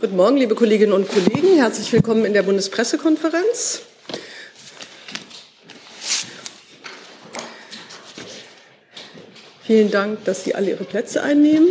Guten 0.00 0.16
Morgen, 0.16 0.38
liebe 0.38 0.54
Kolleginnen 0.54 0.94
und 0.94 1.06
Kollegen. 1.10 1.58
Herzlich 1.58 1.92
willkommen 1.92 2.24
in 2.24 2.32
der 2.32 2.42
Bundespressekonferenz. 2.42 3.82
Vielen 9.62 9.90
Dank, 9.90 10.24
dass 10.24 10.44
Sie 10.44 10.54
alle 10.54 10.70
Ihre 10.70 10.84
Plätze 10.84 11.22
einnehmen. 11.22 11.68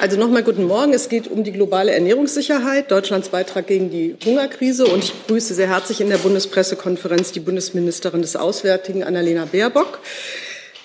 Also 0.00 0.16
nochmal 0.16 0.42
guten 0.42 0.64
Morgen. 0.64 0.94
Es 0.94 1.10
geht 1.10 1.28
um 1.28 1.44
die 1.44 1.52
globale 1.52 1.92
Ernährungssicherheit, 1.92 2.90
Deutschlands 2.90 3.28
Beitrag 3.28 3.66
gegen 3.66 3.90
die 3.90 4.16
Hungerkrise. 4.24 4.86
Und 4.86 5.04
ich 5.04 5.12
begrüße 5.12 5.52
sehr 5.52 5.68
herzlich 5.68 6.00
in 6.00 6.08
der 6.08 6.16
Bundespressekonferenz 6.16 7.32
die 7.32 7.40
Bundesministerin 7.40 8.22
des 8.22 8.34
Auswärtigen, 8.34 9.04
Annalena 9.04 9.44
Baerbock 9.44 9.98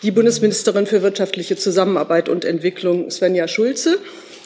die 0.02 0.12
Bundesministerin 0.12 0.88
für 0.88 1.02
wirtschaftliche 1.02 1.56
Zusammenarbeit 1.56 2.30
und 2.30 2.46
Entwicklung 2.46 3.10
Svenja 3.10 3.48
Schulze 3.48 4.00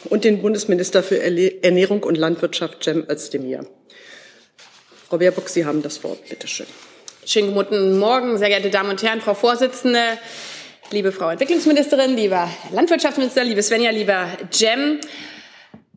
und 0.05 0.23
den 0.23 0.41
Bundesminister 0.41 1.03
für 1.03 1.21
Ernährung 1.21 2.03
und 2.03 2.17
Landwirtschaft 2.17 2.83
Cem 2.83 3.05
Özdemir. 3.09 3.65
Frau 5.09 5.17
Baerbock, 5.17 5.49
Sie 5.49 5.65
haben 5.65 5.81
das 5.81 6.03
Wort. 6.03 6.19
Bitte 6.29 6.47
schön. 6.47 6.67
Schönen 7.25 7.53
guten 7.53 7.99
Morgen, 7.99 8.37
sehr 8.37 8.49
geehrte 8.49 8.69
Damen 8.69 8.91
und 8.91 9.03
Herren, 9.03 9.21
Frau 9.21 9.33
Vorsitzende, 9.33 10.17
liebe 10.91 11.11
Frau 11.11 11.29
Entwicklungsministerin, 11.29 12.15
lieber 12.15 12.49
Landwirtschaftsminister, 12.71 13.43
liebe 13.43 13.61
Svenja, 13.61 13.91
lieber 13.91 14.27
Cem. 14.51 14.99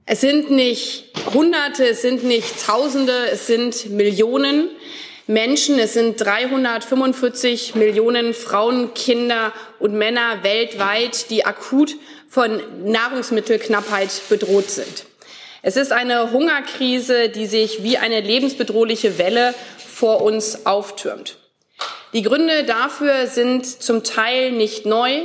Es 0.05 0.21
sind 0.21 0.51
nicht 0.51 1.13
Hunderte, 1.33 1.87
es 1.87 2.03
sind 2.03 2.25
nicht 2.25 2.67
Tausende, 2.67 3.13
es 3.31 3.47
sind 3.47 3.91
Millionen. 3.91 4.71
Menschen. 5.27 5.79
Es 5.79 5.95
sind 5.95 6.21
345 6.21 7.75
Millionen 7.75 8.35
Frauen, 8.35 8.95
Kinder 8.95 9.53
und 9.79 9.95
Männer 9.95 10.43
weltweit, 10.43 11.31
die 11.31 11.45
akut 11.45 11.97
von 12.29 12.61
Nahrungsmittelknappheit 12.85 14.11
bedroht 14.29 14.71
sind. 14.71 15.05
Es 15.63 15.77
ist 15.77 15.93
eine 15.93 16.33
Hungerkrise, 16.33 17.29
die 17.29 17.47
sich 17.47 17.85
wie 17.85 17.99
eine 17.99 18.21
lebensbedrohliche 18.21 19.19
Welle 19.19 19.55
vor 19.77 20.23
uns 20.23 20.67
auftürmt. 20.67 21.37
Die 22.13 22.23
Gründe 22.23 22.65
dafür 22.65 23.27
sind 23.27 23.65
zum 23.65 24.03
Teil 24.03 24.51
nicht 24.53 24.87
neu. 24.87 25.21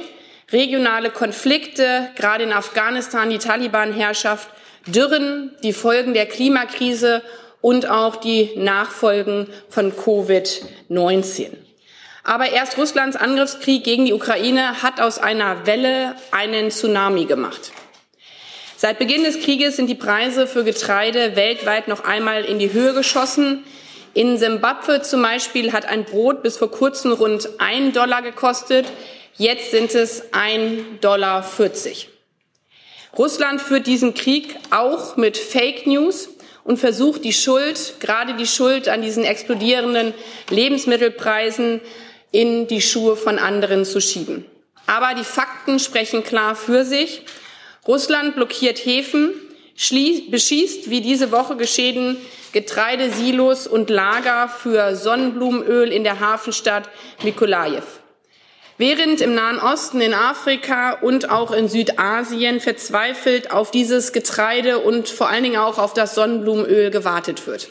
Regionale 0.52 1.10
Konflikte, 1.10 2.10
gerade 2.16 2.44
in 2.44 2.54
Afghanistan 2.54 3.30
die 3.30 3.40
Taliban-Herrschaft, 3.40 4.48
Dürren, 4.86 5.54
die 5.64 5.74
Folgen 5.74 6.14
der 6.14 6.28
Klimakrise 6.28 7.22
und 7.68 7.90
auch 7.90 8.16
die 8.16 8.52
Nachfolgen 8.56 9.48
von 9.68 9.92
Covid-19. 9.92 11.50
Aber 12.24 12.50
erst 12.50 12.78
Russlands 12.78 13.18
Angriffskrieg 13.18 13.84
gegen 13.84 14.06
die 14.06 14.14
Ukraine 14.14 14.82
hat 14.82 15.02
aus 15.02 15.20
einer 15.20 15.68
Welle 15.68 16.16
einen 16.32 16.72
Tsunami 16.72 17.26
gemacht. 17.26 17.74
Seit 18.78 19.00
Beginn 19.00 19.26
des 19.26 19.42
Krieges 19.42 19.76
sind 19.76 19.88
die 19.88 19.96
Preise 19.96 20.48
für 20.48 20.64
Getreide 20.64 21.36
weltweit 21.36 21.90
noch 21.90 22.06
einmal 22.06 22.46
in 22.46 22.58
die 22.58 22.72
Höhe 22.72 22.94
geschossen. 22.94 23.66
In 24.14 24.38
Simbabwe 24.38 25.02
zum 25.02 25.22
Beispiel 25.22 25.74
hat 25.74 25.88
ein 25.88 26.06
Brot 26.06 26.44
bis 26.44 26.56
vor 26.56 26.72
kurzem 26.72 27.12
rund 27.12 27.50
ein 27.58 27.92
Dollar 27.92 28.22
gekostet. 28.22 28.86
Jetzt 29.36 29.72
sind 29.72 29.94
es 29.94 30.32
ein 30.32 31.00
Dollar. 31.02 31.44
40. 31.44 32.08
Russland 33.18 33.62
führt 33.62 33.88
diesen 33.88 34.14
Krieg 34.14 34.56
auch 34.70 35.18
mit 35.18 35.38
Fake 35.38 35.86
News 35.86 36.30
und 36.68 36.78
versucht 36.78 37.24
die 37.24 37.32
Schuld, 37.32 37.94
gerade 38.02 38.34
die 38.34 38.46
Schuld 38.46 38.90
an 38.90 39.02
diesen 39.02 39.24
explodierenden 39.24 40.14
Lebensmittelpreisen 40.50 41.80
in 42.32 42.68
die 42.68 42.82
Schuhe 42.82 43.16
von 43.16 43.40
anderen 43.40 43.86
zu 43.86 44.02
schieben. 44.02 44.46
Aber 44.86 45.16
die 45.16 45.24
Fakten 45.24 45.80
sprechen 45.80 46.26
klar 46.26 46.58
für 46.58 46.84
sich. 46.84 47.22
Russland 47.88 48.36
blockiert 48.36 48.86
Häfen, 48.86 49.32
beschießt, 49.76 50.90
wie 50.90 51.00
diese 51.00 51.32
Woche 51.32 51.56
geschehen, 51.56 52.18
Getreidesilos 52.52 53.66
und 53.66 53.90
Lager 53.90 54.50
für 54.50 54.94
Sonnenblumenöl 54.98 55.90
in 55.90 56.04
der 56.04 56.20
Hafenstadt 56.20 56.90
Mikolajew. 57.24 57.84
Während 58.80 59.22
im 59.22 59.34
Nahen 59.34 59.60
Osten, 59.60 60.02
in 60.02 60.14
Afrika 60.14 60.92
und 61.02 61.32
auch 61.32 61.52
in 61.52 61.68
Südasien 61.68 62.60
verzweifelt 62.60 63.50
auf 63.50 63.72
dieses 63.72 64.14
Getreide 64.14 64.78
und 64.78 65.10
vor 65.10 65.30
allen 65.30 65.44
Dingen 65.44 65.58
auch 65.58 65.80
auf 65.80 65.96
das 65.96 66.14
Sonnenblumenöl 66.14 66.92
gewartet 66.92 67.48
wird. 67.48 67.70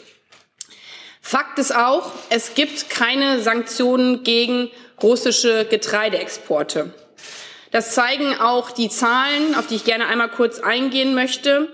Fakt 1.21 1.59
ist 1.59 1.73
auch, 1.73 2.11
es 2.29 2.55
gibt 2.55 2.89
keine 2.89 3.39
Sanktionen 3.39 4.23
gegen 4.23 4.69
russische 5.01 5.65
Getreideexporte. 5.65 6.91
Das 7.71 7.93
zeigen 7.93 8.35
auch 8.39 8.71
die 8.71 8.89
Zahlen, 8.89 9.55
auf 9.55 9.67
die 9.67 9.75
ich 9.75 9.85
gerne 9.85 10.07
einmal 10.07 10.29
kurz 10.29 10.59
eingehen 10.59 11.15
möchte. 11.15 11.69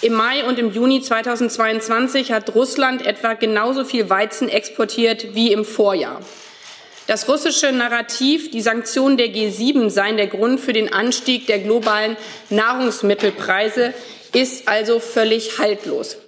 Im 0.00 0.14
Mai 0.14 0.44
und 0.44 0.58
im 0.58 0.72
Juni 0.72 1.02
2022 1.02 2.32
hat 2.32 2.54
Russland 2.54 3.04
etwa 3.04 3.34
genauso 3.34 3.84
viel 3.84 4.08
Weizen 4.08 4.48
exportiert 4.48 5.34
wie 5.34 5.52
im 5.52 5.64
Vorjahr. 5.64 6.20
Das 7.08 7.26
russische 7.26 7.72
Narrativ, 7.72 8.50
die 8.50 8.60
Sanktionen 8.60 9.16
der 9.16 9.28
G7 9.28 9.88
seien 9.88 10.18
der 10.18 10.26
Grund 10.26 10.60
für 10.60 10.74
den 10.74 10.92
Anstieg 10.92 11.46
der 11.46 11.58
globalen 11.58 12.18
Nahrungsmittelpreise, 12.50 13.94
ist 14.34 14.68
also 14.68 15.00
völlig 15.00 15.58
haltlos. 15.58 16.18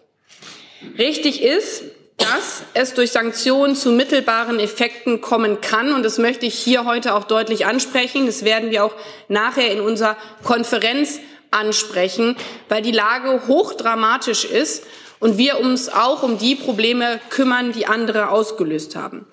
Richtig 0.97 1.43
ist, 1.43 1.83
dass 2.17 2.63
es 2.73 2.95
durch 2.95 3.13
Sanktionen 3.13 3.77
zu 3.77 3.93
mittelbaren 3.93 4.59
Effekten 4.59 5.21
kommen 5.21 5.61
kann. 5.61 5.93
Und 5.93 6.03
das 6.03 6.17
möchte 6.17 6.47
ich 6.47 6.55
hier 6.55 6.87
heute 6.87 7.15
auch 7.15 7.25
deutlich 7.25 7.67
ansprechen. 7.67 8.25
Das 8.25 8.47
werden 8.47 8.71
wir 8.71 8.83
auch 8.83 8.95
nachher 9.29 9.71
in 9.71 9.83
unserer 9.83 10.17
Konferenz 10.45 11.21
ansprechen, 11.51 12.39
weil 12.71 12.81
die 12.81 12.91
Lage 12.91 13.49
hochdramatisch 13.49 14.47
ist 14.47 14.85
und 15.19 15.37
wir 15.37 15.61
uns 15.61 15.91
auch 15.91 16.23
um 16.23 16.39
die 16.39 16.55
Probleme 16.55 17.21
kümmern, 17.29 17.73
die 17.73 17.85
andere 17.85 18.31
ausgelöst 18.31 18.97
haben. 18.97 19.27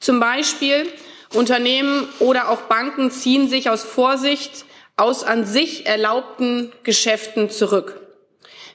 Zum 0.00 0.20
Beispiel 0.20 0.92
Unternehmen 1.34 2.08
oder 2.20 2.50
auch 2.50 2.62
Banken 2.62 3.10
ziehen 3.10 3.48
sich 3.48 3.68
aus 3.68 3.82
Vorsicht 3.82 4.64
aus 4.96 5.22
an 5.22 5.44
sich 5.44 5.86
erlaubten 5.86 6.72
Geschäften 6.82 7.50
zurück. 7.50 8.00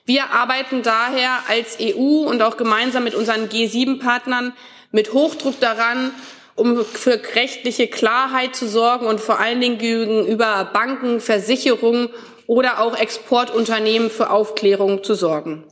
Wir 0.06 0.32
arbeiten 0.32 0.84
daher 0.84 1.40
als 1.48 1.78
EU 1.80 2.26
und 2.26 2.42
auch 2.42 2.58
gemeinsam 2.58 3.04
mit 3.04 3.16
unseren 3.16 3.50
G7-Partnern 3.50 4.54
mit 4.92 5.14
Hochdruck 5.14 5.60
daran, 5.60 6.12
um 6.56 6.86
für 6.86 7.20
rechtliche 7.36 7.88
Klarheit 7.88 8.56
zu 8.56 8.68
sorgen 8.68 9.06
und 9.08 9.20
vor 9.20 9.40
allen 9.40 9.60
Dingen 9.60 9.78
gegenüber 9.78 10.70
Banken, 10.72 11.20
Versicherungen 11.20 12.10
oder 12.48 12.80
auch 12.80 12.98
Exportunternehmen 12.98 14.10
für 14.10 14.30
Aufklärung 14.30 15.04
zu 15.04 15.16
sorgen. 15.16 15.64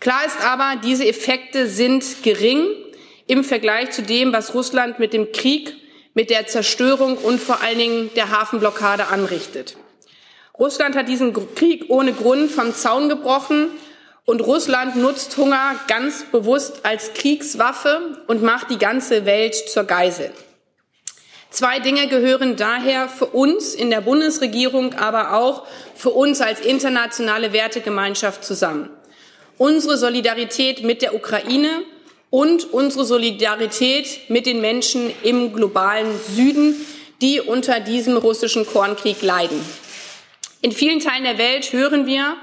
Klar 0.00 0.24
ist 0.26 0.40
aber, 0.44 0.80
diese 0.82 1.06
Effekte 1.06 1.66
sind 1.66 2.22
gering 2.22 2.66
im 3.26 3.44
Vergleich 3.44 3.90
zu 3.90 4.02
dem, 4.02 4.32
was 4.32 4.54
Russland 4.54 4.98
mit 4.98 5.12
dem 5.12 5.32
Krieg, 5.32 5.74
mit 6.14 6.30
der 6.30 6.46
Zerstörung 6.46 7.16
und 7.16 7.40
vor 7.40 7.60
allen 7.60 7.78
Dingen 7.78 8.10
der 8.14 8.30
Hafenblockade 8.30 9.08
anrichtet. 9.08 9.76
Russland 10.58 10.94
hat 10.94 11.08
diesen 11.08 11.32
Krieg 11.54 11.86
ohne 11.88 12.12
Grund 12.12 12.50
vom 12.50 12.74
Zaun 12.74 13.08
gebrochen 13.08 13.70
und 14.24 14.40
Russland 14.40 14.96
nutzt 14.96 15.36
Hunger 15.36 15.74
ganz 15.88 16.24
bewusst 16.30 16.84
als 16.84 17.12
Kriegswaffe 17.14 18.22
und 18.28 18.42
macht 18.42 18.70
die 18.70 18.78
ganze 18.78 19.26
Welt 19.26 19.54
zur 19.54 19.84
Geisel. 19.84 20.30
Zwei 21.50 21.78
Dinge 21.78 22.08
gehören 22.08 22.56
daher 22.56 23.08
für 23.08 23.26
uns 23.26 23.74
in 23.74 23.90
der 23.90 24.00
Bundesregierung, 24.00 24.94
aber 24.94 25.34
auch 25.34 25.66
für 25.94 26.10
uns 26.10 26.40
als 26.40 26.60
internationale 26.60 27.52
Wertegemeinschaft 27.52 28.44
zusammen. 28.44 28.90
Unsere 29.56 29.96
Solidarität 29.96 30.82
mit 30.82 31.00
der 31.00 31.14
Ukraine 31.14 31.84
und 32.34 32.72
unsere 32.72 33.04
Solidarität 33.04 34.28
mit 34.28 34.44
den 34.44 34.60
Menschen 34.60 35.12
im 35.22 35.52
globalen 35.52 36.18
Süden, 36.34 36.74
die 37.22 37.40
unter 37.40 37.78
diesem 37.78 38.16
russischen 38.16 38.66
Kornkrieg 38.66 39.22
leiden. 39.22 39.64
In 40.60 40.72
vielen 40.72 40.98
Teilen 40.98 41.22
der 41.22 41.38
Welt 41.38 41.72
hören 41.72 42.06
wir, 42.06 42.34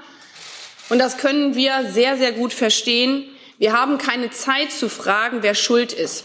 und 0.87 0.97
das 0.99 1.17
können 1.17 1.55
wir 1.55 1.91
sehr, 1.91 2.15
sehr 2.15 2.31
gut 2.31 2.53
verstehen, 2.53 3.25
wir 3.57 3.73
haben 3.73 3.97
keine 3.97 4.31
Zeit 4.31 4.71
zu 4.71 4.87
fragen, 4.87 5.39
wer 5.41 5.55
schuld 5.55 5.91
ist. 5.91 6.23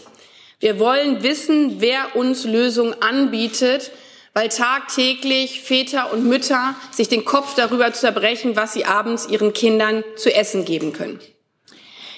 Wir 0.61 0.79
wollen 0.79 1.21
wissen, 1.21 1.81
wer 1.81 2.15
uns 2.15 2.45
Lösungen 2.45 2.95
anbietet, 3.01 3.91
weil 4.31 4.47
tagtäglich 4.47 5.59
Väter 5.59 6.13
und 6.13 6.23
Mütter 6.23 6.73
sich 6.91 7.09
den 7.09 7.25
Kopf 7.25 7.55
darüber 7.55 7.91
zerbrechen, 7.91 8.55
was 8.55 8.71
sie 8.71 8.85
abends 8.85 9.27
ihren 9.27 9.51
Kindern 9.51 10.05
zu 10.15 10.33
essen 10.33 10.63
geben 10.63 10.93
können. 10.93 11.19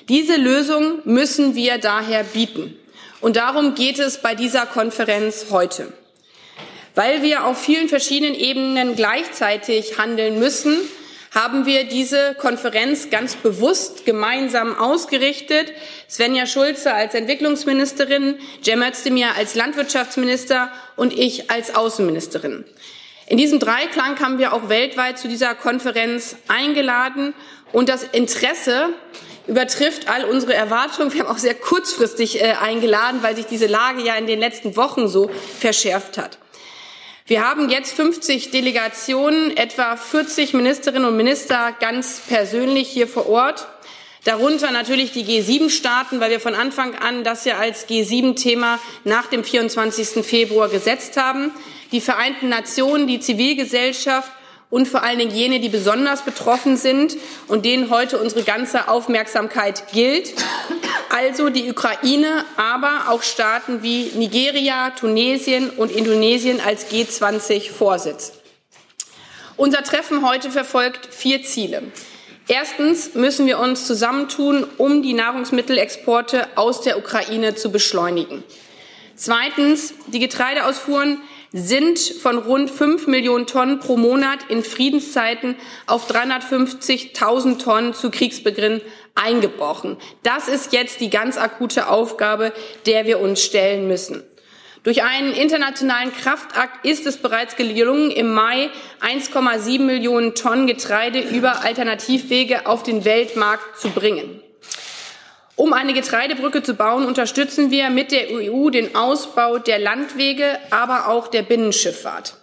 Diese 0.10 0.38
Lösung 0.38 1.00
müssen 1.06 1.54
wir 1.54 1.78
daher 1.78 2.24
bieten. 2.24 2.76
Und 3.22 3.36
darum 3.36 3.76
geht 3.76 4.00
es 4.00 4.18
bei 4.18 4.34
dieser 4.34 4.66
Konferenz 4.66 5.48
heute. 5.52 5.94
Weil 6.96 7.22
wir 7.22 7.46
auf 7.46 7.62
vielen 7.62 7.88
verschiedenen 7.88 8.34
Ebenen 8.34 8.96
gleichzeitig 8.96 10.00
handeln 10.00 10.40
müssen, 10.40 10.78
haben 11.34 11.68
wir 11.68 11.84
diese 11.84 12.34
Konferenz 12.40 13.12
ganz 13.12 13.36
bewusst 13.36 14.04
gemeinsam 14.04 14.76
ausgerichtet. 14.76 15.72
Svenja 16.10 16.48
Schulze 16.48 16.92
als 16.92 17.14
Entwicklungsministerin, 17.14 18.40
Cem 18.64 18.82
Özdemir 18.82 19.36
als 19.38 19.54
Landwirtschaftsminister 19.54 20.72
und 20.96 21.14
ich 21.14 21.52
als 21.52 21.76
Außenministerin. 21.76 22.66
In 23.28 23.38
diesem 23.38 23.60
Dreiklang 23.60 24.20
haben 24.20 24.40
wir 24.40 24.54
auch 24.54 24.70
weltweit 24.70 25.20
zu 25.20 25.28
dieser 25.28 25.54
Konferenz 25.54 26.36
eingeladen 26.48 27.36
und 27.72 27.90
das 27.90 28.02
Interesse 28.02 28.90
übertrifft 29.50 30.08
all 30.08 30.26
unsere 30.26 30.54
Erwartungen. 30.54 31.12
Wir 31.12 31.22
haben 31.22 31.30
auch 31.30 31.40
sehr 31.40 31.56
kurzfristig 31.56 32.42
äh, 32.42 32.54
eingeladen, 32.54 33.24
weil 33.24 33.36
sich 33.36 33.48
diese 33.48 33.68
Lage 33.68 34.02
ja 34.02 34.16
in 34.16 34.28
den 34.28 34.40
letzten 34.40 34.78
Wochen 34.78 35.08
so 35.08 35.30
verschärft 35.60 36.18
hat. 36.18 36.38
Wir 37.26 37.48
haben 37.48 37.70
jetzt 37.70 37.94
50 37.94 38.52
Delegationen, 38.52 39.56
etwa 39.56 39.98
40 39.98 40.54
Ministerinnen 40.54 41.06
und 41.06 41.18
Minister 41.18 41.76
ganz 41.80 42.22
persönlich 42.28 42.90
hier 42.90 43.08
vor 43.08 43.28
Ort. 43.28 43.68
Darunter 44.24 44.72
natürlich 44.72 45.12
die 45.12 45.26
G7-Staaten, 45.26 46.20
weil 46.20 46.32
wir 46.32 46.40
von 46.40 46.56
Anfang 46.56 46.96
an 46.96 47.24
das 47.24 47.46
ja 47.46 47.58
als 47.58 47.88
G7-Thema 47.88 48.80
nach 49.04 49.28
dem 49.28 49.44
24. 49.44 50.26
Februar 50.26 50.70
gesetzt 50.70 51.18
haben. 51.18 51.52
Die 51.92 52.02
Vereinten 52.02 52.50
Nationen, 52.50 53.08
die 53.08 53.20
Zivilgesellschaft 53.20 54.32
und 54.70 54.88
vor 54.88 55.04
allen 55.04 55.20
Dingen 55.20 55.34
jene, 55.34 55.60
die 55.60 55.70
besonders 55.70 56.22
betroffen 56.22 56.78
sind 56.78 57.18
und 57.48 57.66
denen 57.66 57.90
heute 57.90 58.20
unsere 58.20 58.44
ganze 58.44 58.88
Aufmerksamkeit 58.88 59.92
gilt. 59.92 60.34
Also 61.10 61.50
die 61.50 61.70
Ukraine, 61.72 62.46
aber 62.56 63.06
auch 63.10 63.24
Staaten 63.24 63.82
wie 63.82 64.12
Nigeria, 64.16 64.92
Tunesien 64.92 65.72
und 65.72 65.92
Indonesien 65.92 66.62
als 66.62 66.92
G20-Vorsitz. 66.92 68.34
Unser 69.58 69.84
Treffen 69.84 70.26
heute 70.26 70.52
verfolgt 70.52 71.14
vier 71.14 71.44
Ziele. 71.44 71.84
Erstens 72.48 73.16
müssen 73.16 73.46
wir 73.46 73.60
uns 73.60 73.86
zusammentun, 73.86 74.66
um 74.78 75.04
die 75.04 75.14
Nahrungsmittelexporte 75.14 76.48
aus 76.56 76.82
der 76.82 76.98
Ukraine 76.98 77.56
zu 77.56 77.72
beschleunigen. 77.72 78.44
Zweitens, 79.16 79.94
die 80.08 80.20
Getreideausfuhren 80.20 81.22
sind 81.52 82.00
von 82.00 82.38
rund 82.38 82.70
5 82.70 83.08
Millionen 83.08 83.48
Tonnen 83.48 83.80
pro 83.80 83.98
Monat 83.98 84.40
in 84.50 84.64
Friedenszeiten 84.64 85.56
auf 85.88 86.10
350.000 86.10 87.60
Tonnen 87.60 87.94
zu 87.94 88.12
Kriegsbeginn 88.12 88.82
eingebrochen. 89.16 89.98
Das 90.24 90.48
ist 90.48 90.74
jetzt 90.74 91.02
die 91.02 91.10
ganz 91.10 91.38
akute 91.38 91.90
Aufgabe, 91.90 92.54
der 92.86 93.06
wir 93.06 93.20
uns 93.20 93.42
stellen 93.44 93.88
müssen. 93.88 94.24
Durch 94.84 95.04
einen 95.04 95.34
internationalen 95.34 96.14
Kraftakt 96.14 96.86
ist 96.86 97.06
es 97.06 97.18
bereits 97.18 97.58
gelungen, 97.58 98.12
im 98.12 98.34
Mai 98.34 98.70
1,7 99.02 99.82
Millionen 99.82 100.36
Tonnen 100.36 100.68
Getreide 100.68 101.20
über 101.20 101.64
Alternativwege 101.64 102.66
auf 102.66 102.84
den 102.84 103.04
Weltmarkt 103.04 103.78
zu 103.78 103.90
bringen. 103.90 104.42
Um 105.60 105.74
eine 105.74 105.92
Getreidebrücke 105.92 106.64
zu 106.64 106.74
bauen, 106.74 107.06
unterstützen 107.06 107.70
wir 107.70 107.90
mit 107.90 108.14
der 108.14 108.30
EU 108.32 108.70
den 108.70 108.96
Ausbau 108.96 109.58
der 109.58 109.78
Landwege, 109.78 110.58
aber 110.70 111.10
auch 111.10 111.28
der 111.28 111.42
Binnenschifffahrt. 111.42 112.38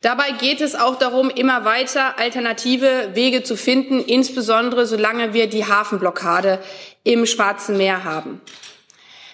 Dabei 0.00 0.30
geht 0.40 0.62
es 0.62 0.74
auch 0.74 0.96
darum, 0.96 1.28
immer 1.28 1.66
weiter 1.66 2.18
alternative 2.18 3.10
Wege 3.12 3.42
zu 3.42 3.54
finden, 3.54 4.00
insbesondere 4.00 4.86
solange 4.86 5.34
wir 5.34 5.46
die 5.46 5.66
Hafenblockade 5.66 6.58
im 7.04 7.26
Schwarzen 7.26 7.76
Meer 7.76 8.04
haben. 8.04 8.40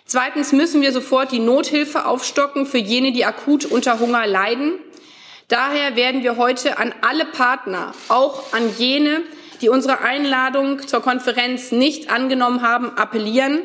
Zweitens 0.05 0.51
müssen 0.51 0.83
wir 0.83 0.91
sofort 0.91 1.31
die 1.31 1.39
Nothilfe 1.39 2.05
aufstocken 2.05 2.67
für 2.67 2.79
jene, 2.79 3.13
die 3.13 3.25
akut 3.25 3.65
unter 3.65 4.01
Hunger 4.01 4.27
leiden. 4.27 4.73
Daher 5.47 5.95
werden 5.95 6.25
wir 6.25 6.37
heute 6.37 6.79
an 6.79 6.93
alle 7.03 7.27
Partner, 7.27 7.93
auch 8.09 8.53
an 8.53 8.69
jene, 8.77 9.23
die 9.61 9.69
unsere 9.69 10.01
Einladung 10.01 10.87
zur 10.87 11.03
Konferenz 11.03 11.73
nicht 11.73 12.11
angenommen 12.11 12.63
haben, 12.63 12.97
appellieren. 12.97 13.63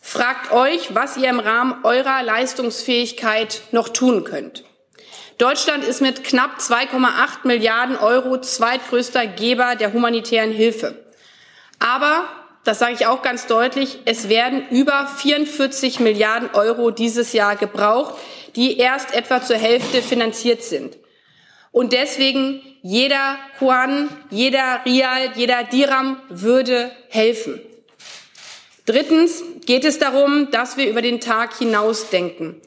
Fragt 0.00 0.52
euch, 0.52 0.94
was 0.94 1.16
ihr 1.16 1.28
im 1.28 1.40
Rahmen 1.40 1.84
eurer 1.84 2.22
Leistungsfähigkeit 2.22 3.62
noch 3.70 3.88
tun 3.88 4.24
könnt. 4.24 4.64
Deutschland 5.38 5.84
ist 5.84 6.02
mit 6.02 6.22
knapp 6.22 6.58
2,8 6.58 7.44
Milliarden 7.44 7.96
Euro 7.96 8.40
zweitgrößter 8.40 9.26
Geber 9.26 9.74
der 9.74 9.92
humanitären 9.92 10.50
Hilfe. 10.50 10.94
Aber, 11.78 12.24
das 12.64 12.78
sage 12.78 12.92
ich 12.92 13.06
auch 13.06 13.22
ganz 13.22 13.46
deutlich, 13.46 14.00
es 14.04 14.28
werden 14.28 14.68
über 14.70 15.06
44 15.06 15.98
Milliarden 16.00 16.50
Euro 16.52 16.90
dieses 16.90 17.32
Jahr 17.32 17.56
gebraucht, 17.56 18.16
die 18.54 18.76
erst 18.78 19.14
etwa 19.14 19.42
zur 19.42 19.56
Hälfte 19.56 20.02
finanziert 20.02 20.62
sind. 20.62 20.99
Und 21.72 21.92
deswegen 21.92 22.62
jeder 22.82 23.38
Yuan, 23.60 24.08
jeder 24.30 24.80
Rial, 24.84 25.32
jeder 25.36 25.64
Dirham 25.64 26.20
würde 26.28 26.90
helfen. 27.08 27.60
Drittens 28.86 29.42
geht 29.66 29.84
es 29.84 29.98
darum, 29.98 30.50
dass 30.50 30.76
wir 30.76 30.88
über 30.88 31.02
den 31.02 31.20
Tag 31.20 31.56
hinaus 31.56 32.10
denken. 32.10 32.60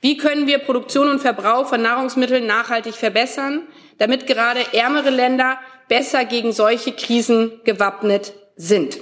Wie 0.00 0.16
können 0.16 0.46
wir 0.46 0.58
Produktion 0.58 1.08
und 1.08 1.20
Verbrauch 1.20 1.68
von 1.68 1.82
Nahrungsmitteln 1.82 2.46
nachhaltig 2.46 2.94
verbessern, 2.94 3.66
damit 3.98 4.26
gerade 4.26 4.60
ärmere 4.72 5.10
Länder 5.10 5.58
besser 5.88 6.24
gegen 6.24 6.52
solche 6.52 6.92
Krisen 6.92 7.60
gewappnet 7.64 8.32
sind? 8.56 8.98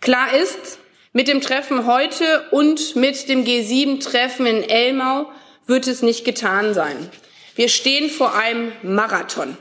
Klar 0.00 0.34
ist, 0.34 0.78
mit 1.12 1.28
dem 1.28 1.40
Treffen 1.40 1.86
heute 1.86 2.44
und 2.50 2.96
mit 2.96 3.28
dem 3.28 3.44
G7-Treffen 3.44 4.44
in 4.44 4.62
Elmau 4.62 5.30
wird 5.66 5.86
es 5.86 6.02
nicht 6.02 6.24
getan 6.24 6.74
sein. 6.74 7.10
Wir 7.56 7.68
stehen 7.68 8.10
vor 8.10 8.34
einem 8.34 8.72
Marathon. 8.82 9.56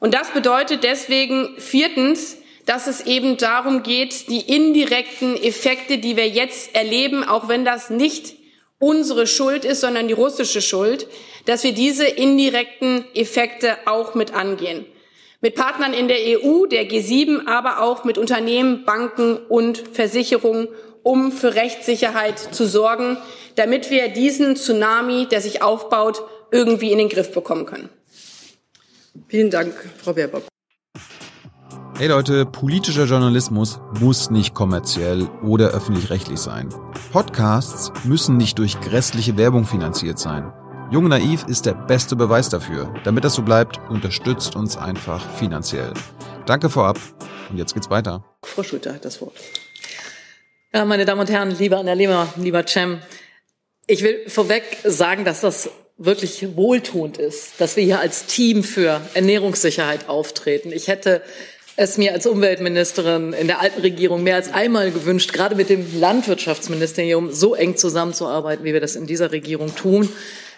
Und 0.00 0.12
das 0.12 0.30
bedeutet 0.30 0.84
deswegen 0.84 1.56
viertens, 1.58 2.36
dass 2.66 2.86
es 2.86 3.06
eben 3.06 3.38
darum 3.38 3.82
geht, 3.82 4.28
die 4.28 4.40
indirekten 4.40 5.36
Effekte, 5.42 5.96
die 5.96 6.16
wir 6.16 6.28
jetzt 6.28 6.74
erleben, 6.74 7.24
auch 7.24 7.48
wenn 7.48 7.64
das 7.64 7.88
nicht 7.90 8.36
unsere 8.78 9.26
Schuld 9.26 9.64
ist, 9.64 9.80
sondern 9.80 10.08
die 10.08 10.14
russische 10.14 10.60
Schuld, 10.60 11.06
dass 11.46 11.64
wir 11.64 11.72
diese 11.72 12.04
indirekten 12.04 13.06
Effekte 13.14 13.76
auch 13.86 14.14
mit 14.14 14.34
angehen. 14.34 14.84
Mit 15.40 15.54
Partnern 15.54 15.94
in 15.94 16.08
der 16.08 16.18
EU, 16.18 16.66
der 16.66 16.88
G7, 16.88 17.46
aber 17.46 17.80
auch 17.80 18.04
mit 18.04 18.18
Unternehmen, 18.18 18.84
Banken 18.84 19.36
und 19.36 19.78
Versicherungen, 19.92 20.68
um 21.02 21.32
für 21.32 21.54
Rechtssicherheit 21.54 22.38
zu 22.38 22.66
sorgen, 22.66 23.18
damit 23.54 23.90
wir 23.90 24.08
diesen 24.08 24.56
Tsunami, 24.56 25.26
der 25.30 25.40
sich 25.40 25.62
aufbaut, 25.62 26.22
irgendwie 26.54 26.92
in 26.92 26.98
den 26.98 27.08
Griff 27.08 27.32
bekommen 27.32 27.66
können. 27.66 27.88
Vielen 29.26 29.50
Dank, 29.50 29.74
Frau 29.98 30.12
Baerbock. 30.12 30.44
Hey 31.98 32.06
Leute, 32.08 32.46
politischer 32.46 33.04
Journalismus 33.04 33.80
muss 34.00 34.30
nicht 34.30 34.54
kommerziell 34.54 35.28
oder 35.42 35.70
öffentlich-rechtlich 35.70 36.38
sein. 36.38 36.68
Podcasts 37.12 37.92
müssen 38.04 38.36
nicht 38.36 38.58
durch 38.58 38.80
grässliche 38.80 39.36
Werbung 39.36 39.64
finanziert 39.64 40.18
sein. 40.18 40.52
Jung 40.90 41.08
Naiv 41.08 41.44
ist 41.48 41.66
der 41.66 41.74
beste 41.74 42.14
Beweis 42.14 42.50
dafür. 42.50 42.92
Damit 43.04 43.24
das 43.24 43.34
so 43.34 43.42
bleibt, 43.42 43.80
unterstützt 43.90 44.54
uns 44.54 44.76
einfach 44.76 45.24
finanziell. 45.36 45.92
Danke 46.46 46.68
vorab 46.70 46.98
und 47.50 47.58
jetzt 47.58 47.74
geht's 47.74 47.90
weiter. 47.90 48.24
Frau 48.44 48.62
Schulter 48.62 48.94
hat 48.94 49.04
das 49.04 49.20
Wort. 49.20 49.34
Ja, 50.72 50.84
meine 50.84 51.04
Damen 51.04 51.20
und 51.20 51.30
Herren, 51.30 51.50
lieber 51.50 51.78
Annalena, 51.78 52.28
lieber 52.36 52.64
Cem, 52.66 53.00
ich 53.86 54.02
will 54.02 54.28
vorweg 54.28 54.64
sagen, 54.84 55.24
dass 55.24 55.40
das 55.40 55.70
wirklich 55.96 56.56
wohltuend 56.56 57.18
ist, 57.18 57.52
dass 57.58 57.76
wir 57.76 57.84
hier 57.84 58.00
als 58.00 58.26
Team 58.26 58.64
für 58.64 59.00
Ernährungssicherheit 59.14 60.08
auftreten. 60.08 60.72
Ich 60.72 60.88
hätte 60.88 61.22
es 61.76 61.98
mir 61.98 62.12
als 62.12 62.26
Umweltministerin 62.26 63.32
in 63.32 63.46
der 63.46 63.60
alten 63.60 63.80
Regierung 63.80 64.22
mehr 64.22 64.36
als 64.36 64.52
einmal 64.52 64.90
gewünscht, 64.90 65.32
gerade 65.32 65.54
mit 65.54 65.68
dem 65.68 65.98
Landwirtschaftsministerium 65.98 67.32
so 67.32 67.54
eng 67.54 67.76
zusammenzuarbeiten, 67.76 68.64
wie 68.64 68.72
wir 68.72 68.80
das 68.80 68.96
in 68.96 69.06
dieser 69.06 69.32
Regierung 69.32 69.74
tun. 69.74 70.08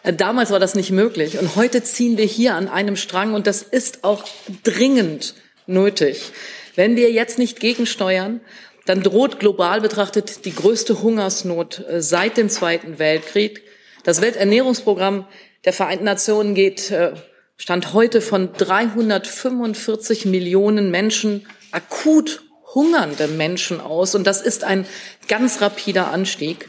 Äh, 0.03 0.13
damals 0.13 0.51
war 0.51 0.61
das 0.61 0.75
nicht 0.75 0.91
möglich. 0.91 1.39
Und 1.39 1.57
heute 1.57 1.83
ziehen 1.83 2.19
wir 2.19 2.27
hier 2.27 2.55
an 2.55 2.69
einem 2.69 2.97
Strang. 2.97 3.35
Und 3.35 3.47
das 3.47 3.63
ist 3.63 4.05
auch 4.05 4.25
dringend 4.63 5.35
nötig. 5.67 6.33
Wenn 6.75 6.97
wir 6.97 7.11
jetzt 7.11 7.39
nicht 7.39 7.61
gegensteuern, 7.61 8.41
dann 8.85 9.03
droht 9.03 9.41
global 9.41 9.81
betrachtet 9.81 10.45
die 10.45 10.55
größte 10.55 11.03
Hungersnot 11.03 11.85
äh, 11.89 12.01
seit 12.01 12.37
dem 12.37 12.49
Zweiten 12.49 12.99
Weltkrieg. 12.99 13.63
Das 14.07 14.21
Welternährungsprogramm 14.21 15.27
der 15.65 15.73
Vereinten 15.73 16.05
Nationen 16.05 16.55
geht 16.55 16.93
äh, 16.93 17.15
Stand 17.57 17.93
heute 17.93 18.21
von 18.21 18.53
345 18.53 20.27
Millionen 20.27 20.93
Menschen, 20.93 21.45
akut 21.73 22.45
hungernde 22.73 23.27
Menschen 23.27 23.81
aus. 23.81 24.15
Und 24.15 24.25
das 24.25 24.43
ist 24.43 24.63
ein 24.63 24.87
ganz 25.27 25.61
rapider 25.61 26.13
Anstieg. 26.13 26.69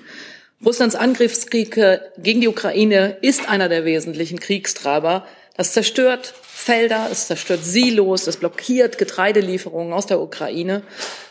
Russlands 0.65 0.95
Angriffskrieg 0.95 1.77
äh, 1.77 1.99
gegen 2.17 2.41
die 2.41 2.47
Ukraine 2.47 3.17
ist 3.21 3.47
einer 3.47 3.69
der 3.69 3.85
wesentlichen 3.85 4.39
Kriegstreiber. 4.39 5.27
Das 5.55 5.73
zerstört 5.73 6.33
Felder, 6.41 7.07
es 7.11 7.27
zerstört 7.27 7.63
Silos, 7.63 8.25
es 8.25 8.37
blockiert 8.37 8.97
Getreidelieferungen 8.97 9.93
aus 9.93 10.07
der 10.07 10.21
Ukraine. 10.21 10.81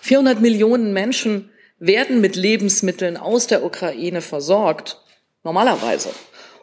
400 0.03 0.41
Millionen 0.41 0.93
Menschen 0.93 1.51
werden 1.81 2.21
mit 2.21 2.37
Lebensmitteln 2.37 3.17
aus 3.17 3.49
der 3.49 3.65
Ukraine 3.65 4.21
versorgt 4.21 5.03
normalerweise. 5.47 6.11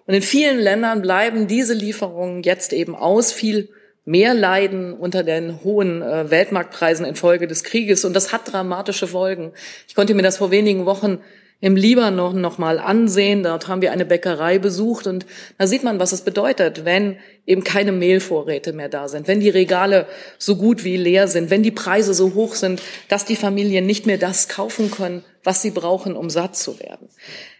Und 0.06 0.13
in 0.13 0.22
vielen 0.22 0.60
Ländern 0.60 1.02
bleiben 1.02 1.48
diese 1.48 1.74
Lieferungen 1.74 2.44
jetzt 2.44 2.74
eben 2.74 2.96
aus. 2.96 3.32
Viel 3.32 3.70
mehr 4.06 4.34
leiden 4.34 4.94
unter 4.94 5.24
den 5.24 5.63
hohen 5.63 6.02
äh, 6.02 6.30
Weltmarktpreisen 6.30 7.06
infolge 7.06 7.48
des 7.48 7.63
Krieges. 7.63 8.04
Und 8.04 8.13
das 8.13 8.34
hat 8.34 8.52
dramatische 8.52 9.08
Folgen. 9.08 9.54
Ich 9.88 9.96
konnte 9.96 10.13
mir 10.13 10.22
das 10.22 10.38
vor 10.38 10.52
wenigen 10.52 10.86
Wochen 10.86 11.20
im 11.62 11.78
Libanon 11.78 12.42
noch 12.42 12.58
mal 12.58 12.78
ansehen. 12.78 13.44
Dort 13.44 13.70
haben 13.70 13.82
wir 13.82 13.94
eine 13.94 14.04
Bäckerei 14.04 14.60
besucht 14.60 15.08
und 15.08 15.25
da 15.58 15.66
sieht 15.66 15.86
man, 15.86 15.98
was 15.98 16.12
es 16.12 16.24
bedeutet, 16.24 16.84
wenn 16.84 17.16
eben 17.46 17.63
keine 17.63 17.94
Mehlvorräte 17.94 18.74
mehr 18.74 18.90
da 18.90 19.08
sind, 19.08 19.30
wenn 19.30 19.40
die 19.40 19.50
Regale 19.50 20.06
so 20.38 20.58
gut 20.58 20.84
wie 20.84 20.98
leer 20.98 21.30
sind, 21.30 21.50
wenn 21.50 21.63
die 21.63 21.72
Preise 21.72 22.13
so 22.13 22.34
hoch 22.34 22.56
sind, 22.56 22.82
dass 23.08 23.24
die 23.24 23.38
Familien 23.38 23.86
nicht 23.86 24.06
mehr 24.06 24.18
das 24.18 24.50
kaufen 24.50 24.92
können, 24.92 25.24
was 25.46 25.62
sie 25.62 25.72
brauchen, 25.72 26.18
um 26.18 26.30
satt 26.30 26.58
zu 26.58 26.82
werden. 26.82 27.08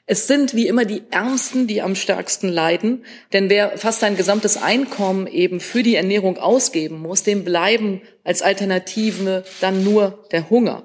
Es 0.06 0.28
sind 0.28 0.54
wie 0.54 0.68
immer 0.68 0.84
die 0.84 1.04
Ärmsten, 1.12 1.66
die 1.66 1.82
am 1.82 1.96
stärksten 1.96 2.50
leiden, 2.50 3.06
denn 3.32 3.50
wer 3.50 3.78
fast 3.78 4.02
sein 4.02 4.18
gesamtes 4.18 4.62
Einkommen 4.62 5.28
eben 5.28 5.62
für 5.62 5.82
die 5.82 5.96
Ernährung 5.96 6.38
ausgeben 6.38 7.00
muss, 7.00 7.24
dem 7.24 7.46
bleiben 7.46 8.02
als 8.26 8.42
Alternative 8.42 9.46
dann 9.62 9.86
nur 9.86 10.26
der 10.32 10.50
Hunger. 10.50 10.84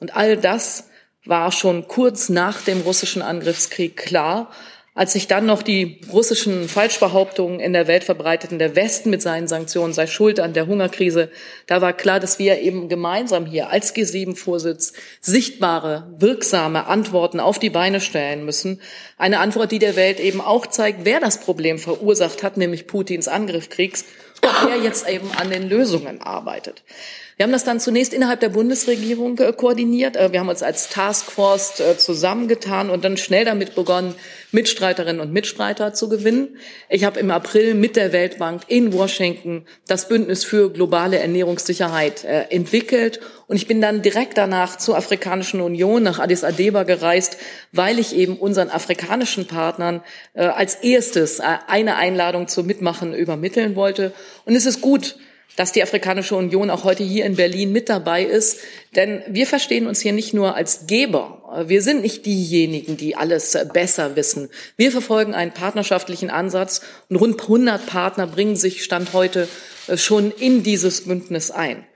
Und 0.00 0.16
all 0.16 0.36
das 0.36 0.88
war 1.24 1.52
schon 1.52 1.86
kurz 1.86 2.28
nach 2.28 2.60
dem 2.62 2.80
russischen 2.80 3.22
Angriffskrieg 3.22 3.96
klar. 3.96 4.50
Als 4.96 5.12
sich 5.12 5.28
dann 5.28 5.44
noch 5.44 5.62
die 5.62 6.00
russischen 6.10 6.70
Falschbehauptungen 6.70 7.60
in 7.60 7.74
der 7.74 7.86
Welt 7.86 8.02
verbreiteten, 8.02 8.58
der 8.58 8.74
Westen 8.74 9.10
mit 9.10 9.20
seinen 9.20 9.46
Sanktionen 9.46 9.92
sei 9.92 10.06
schuld 10.06 10.40
an 10.40 10.54
der 10.54 10.66
Hungerkrise, 10.66 11.30
da 11.66 11.82
war 11.82 11.92
klar, 11.92 12.18
dass 12.18 12.38
wir 12.38 12.60
eben 12.62 12.88
gemeinsam 12.88 13.44
hier 13.44 13.68
als 13.68 13.94
G7-Vorsitz 13.94 14.94
sichtbare, 15.20 16.14
wirksame 16.16 16.86
Antworten 16.86 17.40
auf 17.40 17.58
die 17.58 17.68
Beine 17.68 18.00
stellen 18.00 18.46
müssen. 18.46 18.80
Eine 19.18 19.40
Antwort, 19.40 19.70
die 19.70 19.78
der 19.78 19.96
Welt 19.96 20.18
eben 20.18 20.40
auch 20.40 20.66
zeigt, 20.66 21.00
wer 21.04 21.20
das 21.20 21.40
Problem 21.40 21.78
verursacht 21.78 22.42
hat, 22.42 22.56
nämlich 22.56 22.86
Putins 22.86 23.28
Angriffskriegs, 23.28 24.06
und 24.42 24.70
wer 24.70 24.78
jetzt 24.78 25.06
eben 25.06 25.30
an 25.36 25.50
den 25.50 25.68
Lösungen 25.68 26.22
arbeitet. 26.22 26.82
Wir 27.38 27.44
haben 27.44 27.52
das 27.52 27.64
dann 27.64 27.80
zunächst 27.80 28.14
innerhalb 28.14 28.40
der 28.40 28.48
Bundesregierung 28.48 29.36
äh, 29.40 29.52
koordiniert. 29.52 30.16
Äh, 30.16 30.32
wir 30.32 30.40
haben 30.40 30.48
uns 30.48 30.62
als 30.62 30.88
Taskforce 30.88 31.80
äh, 31.80 31.98
zusammengetan 31.98 32.88
und 32.88 33.04
dann 33.04 33.18
schnell 33.18 33.44
damit 33.44 33.74
begonnen, 33.74 34.14
Mitstreiterinnen 34.52 35.20
und 35.20 35.34
Mitstreiter 35.34 35.92
zu 35.92 36.08
gewinnen. 36.08 36.56
Ich 36.88 37.04
habe 37.04 37.20
im 37.20 37.30
April 37.30 37.74
mit 37.74 37.94
der 37.94 38.14
Weltbank 38.14 38.62
in 38.68 38.94
Washington 38.94 39.66
das 39.86 40.08
Bündnis 40.08 40.44
für 40.44 40.72
globale 40.72 41.18
Ernährungssicherheit 41.18 42.24
entwickelt 42.24 43.20
und 43.48 43.56
ich 43.56 43.66
bin 43.66 43.82
dann 43.82 44.00
direkt 44.00 44.38
danach 44.38 44.78
zur 44.78 44.96
Afrikanischen 44.96 45.60
Union 45.60 46.02
nach 46.02 46.18
Addis 46.18 46.42
Abeba 46.42 46.84
gereist, 46.84 47.36
weil 47.72 47.98
ich 47.98 48.16
eben 48.16 48.38
unseren 48.38 48.70
afrikanischen 48.70 49.46
Partnern 49.46 50.02
als 50.34 50.76
erstes 50.76 51.40
eine 51.40 51.96
Einladung 51.96 52.48
zum 52.48 52.66
Mitmachen 52.66 53.14
übermitteln 53.14 53.76
wollte. 53.76 54.12
Und 54.46 54.54
es 54.54 54.64
ist 54.64 54.80
gut, 54.80 55.16
dass 55.56 55.72
die 55.72 55.82
Afrikanische 55.82 56.36
Union 56.36 56.68
auch 56.68 56.84
heute 56.84 57.02
hier 57.02 57.24
in 57.24 57.36
Berlin 57.36 57.72
mit 57.72 57.88
dabei 57.88 58.24
ist. 58.24 58.58
Denn 58.94 59.22
wir 59.28 59.46
verstehen 59.46 59.86
uns 59.86 60.00
hier 60.00 60.12
nicht 60.12 60.34
nur 60.34 60.54
als 60.54 60.86
Geber. 60.86 61.64
Wir 61.66 61.82
sind 61.82 62.02
nicht 62.02 62.26
diejenigen, 62.26 62.96
die 62.96 63.16
alles 63.16 63.56
besser 63.72 64.16
wissen. 64.16 64.50
Wir 64.76 64.92
verfolgen 64.92 65.34
einen 65.34 65.52
partnerschaftlichen 65.52 66.28
Ansatz 66.28 66.82
und 67.08 67.16
rund 67.16 67.40
100 67.40 67.86
Partner 67.86 68.26
bringen 68.26 68.56
sich 68.56 68.84
Stand 68.84 69.12
heute 69.12 69.48
äh, 69.86 69.96
schon 69.96 70.30
in 70.30 70.62
dieses 70.62 71.04
Bündnis 71.04 71.50
ein. 71.50 71.86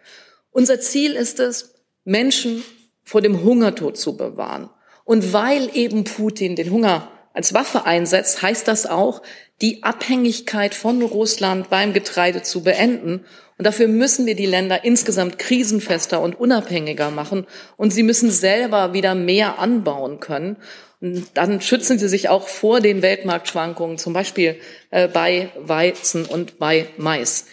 Unser 0.50 0.80
Ziel 0.80 1.12
ist 1.12 1.38
es, 1.38 1.74
Menschen 2.04 2.64
vor 3.02 3.20
dem 3.20 3.42
Hungertod 3.42 3.96
zu 3.96 4.16
bewahren. 4.16 4.70
Und 5.04 5.32
weil 5.32 5.70
eben 5.74 6.04
Putin 6.04 6.56
den 6.56 6.70
Hunger 6.70 7.10
als 7.32 7.54
Waffe 7.54 7.84
einsetzt, 7.84 8.42
heißt 8.42 8.66
das 8.68 8.86
auch, 8.86 9.22
die 9.60 9.82
Abhängigkeit 9.82 10.74
von 10.74 11.02
Russland 11.02 11.70
beim 11.70 11.92
Getreide 11.92 12.42
zu 12.42 12.62
beenden 12.62 13.24
und 13.60 13.64
dafür 13.64 13.88
müssen 13.88 14.24
wir 14.24 14.34
die 14.34 14.46
Länder 14.46 14.84
insgesamt 14.84 15.38
krisenfester 15.38 16.22
und 16.22 16.40
unabhängiger 16.40 17.10
machen. 17.10 17.46
Und 17.76 17.92
sie 17.92 18.02
müssen 18.02 18.30
selber 18.30 18.94
wieder 18.94 19.14
mehr 19.14 19.58
anbauen 19.58 20.18
können. 20.18 20.56
Und 21.02 21.26
dann 21.34 21.60
schützen 21.60 21.98
sie 21.98 22.08
sich 22.08 22.30
auch 22.30 22.48
vor 22.48 22.80
den 22.80 23.02
Weltmarktschwankungen, 23.02 23.98
zum 23.98 24.14
Beispiel 24.14 24.58
äh, 24.88 25.08
bei 25.08 25.50
Weizen 25.58 26.24
und 26.24 26.58
bei 26.58 26.86
Mais. 26.96 27.44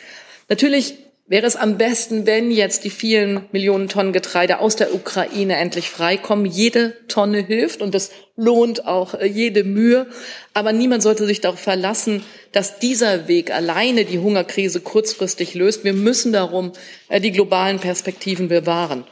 Natürlich 0.48 0.96
wäre 1.28 1.46
es 1.46 1.58
am 1.58 1.78
besten, 1.78 2.26
wenn 2.26 2.52
jetzt 2.52 2.86
die 2.86 2.90
vielen 2.90 3.46
Millionen 3.52 3.90
Tonnen 3.90 4.14
Getreide 4.14 4.60
aus 4.60 4.78
der 4.78 4.96
Ukraine 4.96 5.58
endlich 5.58 5.90
freikommen. 5.90 6.46
Jede 6.46 6.96
Tonne 7.08 7.40
hilft 7.40 7.82
und 7.82 7.94
es 7.94 8.12
lohnt 8.38 8.86
auch 8.88 9.14
äh, 9.14 9.26
jede 9.26 9.64
Mühe. 9.64 10.08
Aber 10.54 10.72
niemand 10.72 11.04
sollte 11.04 11.26
sich 11.26 11.42
darauf 11.42 11.60
verlassen, 11.60 12.24
dass 12.54 12.80
dieser 12.80 13.28
Weg 13.28 13.54
alleine 13.54 14.06
die 14.06 14.20
Hungerkrise 14.20 14.80
kurzfristig 14.80 15.54
löst. 15.54 15.84
Wir 15.84 15.94
müssen 15.94 16.32
darum 16.32 16.72
äh, 17.10 17.20
die 17.20 17.32
globalen 17.32 17.80
Perspektiven 17.80 18.48
bewahren. 18.48 19.04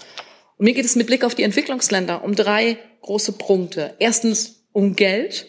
Und 0.58 0.64
mir 0.64 0.74
geht 0.74 0.86
es 0.86 0.96
mit 0.96 1.08
Blick 1.08 1.26
auf 1.26 1.36
die 1.36 1.44
Entwicklungsländer 1.44 2.24
um 2.24 2.34
drei 2.34 2.78
große 3.02 3.34
Punkte. 3.34 3.94
Erstens 4.00 4.64
um 4.72 4.96
Geld. 4.96 5.48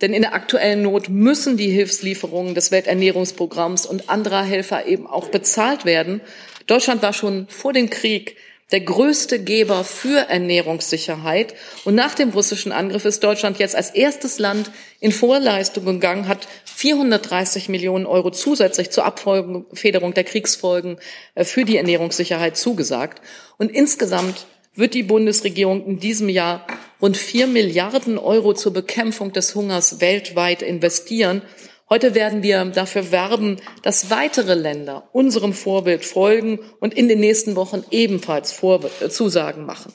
Denn 0.00 0.12
in 0.12 0.22
der 0.22 0.34
aktuellen 0.34 0.82
Not 0.82 1.08
müssen 1.08 1.56
die 1.56 1.70
Hilfslieferungen 1.70 2.54
des 2.54 2.70
Welternährungsprogramms 2.70 3.86
und 3.86 4.10
anderer 4.10 4.42
Helfer 4.42 4.86
eben 4.86 5.06
auch 5.06 5.28
bezahlt 5.28 5.84
werden. 5.84 6.20
Deutschland 6.66 7.02
war 7.02 7.12
schon 7.12 7.46
vor 7.48 7.72
dem 7.72 7.90
Krieg 7.90 8.36
der 8.72 8.80
größte 8.80 9.38
Geber 9.38 9.84
für 9.84 10.28
Ernährungssicherheit. 10.28 11.54
Und 11.84 11.94
nach 11.94 12.14
dem 12.14 12.30
russischen 12.30 12.72
Angriff 12.72 13.04
ist 13.04 13.22
Deutschland 13.22 13.58
jetzt 13.58 13.76
als 13.76 13.90
erstes 13.90 14.38
Land 14.38 14.70
in 15.00 15.12
Vorleistung 15.12 15.84
gegangen, 15.84 16.28
hat 16.28 16.48
430 16.64 17.68
Millionen 17.68 18.06
Euro 18.06 18.30
zusätzlich 18.30 18.90
zur 18.90 19.04
Abfederung 19.04 20.14
der 20.14 20.24
Kriegsfolgen 20.24 20.98
äh, 21.34 21.44
für 21.44 21.64
die 21.64 21.76
Ernährungssicherheit 21.76 22.56
zugesagt. 22.56 23.20
Und 23.58 23.70
insgesamt 23.70 24.46
wird 24.74 24.94
die 24.94 25.02
Bundesregierung 25.02 25.84
in 25.86 25.98
diesem 25.98 26.28
Jahr 26.28 26.66
rund 27.00 27.16
vier 27.16 27.46
Milliarden 27.46 28.18
Euro 28.18 28.54
zur 28.54 28.72
Bekämpfung 28.72 29.32
des 29.32 29.54
Hungers 29.54 30.00
weltweit 30.00 30.62
investieren. 30.62 31.42
Heute 31.90 32.14
werden 32.14 32.42
wir 32.42 32.64
dafür 32.64 33.12
werben, 33.12 33.60
dass 33.82 34.10
weitere 34.10 34.54
Länder 34.54 35.08
unserem 35.12 35.52
Vorbild 35.52 36.04
folgen 36.04 36.58
und 36.80 36.94
in 36.94 37.08
den 37.08 37.20
nächsten 37.20 37.56
Wochen 37.56 37.84
ebenfalls 37.90 38.52
Vor 38.52 38.80
äh, 39.00 39.10
Zusagen 39.10 39.66
machen. 39.66 39.92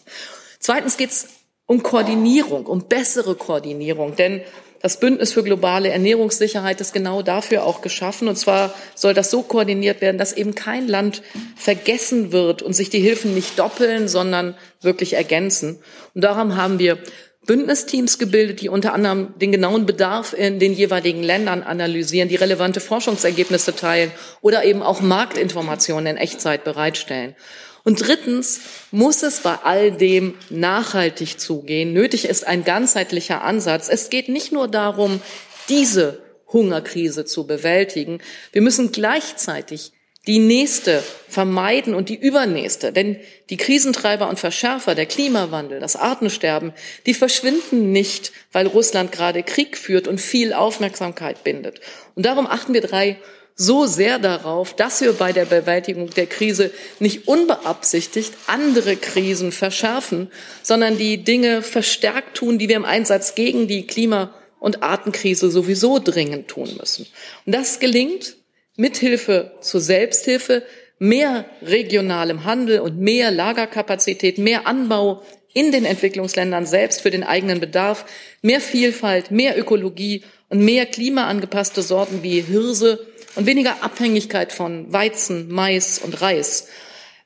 Zweitens 0.60 0.98
geht 0.98 1.10
es 1.10 1.30
um 1.66 1.84
Koordinierung, 1.84 2.66
um 2.66 2.88
bessere 2.88 3.36
Koordinierung, 3.36 4.16
denn 4.16 4.42
das 4.82 5.00
Bündnis 5.00 5.34
für 5.34 5.44
globale 5.44 5.90
Ernährungssicherheit 5.90 6.80
ist 6.80 6.94
genau 6.94 7.22
dafür 7.22 7.64
auch 7.64 7.82
geschaffen. 7.82 8.28
Und 8.28 8.38
zwar 8.38 8.74
soll 8.96 9.14
das 9.14 9.30
so 9.30 9.42
koordiniert 9.42 10.02
werden, 10.02 10.18
dass 10.18 10.34
eben 10.34 10.56
kein 10.56 10.88
Land 10.88 11.22
vergessen 11.56 12.32
wird 12.32 12.62
und 12.62 12.74
sich 12.74 12.90
die 12.90 13.02
Hilfen 13.02 13.34
nicht 13.34 13.60
doppeln, 13.60 14.08
sondern 14.08 14.56
wirklich 14.82 15.14
ergänzen. 15.14 15.80
Und 16.14 16.24
darum 16.24 16.56
haben 16.56 16.80
wir 16.80 16.98
Bündnisteams 17.46 18.20
gebildet, 18.20 18.62
die 18.62 18.70
unter 18.70 18.94
anderem 18.94 19.34
den 19.40 19.52
genauen 19.52 19.86
Bedarf 19.86 20.34
in 20.34 20.60
den 20.60 20.74
jeweiligen 20.74 21.24
Ländern 21.24 21.64
analysieren, 21.64 22.30
die 22.30 22.36
relevante 22.36 22.80
Forschungsergebnisse 22.80 23.76
teilen 23.76 24.12
oder 24.42 24.64
eben 24.66 24.84
auch 24.84 25.02
Marktinformationen 25.02 26.16
in 26.16 26.18
Echtzeit 26.18 26.64
bereitstellen. 26.64 27.36
Und 27.84 28.06
drittens 28.06 28.62
muss 28.92 29.24
es 29.24 29.40
bei 29.42 29.56
all 29.64 29.92
dem 29.92 30.36
nachhaltig 30.50 31.40
zugehen. 31.40 31.94
Nötig 31.94 32.26
ist 32.26 32.46
ein 32.46 32.64
ganzheitlicher 32.64 33.44
Ansatz. 33.44 33.90
Es 33.90 34.10
geht 34.10 34.30
nicht 34.30 34.52
nur 34.52 34.68
darum, 34.68 35.22
diese 35.70 36.22
Hungerkrise 36.52 37.26
zu 37.26 37.46
bewältigen. 37.48 38.20
Wir 38.52 38.62
müssen 38.62 38.92
gleichzeitig 38.92 39.94
die 40.28 40.40
nächste 40.40 41.04
vermeiden 41.28 41.96
und 41.96 42.10
die 42.10 42.16
übernächste. 42.16 42.92
Denn 42.92 43.18
die 43.50 43.58
Krisentreiber 43.58 44.30
und 44.30 44.40
Verschärfer, 44.40 44.94
der 44.94 45.06
Klimawandel, 45.06 45.80
das 45.80 45.96
Artensterben, 45.96 46.74
die 47.06 47.14
verschwinden 47.14 47.92
nicht, 47.92 48.32
weil 48.52 48.68
Russland 48.68 49.12
gerade 49.12 49.44
Krieg 49.44 49.78
führt 49.78 50.08
und 50.08 50.20
viel 50.20 50.54
Aufmerksamkeit 50.54 51.44
bindet. 51.44 51.80
Und 52.16 52.26
darum 52.26 52.48
achten 52.48 52.74
wir 52.74 52.82
drei 52.82 53.18
so 53.62 53.86
sehr 53.86 54.20
darauf, 54.20 54.74
dass 54.74 55.02
wir 55.02 55.12
bei 55.12 55.34
der 55.34 55.44
Bewältigung 55.44 56.10
der 56.12 56.28
Krise 56.28 56.72
nicht 57.00 57.28
unbeabsichtigt 57.28 58.34
andere 58.48 58.96
Krisen 58.96 59.52
verschärfen, 59.52 60.32
sondern 60.64 60.98
die 60.98 61.26
Dinge 61.26 61.62
verstärkt 61.62 62.38
tun, 62.38 62.58
die 62.58 62.70
wir 62.70 62.78
im 62.78 62.86
Einsatz 62.86 63.36
gegen 63.36 63.68
die 63.68 63.86
Klima- 63.86 64.34
und 64.62 64.82
Artenkrise 64.82 65.52
sowieso 65.52 66.00
dringend 66.00 66.48
tun 66.48 66.74
müssen. 66.80 67.06
Und 67.46 67.54
das 67.54 67.80
gelingt 67.80 68.38
mithilfe 68.78 69.52
zur 69.60 69.82
Selbsthilfe, 69.82 70.64
mehr 70.98 71.44
regionalem 71.62 72.46
Handel 72.46 72.80
und 72.80 72.98
mehr 72.98 73.30
Lagerkapazität, 73.30 74.38
mehr 74.38 74.68
Anbau 74.68 75.22
in 75.54 75.74
den 75.74 75.84
Entwicklungsländern 75.84 76.66
selbst 76.66 77.02
für 77.02 77.12
den 77.12 77.26
eigenen 77.26 77.60
Bedarf, 77.60 78.06
mehr 78.42 78.62
Vielfalt, 78.62 79.32
mehr 79.32 79.60
Ökologie 79.60 80.24
und 80.48 80.64
mehr 80.64 80.86
klimaangepasste 80.86 81.82
Sorten 81.82 82.24
wie 82.24 82.40
Hirse 82.40 83.06
und 83.36 83.46
weniger 83.46 83.84
Abhängigkeit 83.84 84.52
von 84.52 84.92
Weizen, 84.92 85.52
Mais 85.52 86.00
und 86.00 86.22
Reis. 86.22 86.68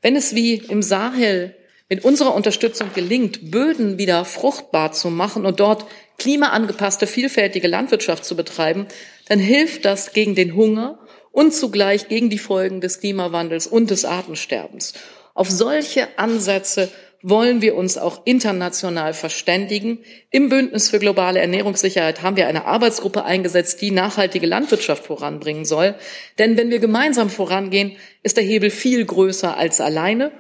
Wenn 0.02 0.16
es 0.16 0.36
wie 0.36 0.56
im 0.56 0.82
Sahel 0.82 1.56
mit 1.90 2.04
unserer 2.04 2.34
Unterstützung 2.36 2.90
gelingt, 2.94 3.52
Böden 3.52 3.98
wieder 3.98 4.26
fruchtbar 4.26 4.92
zu 4.92 5.10
machen 5.10 5.46
und 5.46 5.60
dort 5.60 5.86
klimaangepasste, 6.18 7.08
vielfältige 7.08 7.68
Landwirtschaft 7.68 8.26
zu 8.26 8.36
betreiben, 8.36 8.88
dann 9.28 9.40
hilft 9.40 9.86
das 9.86 10.14
gegen 10.14 10.36
den 10.36 10.56
Hunger 10.56 11.00
und 11.32 11.54
zugleich 11.54 12.08
gegen 12.08 12.30
die 12.30 12.38
Folgen 12.38 12.82
des 12.82 13.00
Klimawandels 13.00 13.68
und 13.68 13.90
des 13.90 14.06
Artensterbens. 14.06 14.94
Auf 15.34 15.50
solche 15.50 16.08
Ansätze 16.18 16.92
wollen 17.24 17.62
wir 17.62 17.76
uns 17.76 17.98
auch 17.98 18.22
international 18.26 19.14
verständigen. 19.14 20.00
Im 20.30 20.50
Bündnis 20.50 20.90
für 20.90 21.00
globale 21.00 21.40
Ernährungssicherheit 21.40 22.22
haben 22.22 22.36
wir 22.36 22.48
eine 22.48 22.66
Arbeitsgruppe 22.66 23.24
eingesetzt, 23.24 23.82
die 23.82 23.92
nachhaltige 23.92 24.46
Landwirtschaft 24.46 25.06
voranbringen 25.06 25.66
soll. 25.66 25.96
Denn 26.38 26.58
wenn 26.58 26.70
wir 26.70 26.80
gemeinsam 26.80 27.30
vorangehen, 27.30 27.94
ist 28.22 28.38
der 28.38 28.44
Hebel 28.44 28.70
viel 28.70 29.04
größer 29.06 29.58
als 29.58 29.82
alleine. 29.82 30.32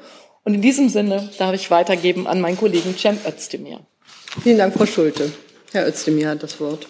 Und 0.43 0.53
in 0.53 0.61
diesem 0.61 0.89
Sinne 0.89 1.29
darf 1.37 1.55
ich 1.55 1.71
weitergeben 1.71 2.27
an 2.27 2.41
meinen 2.41 2.57
Kollegen 2.57 2.95
Cem 2.97 3.17
Özdemir. 3.25 3.79
Vielen 4.43 4.57
Dank, 4.57 4.73
Frau 4.73 4.85
Schulte. 4.85 5.31
Herr 5.71 5.87
Özdemir 5.87 6.29
hat 6.29 6.43
das 6.43 6.59
Wort. 6.59 6.87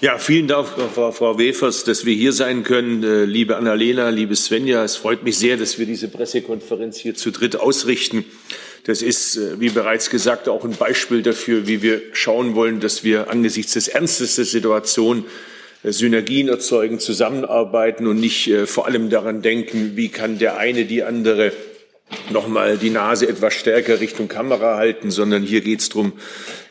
Ja, 0.00 0.16
vielen 0.16 0.48
Dank, 0.48 0.68
Frau, 0.68 1.38
Wefers, 1.38 1.84
dass 1.84 2.06
wir 2.06 2.14
hier 2.14 2.32
sein 2.32 2.62
können. 2.62 3.02
Äh, 3.02 3.24
liebe 3.24 3.56
Annalena, 3.56 4.08
liebe 4.08 4.34
Svenja, 4.34 4.82
es 4.82 4.96
freut 4.96 5.22
mich 5.22 5.36
sehr, 5.36 5.58
dass 5.58 5.78
wir 5.78 5.84
diese 5.84 6.08
Pressekonferenz 6.08 6.98
hier 6.98 7.14
zu 7.14 7.30
dritt 7.30 7.56
ausrichten. 7.56 8.24
Das 8.84 9.02
ist, 9.02 9.36
äh, 9.36 9.60
wie 9.60 9.70
bereits 9.70 10.10
gesagt, 10.10 10.48
auch 10.48 10.64
ein 10.64 10.76
Beispiel 10.76 11.22
dafür, 11.22 11.66
wie 11.66 11.82
wir 11.82 12.02
schauen 12.12 12.54
wollen, 12.54 12.80
dass 12.80 13.04
wir 13.04 13.30
angesichts 13.30 13.74
des 13.74 13.88
Ernstes 13.88 14.36
der 14.36 14.44
Situation 14.44 15.24
äh, 15.82 15.92
Synergien 15.92 16.48
erzeugen, 16.48 16.98
zusammenarbeiten 16.98 18.06
und 18.06 18.20
nicht 18.20 18.52
vor 18.66 18.86
allem 18.86 19.10
daran 19.10 19.42
denken, 19.42 19.92
wie 19.96 20.08
kann 20.08 20.38
der 20.38 20.56
eine 20.58 20.84
die 20.84 21.02
andere 21.02 21.52
nochmal 22.30 22.76
die 22.76 22.90
Nase 22.90 23.28
etwas 23.28 23.54
stärker 23.54 24.00
Richtung 24.00 24.28
Kamera 24.28 24.76
halten, 24.76 25.10
sondern 25.10 25.42
hier 25.42 25.60
geht 25.60 25.80
es 25.80 25.90
darum, 25.90 26.12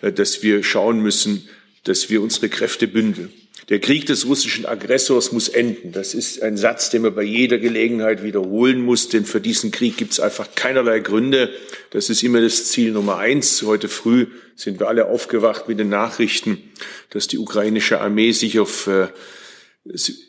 dass 0.02 0.44
wir 0.44 0.64
schauen 0.64 1.00
müssen, 1.00 1.48
dass 1.86 2.10
wir 2.10 2.22
unsere 2.22 2.50
Kräfte 2.50 2.88
bündeln. 2.88 3.32
Der 3.68 3.80
Krieg 3.80 4.06
des 4.06 4.26
russischen 4.26 4.66
Aggressors 4.66 5.32
muss 5.32 5.50
enden. 5.50 5.92
Das 5.92 6.14
ist 6.14 6.42
ein 6.42 6.58
Satz, 6.58 6.90
den 6.90 7.02
man 7.02 7.14
bei 7.14 7.24
jeder 7.24 7.58
Gelegenheit 7.58 8.24
wiederholen 8.24 8.82
muss, 8.82 9.10
denn 9.10 9.26
für 9.26 9.42
diesen 9.42 9.72
Krieg 9.72 9.98
gibt 9.98 10.14
es 10.14 10.20
einfach 10.20 10.48
keinerlei 10.56 11.00
Gründe. 11.00 11.50
Das 11.92 12.10
ist 12.10 12.24
immer 12.24 12.42
das 12.42 12.66
Ziel 12.66 12.92
Nummer 12.92 13.18
eins. 13.18 13.62
Heute 13.64 13.90
früh 13.90 14.28
sind 14.56 14.80
wir 14.80 14.88
alle 14.88 15.08
aufgewacht 15.08 15.68
mit 15.68 15.80
den 15.80 15.90
Nachrichten, 15.90 16.58
dass 17.10 17.28
die 17.28 17.38
ukrainische 17.38 18.00
Armee 18.00 18.32
sich 18.32 18.60
auf 18.60 18.88
äh, 18.88 19.08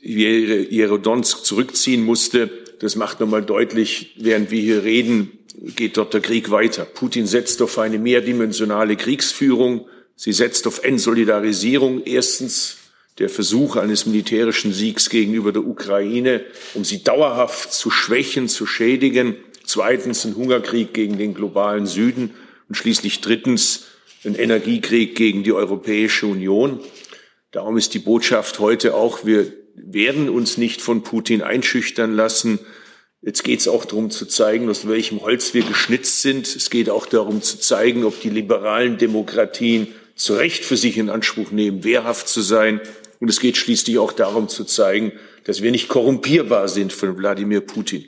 Jerodonsk 0.03 1.45
zurückziehen 1.45 2.03
musste. 2.03 2.51
Das 2.81 2.97
macht 2.97 3.21
nochmal 3.21 3.43
deutlich, 3.43 4.17
während 4.19 4.51
wir 4.51 4.61
hier 4.61 4.85
reden, 4.85 5.39
geht 5.77 5.97
dort 5.97 6.15
der 6.15 6.21
Krieg 6.21 6.51
weiter. 6.51 6.85
Putin 6.85 7.27
setzt 7.27 7.61
auf 7.63 7.79
eine 7.79 7.99
mehrdimensionale 7.99 8.97
Kriegsführung. 8.97 9.87
Sie 10.17 10.33
setzt 10.33 10.67
auf 10.67 10.83
Entsolidarisierung. 10.85 12.03
Erstens 12.05 12.79
der 13.19 13.29
Versuch 13.29 13.77
eines 13.77 14.07
militärischen 14.07 14.73
Siegs 14.73 15.11
gegenüber 15.11 15.53
der 15.53 15.67
Ukraine, 15.67 16.45
um 16.75 16.85
sie 16.85 17.03
dauerhaft 17.03 17.73
zu 17.73 17.91
schwächen, 17.91 18.49
zu 18.49 18.67
schädigen. 18.67 19.37
Zweitens 19.65 20.25
ein 20.25 20.37
Hungerkrieg 20.37 20.95
gegen 20.95 21.19
den 21.19 21.35
globalen 21.35 21.87
Süden 21.87 22.35
und 22.69 22.75
schließlich 22.77 23.21
drittens 23.21 23.87
ein 24.25 24.35
Energiekrieg 24.35 25.15
gegen 25.17 25.43
die 25.43 25.53
Europäische 25.53 26.27
Union. 26.27 26.81
Darum 27.51 27.77
ist 27.77 27.95
die 27.95 27.99
Botschaft 27.99 28.59
heute 28.59 28.95
auch, 28.95 29.25
wir 29.25 29.53
werden 29.75 30.29
uns 30.29 30.57
nicht 30.57 30.81
von 30.81 31.03
Putin 31.03 31.43
einschüchtern 31.43 32.15
lassen. 32.15 32.59
Jetzt 33.23 33.45
geht 33.45 33.61
es 33.61 33.69
auch 33.69 33.85
darum 33.85 34.11
zu 34.11 34.27
zeigen, 34.27 34.69
aus 34.71 34.89
welchem 34.89 35.21
Holz 35.21 35.53
wir 35.53 35.63
geschnitzt 35.63 36.23
sind. 36.23 36.47
Es 36.47 36.71
geht 36.71 36.89
auch 36.89 37.07
darum 37.07 37.43
zu 37.43 37.59
zeigen, 37.59 38.05
ob 38.05 38.21
die 38.21 38.31
liberalen 38.31 38.99
Demokratien 38.99 39.89
zu 40.15 40.35
Recht 40.35 40.65
für 40.65 40.77
sich 40.77 40.99
in 40.99 41.11
Anspruch 41.11 41.51
nehmen, 41.51 41.83
wehrhaft 41.83 42.29
zu 42.29 42.41
sein. 42.41 42.81
Und 43.21 43.29
es 43.29 43.39
geht 43.39 43.57
schließlich 43.57 43.99
auch 43.99 44.13
darum 44.13 44.49
zu 44.49 44.65
zeigen, 44.65 45.13
dass 45.45 45.63
wir 45.63 45.71
nicht 45.71 45.89
korrumpierbar 45.89 46.69
sind 46.69 46.93
von 46.93 47.17
Wladimir 47.17 47.61
Putin. 47.61 48.05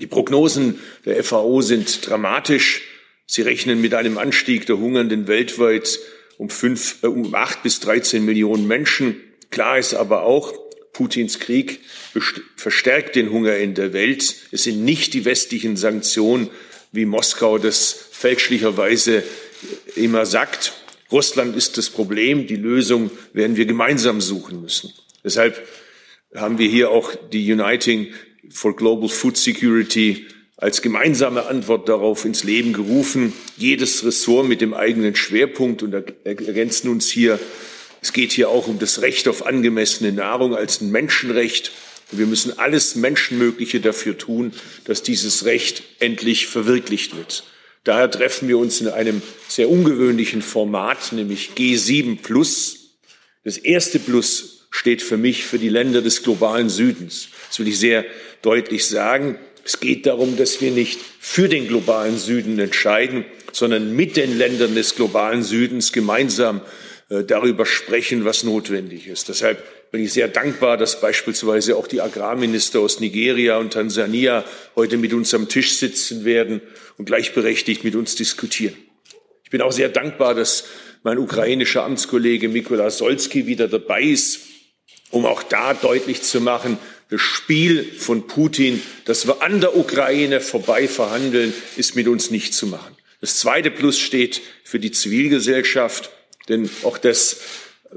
Die 0.00 0.06
Prognosen 0.06 0.80
der 1.04 1.22
FAO 1.22 1.62
sind 1.62 2.08
dramatisch. 2.08 2.82
Sie 3.26 3.42
rechnen 3.42 3.80
mit 3.80 3.94
einem 3.94 4.18
Anstieg 4.18 4.66
der 4.66 4.78
Hungernden 4.78 5.28
weltweit 5.28 6.00
um, 6.36 6.50
fünf, 6.50 7.02
äh, 7.02 7.06
um 7.06 7.34
acht 7.34 7.62
bis 7.62 7.80
13 7.80 8.24
Millionen 8.24 8.66
Menschen. 8.66 9.20
Klar 9.50 9.78
ist 9.78 9.94
aber 9.94 10.24
auch, 10.24 10.52
Putins 10.92 11.40
Krieg 11.40 11.80
verstärkt 12.56 13.16
den 13.16 13.30
Hunger 13.30 13.56
in 13.56 13.74
der 13.74 13.92
Welt. 13.92 14.36
Es 14.52 14.64
sind 14.64 14.84
nicht 14.84 15.12
die 15.12 15.24
westlichen 15.24 15.76
Sanktionen, 15.76 16.50
wie 16.92 17.04
Moskau 17.04 17.58
das 17.58 17.92
fälschlicherweise 18.12 19.24
immer 19.96 20.24
sagt. 20.24 20.72
Russland 21.10 21.56
ist 21.56 21.76
das 21.78 21.90
Problem. 21.90 22.46
Die 22.46 22.56
Lösung 22.56 23.10
werden 23.32 23.56
wir 23.56 23.66
gemeinsam 23.66 24.20
suchen 24.20 24.62
müssen. 24.62 24.92
Deshalb 25.22 25.66
haben 26.34 26.58
wir 26.58 26.68
hier 26.68 26.90
auch 26.90 27.14
die 27.32 27.52
Uniting 27.52 28.12
for 28.50 28.74
Global 28.74 29.08
Food 29.08 29.36
Security 29.36 30.26
als 30.56 30.82
gemeinsame 30.82 31.46
Antwort 31.46 31.88
darauf 31.88 32.24
ins 32.24 32.44
Leben 32.44 32.72
gerufen. 32.72 33.32
Jedes 33.56 34.04
Ressort 34.04 34.48
mit 34.48 34.60
dem 34.60 34.74
eigenen 34.74 35.14
Schwerpunkt 35.14 35.82
und 35.82 35.92
ergänzen 35.92 36.88
uns 36.88 37.10
hier. 37.10 37.38
Es 38.00 38.12
geht 38.12 38.32
hier 38.32 38.48
auch 38.48 38.66
um 38.66 38.78
das 38.78 39.00
Recht 39.02 39.28
auf 39.28 39.46
angemessene 39.46 40.12
Nahrung 40.12 40.54
als 40.54 40.80
ein 40.80 40.90
Menschenrecht. 40.90 41.72
wir 42.12 42.26
müssen 42.26 42.58
alles 42.58 42.94
Menschenmögliche 42.94 43.80
dafür 43.80 44.16
tun, 44.16 44.52
dass 44.84 45.02
dieses 45.02 45.44
Recht 45.44 45.82
endlich 46.00 46.46
verwirklicht 46.46 47.16
wird. 47.16 47.44
Daher 47.84 48.10
treffen 48.10 48.48
wir 48.48 48.58
uns 48.58 48.80
in 48.80 48.88
einem 48.88 49.20
sehr 49.46 49.68
ungewöhnlichen 49.68 50.40
Format, 50.40 51.12
nämlich 51.12 51.50
G7 51.54 52.20
Plus. 52.22 52.96
Das 53.44 53.58
erste 53.58 53.98
Plus 53.98 54.66
steht 54.70 55.02
für 55.02 55.18
mich 55.18 55.44
für 55.44 55.58
die 55.58 55.68
Länder 55.68 56.00
des 56.00 56.22
globalen 56.22 56.70
Südens. 56.70 57.28
Das 57.48 57.58
will 57.58 57.68
ich 57.68 57.78
sehr 57.78 58.04
deutlich 58.42 58.86
sagen. 58.86 59.38
Es 59.64 59.80
geht 59.80 60.06
darum, 60.06 60.36
dass 60.36 60.60
wir 60.60 60.70
nicht 60.70 61.00
für 61.20 61.48
den 61.48 61.68
globalen 61.68 62.18
Süden 62.18 62.58
entscheiden, 62.58 63.24
sondern 63.52 63.94
mit 63.94 64.16
den 64.16 64.36
Ländern 64.36 64.74
des 64.74 64.94
globalen 64.94 65.42
Südens 65.42 65.92
gemeinsam 65.92 66.62
äh, 67.10 67.22
darüber 67.22 67.66
sprechen, 67.66 68.24
was 68.24 68.44
notwendig 68.44 69.06
ist. 69.06 69.28
Deshalb 69.28 69.62
bin 69.94 70.02
ich 70.02 70.12
sehr 70.12 70.26
dankbar, 70.26 70.76
dass 70.76 71.00
beispielsweise 71.00 71.76
auch 71.76 71.86
die 71.86 72.00
Agrarminister 72.00 72.80
aus 72.80 72.98
Nigeria 72.98 73.58
und 73.58 73.74
Tansania 73.74 74.44
heute 74.74 74.96
mit 74.96 75.12
uns 75.12 75.32
am 75.34 75.48
Tisch 75.48 75.76
sitzen 75.76 76.24
werden 76.24 76.62
und 76.98 77.04
gleichberechtigt 77.04 77.84
mit 77.84 77.94
uns 77.94 78.16
diskutieren. 78.16 78.74
Ich 79.44 79.50
bin 79.50 79.62
auch 79.62 79.70
sehr 79.70 79.88
dankbar, 79.88 80.34
dass 80.34 80.64
mein 81.04 81.16
ukrainischer 81.16 81.84
Amtskollege 81.84 82.48
Mikola 82.48 82.90
Solski 82.90 83.46
wieder 83.46 83.68
dabei 83.68 84.02
ist, 84.02 84.40
um 85.10 85.26
auch 85.26 85.44
da 85.44 85.74
deutlich 85.74 86.22
zu 86.22 86.40
machen, 86.40 86.76
das 87.08 87.20
Spiel 87.20 87.84
von 87.96 88.26
Putin, 88.26 88.82
dass 89.04 89.28
wir 89.28 89.42
an 89.42 89.60
der 89.60 89.76
Ukraine 89.76 90.40
vorbei 90.40 90.88
verhandeln, 90.88 91.54
ist 91.76 91.94
mit 91.94 92.08
uns 92.08 92.32
nicht 92.32 92.52
zu 92.52 92.66
machen. 92.66 92.96
Das 93.20 93.38
zweite 93.38 93.70
Plus 93.70 94.00
steht 94.00 94.42
für 94.64 94.80
die 94.80 94.90
Zivilgesellschaft, 94.90 96.10
denn 96.48 96.68
auch 96.82 96.98
das 96.98 97.38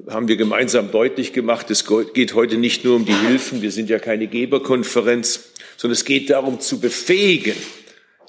haben 0.10 0.28
wir 0.28 0.38
gemeinsam 0.38 0.92
deutlich 0.92 1.34
gemacht. 1.34 1.72
Es 1.72 1.86
geht 2.14 2.36
heute 2.36 2.58
nicht 2.58 2.84
nur 2.84 2.96
um 2.96 3.06
die 3.06 3.16
Hilfen. 3.16 3.62
Wir 3.62 3.72
sind 3.72 3.90
ja 3.90 4.00
keine 4.00 4.28
Geberkonferenz, 4.28 5.52
sondern 5.76 5.94
es 5.94 6.06
geht 6.06 6.30
darum 6.30 6.60
zu 6.60 6.80
befähigen, 6.80 7.56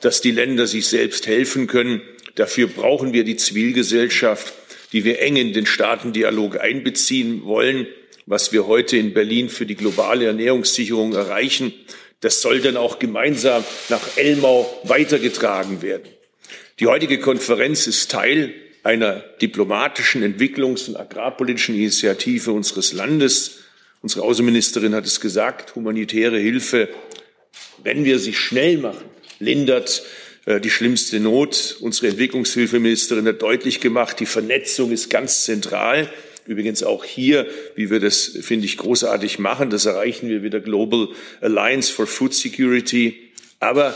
dass 0.00 0.20
die 0.20 0.30
Länder 0.30 0.66
sich 0.66 0.86
selbst 0.86 1.26
helfen 1.26 1.66
können. 1.66 2.00
Dafür 2.36 2.68
brauchen 2.68 3.12
wir 3.12 3.24
die 3.24 3.36
Zivilgesellschaft, 3.36 4.54
die 4.92 5.04
wir 5.04 5.20
eng 5.20 5.36
in 5.36 5.52
den 5.52 5.66
Staatendialog 5.66 6.58
einbeziehen 6.60 7.44
wollen, 7.44 7.86
was 8.26 8.52
wir 8.52 8.66
heute 8.66 8.96
in 8.96 9.12
Berlin 9.12 9.48
für 9.48 9.66
die 9.66 9.74
globale 9.74 10.26
Ernährungssicherung 10.26 11.14
erreichen. 11.14 11.72
Das 12.20 12.40
soll 12.40 12.60
dann 12.60 12.76
auch 12.76 12.98
gemeinsam 12.98 13.64
nach 13.88 14.16
Elmau 14.16 14.80
weitergetragen 14.84 15.82
werden. 15.82 16.08
Die 16.80 16.86
heutige 16.86 17.18
Konferenz 17.18 17.86
ist 17.86 18.10
Teil 18.10 18.54
einer 18.82 19.24
diplomatischen 19.40 20.22
Entwicklungs- 20.22 20.88
und 20.88 20.96
agrarpolitischen 20.96 21.74
Initiative 21.74 22.52
unseres 22.52 22.92
Landes. 22.92 23.58
Unsere 24.00 24.22
Außenministerin 24.22 24.94
hat 24.94 25.06
es 25.06 25.20
gesagt, 25.20 25.74
humanitäre 25.74 26.38
Hilfe, 26.38 26.88
wenn 27.82 28.04
wir 28.04 28.18
sie 28.18 28.34
schnell 28.34 28.78
machen, 28.78 29.04
lindert 29.40 30.02
äh, 30.46 30.60
die 30.60 30.70
schlimmste 30.70 31.20
Not. 31.20 31.76
Unsere 31.80 32.08
Entwicklungshilfeministerin 32.08 33.26
hat 33.26 33.42
deutlich 33.42 33.80
gemacht, 33.80 34.20
die 34.20 34.26
Vernetzung 34.26 34.92
ist 34.92 35.10
ganz 35.10 35.44
zentral. 35.44 36.10
Übrigens 36.46 36.82
auch 36.82 37.04
hier, 37.04 37.46
wie 37.74 37.90
wir 37.90 38.00
das, 38.00 38.38
finde 38.40 38.64
ich, 38.64 38.78
großartig 38.78 39.38
machen. 39.38 39.68
Das 39.68 39.84
erreichen 39.84 40.30
wir 40.30 40.40
mit 40.40 40.54
der 40.54 40.60
Global 40.60 41.08
Alliance 41.42 41.92
for 41.92 42.06
Food 42.06 42.32
Security. 42.32 43.30
Aber 43.60 43.94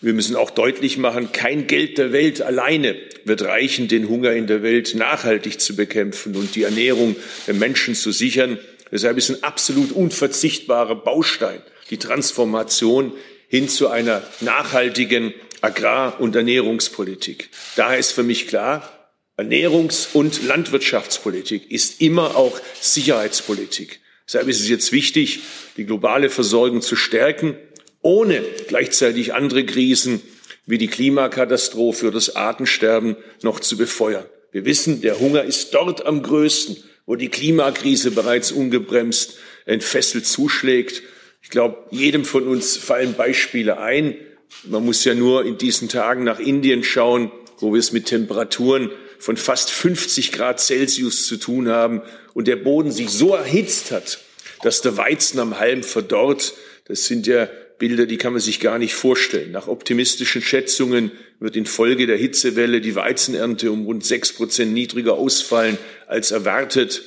wir 0.00 0.14
müssen 0.14 0.36
auch 0.36 0.50
deutlich 0.50 0.96
machen, 0.96 1.32
kein 1.32 1.66
Geld 1.66 1.98
der 1.98 2.12
Welt 2.12 2.40
alleine 2.40 2.96
wird 3.24 3.42
reichen, 3.42 3.88
den 3.88 4.08
Hunger 4.08 4.32
in 4.32 4.46
der 4.46 4.62
Welt 4.62 4.94
nachhaltig 4.94 5.60
zu 5.60 5.76
bekämpfen 5.76 6.34
und 6.36 6.54
die 6.54 6.62
Ernährung 6.62 7.16
der 7.46 7.54
Menschen 7.54 7.94
zu 7.94 8.10
sichern. 8.10 8.58
Deshalb 8.90 9.18
ist 9.18 9.30
ein 9.30 9.42
absolut 9.42 9.92
unverzichtbarer 9.92 10.96
Baustein 10.96 11.60
die 11.90 11.98
Transformation 11.98 13.12
hin 13.48 13.68
zu 13.68 13.88
einer 13.88 14.22
nachhaltigen 14.40 15.34
Agrar- 15.60 16.20
und 16.20 16.34
Ernährungspolitik. 16.36 17.50
Daher 17.76 17.98
ist 17.98 18.12
für 18.12 18.22
mich 18.22 18.46
klar, 18.46 18.88
Ernährungs- 19.36 20.08
und 20.12 20.44
Landwirtschaftspolitik 20.44 21.70
ist 21.70 22.00
immer 22.00 22.36
auch 22.36 22.60
Sicherheitspolitik. 22.80 24.00
Deshalb 24.26 24.48
ist 24.48 24.60
es 24.60 24.68
jetzt 24.68 24.92
wichtig, 24.92 25.40
die 25.76 25.84
globale 25.84 26.30
Versorgung 26.30 26.82
zu 26.82 26.94
stärken 26.94 27.56
ohne 28.02 28.42
gleichzeitig 28.68 29.34
andere 29.34 29.64
Krisen 29.64 30.20
wie 30.66 30.78
die 30.78 30.88
Klimakatastrophe 30.88 32.06
oder 32.06 32.14
das 32.14 32.36
Artensterben 32.36 33.16
noch 33.42 33.60
zu 33.60 33.76
befeuern. 33.76 34.24
Wir 34.52 34.64
wissen, 34.64 35.00
der 35.00 35.20
Hunger 35.20 35.44
ist 35.44 35.74
dort 35.74 36.06
am 36.06 36.22
größten, 36.22 36.76
wo 37.06 37.16
die 37.16 37.28
Klimakrise 37.28 38.10
bereits 38.10 38.52
ungebremst 38.52 39.36
entfesselt 39.66 40.26
zuschlägt. 40.26 41.02
Ich 41.42 41.50
glaube, 41.50 41.78
jedem 41.90 42.24
von 42.24 42.46
uns 42.46 42.76
fallen 42.76 43.14
Beispiele 43.14 43.78
ein. 43.78 44.16
Man 44.64 44.84
muss 44.84 45.04
ja 45.04 45.14
nur 45.14 45.44
in 45.44 45.58
diesen 45.58 45.88
Tagen 45.88 46.24
nach 46.24 46.38
Indien 46.38 46.82
schauen, 46.84 47.30
wo 47.58 47.72
wir 47.72 47.78
es 47.78 47.92
mit 47.92 48.06
Temperaturen 48.06 48.90
von 49.18 49.36
fast 49.36 49.70
50 49.70 50.32
Grad 50.32 50.60
Celsius 50.60 51.26
zu 51.26 51.36
tun 51.36 51.68
haben 51.68 52.02
und 52.34 52.48
der 52.48 52.56
Boden 52.56 52.90
sich 52.90 53.10
so 53.10 53.34
erhitzt 53.34 53.90
hat, 53.90 54.18
dass 54.62 54.80
der 54.80 54.96
Weizen 54.96 55.38
am 55.38 55.58
Halm 55.58 55.82
verdorrt. 55.82 56.54
Das 56.86 57.04
sind 57.04 57.26
ja 57.26 57.48
Bilder, 57.80 58.06
die 58.06 58.16
kann 58.16 58.32
man 58.32 58.40
sich 58.40 58.60
gar 58.60 58.78
nicht 58.78 58.94
vorstellen. 58.94 59.50
Nach 59.50 59.66
optimistischen 59.66 60.42
Schätzungen 60.42 61.10
wird 61.40 61.56
infolge 61.56 62.06
der 62.06 62.16
Hitzewelle 62.16 62.80
die 62.80 62.94
Weizenernte 62.94 63.72
um 63.72 63.86
rund 63.86 64.04
sechs 64.04 64.32
Prozent 64.32 64.72
niedriger 64.72 65.14
ausfallen 65.14 65.76
als 66.06 66.30
erwartet. 66.30 67.02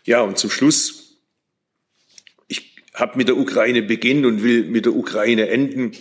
Ja, 0.06 0.22
und 0.22 0.40
zum 0.40 0.50
Schluss 0.50 0.97
habe 2.98 3.18
mit 3.18 3.28
der 3.28 3.38
Ukraine 3.38 3.84
beginnen 3.84 4.26
und 4.26 4.44
will 4.44 4.64
mit 4.64 4.86
der 4.86 4.96
Ukraine 4.96 5.50
enden. 5.50 5.92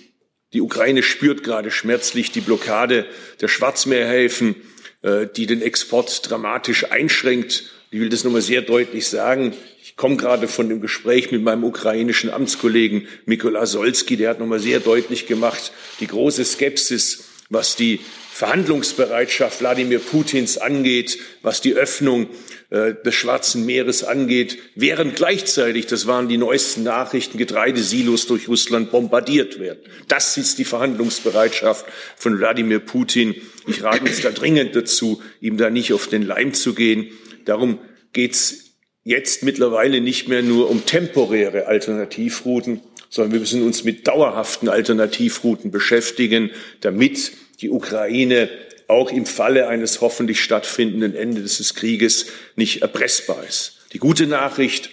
Die 0.54 0.62
Ukraine 0.62 1.02
spürt 1.02 1.44
gerade 1.44 1.70
schmerzlich 1.70 2.32
die 2.32 2.40
Blockade 2.40 3.04
der 3.42 3.48
Schwarzmeerhäfen, 3.48 4.56
äh, 5.02 5.26
die 5.26 5.46
den 5.46 5.60
Export 5.60 6.28
dramatisch 6.28 6.90
einschränkt. 6.90 7.64
Ich 7.90 8.00
will 8.00 8.08
das 8.08 8.24
nochmal 8.24 8.40
sehr 8.40 8.62
deutlich 8.62 9.06
sagen. 9.08 9.52
Ich 9.82 9.96
komme 9.96 10.16
gerade 10.16 10.48
von 10.48 10.70
dem 10.70 10.80
Gespräch 10.80 11.30
mit 11.30 11.42
meinem 11.42 11.64
ukrainischen 11.64 12.30
Amtskollegen 12.30 13.06
Mikola 13.26 13.66
Solski. 13.66 14.16
Der 14.16 14.30
hat 14.30 14.40
nochmal 14.40 14.60
sehr 14.60 14.80
deutlich 14.80 15.26
gemacht, 15.26 15.72
die 16.00 16.06
große 16.06 16.46
Skepsis, 16.46 17.24
was 17.50 17.76
die 17.76 18.00
Verhandlungsbereitschaft 18.32 19.60
Wladimir 19.60 19.98
Putins 19.98 20.56
angeht, 20.56 21.18
was 21.42 21.60
die 21.60 21.74
Öffnung 21.74 22.28
äh, 22.70 22.94
des 23.04 23.14
Schwarzen 23.14 23.64
Meeres 23.64 24.02
angeht, 24.02 24.58
während 24.74 25.14
gleichzeitig, 25.14 25.86
das 25.86 26.06
waren 26.06 26.28
die 26.28 26.36
neuesten 26.36 26.82
Nachrichten, 26.82 27.38
Getreidesilos 27.38 28.26
durch 28.26 28.48
Russland 28.48 28.90
bombardiert 28.90 29.60
werden. 29.60 29.78
Das 30.08 30.36
ist 30.36 30.58
die 30.58 30.64
Verhandlungsbereitschaft 30.64 31.86
von 32.16 32.38
Wladimir 32.38 32.80
Putin. 32.80 33.36
Ich 33.68 33.84
rate 33.84 34.02
uns 34.02 34.20
da 34.20 34.30
dringend 34.30 34.74
dazu, 34.74 35.22
ihm 35.40 35.56
da 35.58 35.70
nicht 35.70 35.92
auf 35.92 36.08
den 36.08 36.22
Leim 36.22 36.54
zu 36.54 36.74
gehen. 36.74 37.10
Darum 37.44 37.78
geht's 38.12 38.72
jetzt 39.04 39.44
mittlerweile 39.44 40.00
nicht 40.00 40.26
mehr 40.26 40.42
nur 40.42 40.68
um 40.68 40.84
temporäre 40.84 41.66
Alternativrouten, 41.66 42.80
sondern 43.08 43.32
wir 43.32 43.40
müssen 43.40 43.62
uns 43.62 43.84
mit 43.84 44.08
dauerhaften 44.08 44.68
Alternativrouten 44.68 45.70
beschäftigen, 45.70 46.50
damit 46.80 47.30
die 47.60 47.70
Ukraine 47.70 48.48
auch 48.88 49.10
im 49.10 49.26
Falle 49.26 49.68
eines 49.68 50.00
hoffentlich 50.00 50.40
stattfindenden 50.40 51.14
Endes 51.14 51.58
des 51.58 51.74
Krieges 51.74 52.26
nicht 52.54 52.82
erpressbar 52.82 53.44
ist. 53.46 53.78
Die 53.92 53.98
gute 53.98 54.26
Nachricht, 54.26 54.90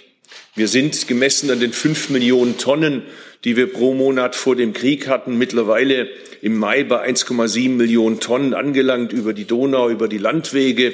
wir 0.56 0.68
sind 0.68 1.08
gemessen 1.08 1.50
an 1.52 1.60
den 1.60 1.74
fünf 1.74 2.10
Millionen 2.10 2.58
Tonnen, 2.58 3.04
die 3.44 3.58
wir 3.58 3.72
pro 3.72 3.94
Monat 3.94 4.36
vor 4.36 4.56
dem 4.56 4.74
Krieg 4.74 5.08
hatten, 5.08 5.38
mittlerweile 5.38 6.08
im 6.42 6.58
Mai 6.58 6.84
bei 6.84 7.08
1,7 7.08 7.70
Millionen 7.70 8.20
Tonnen 8.20 8.54
angelangt 8.54 9.14
über 9.14 9.34
die 9.34 9.46
Donau, 9.46 9.90
über 9.90 10.08
die 10.08 10.18
Landwege. 10.18 10.94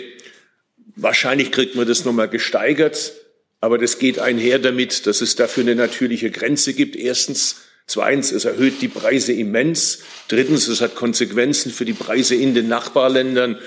Wahrscheinlich 0.95 1.51
kriegt 1.51 1.75
man 1.75 1.87
das 1.87 2.05
nochmal 2.05 2.29
gesteigert, 2.29 3.13
aber 3.61 3.77
das 3.77 3.99
geht 3.99 4.19
einher 4.19 4.59
damit, 4.59 5.05
dass 5.05 5.21
es 5.21 5.35
dafür 5.35 5.63
eine 5.63 5.75
natürliche 5.75 6.31
Grenze 6.31 6.73
gibt. 6.73 6.95
Erstens 6.95 7.61
Zweitens, 7.89 8.31
es 8.31 8.45
erhöht 8.45 8.83
die 8.83 8.87
Preise 8.87 9.33
immens. 9.33 10.03
Drittens, 10.27 10.67
es 10.67 10.79
hat 10.79 10.93
Konsequenzen 10.93 11.71
für 11.71 11.85
die 11.85 11.93
Preise 11.93 12.35
in 12.35 12.53
den 12.53 12.67
Nachbarländern. 12.67 13.57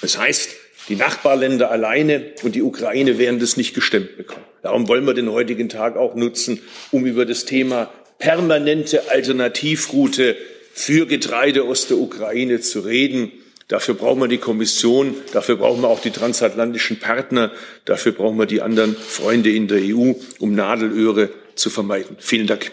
Das 0.00 0.16
heißt, 0.16 0.50
die 0.88 0.94
Nachbarländer 0.94 1.68
alleine 1.68 2.26
und 2.44 2.54
die 2.54 2.62
Ukraine 2.62 3.18
werden 3.18 3.40
das 3.40 3.56
nicht 3.56 3.74
gestemmt 3.74 4.16
bekommen. 4.16 4.44
Darum 4.62 4.86
wollen 4.86 5.04
wir 5.04 5.14
den 5.14 5.32
heutigen 5.32 5.68
Tag 5.68 5.96
auch 5.96 6.14
nutzen, 6.14 6.60
um 6.92 7.06
über 7.06 7.26
das 7.26 7.44
Thema 7.44 7.90
permanente 8.20 9.10
Alternativroute 9.10 10.36
für 10.72 11.06
Getreide 11.06 11.64
aus 11.64 11.88
der 11.88 11.98
Ukraine 11.98 12.60
zu 12.60 12.78
reden. 12.78 13.32
Dafür 13.66 13.94
brauchen 13.94 14.20
wir 14.20 14.28
die 14.28 14.38
Kommission, 14.38 15.16
dafür 15.32 15.56
brauchen 15.56 15.82
wir 15.82 15.88
auch 15.88 16.00
die 16.00 16.12
transatlantischen 16.12 17.00
Partner, 17.00 17.50
dafür 17.84 18.12
brauchen 18.12 18.38
wir 18.38 18.46
die 18.46 18.62
anderen 18.62 18.94
Freunde 18.94 19.50
in 19.50 19.66
der 19.66 19.80
EU, 19.80 20.12
um 20.38 20.54
Nadelöhre 20.54 21.30
zu 21.56 21.68
vermeiden. 21.68 22.16
Vielen 22.20 22.46
Dank. 22.46 22.70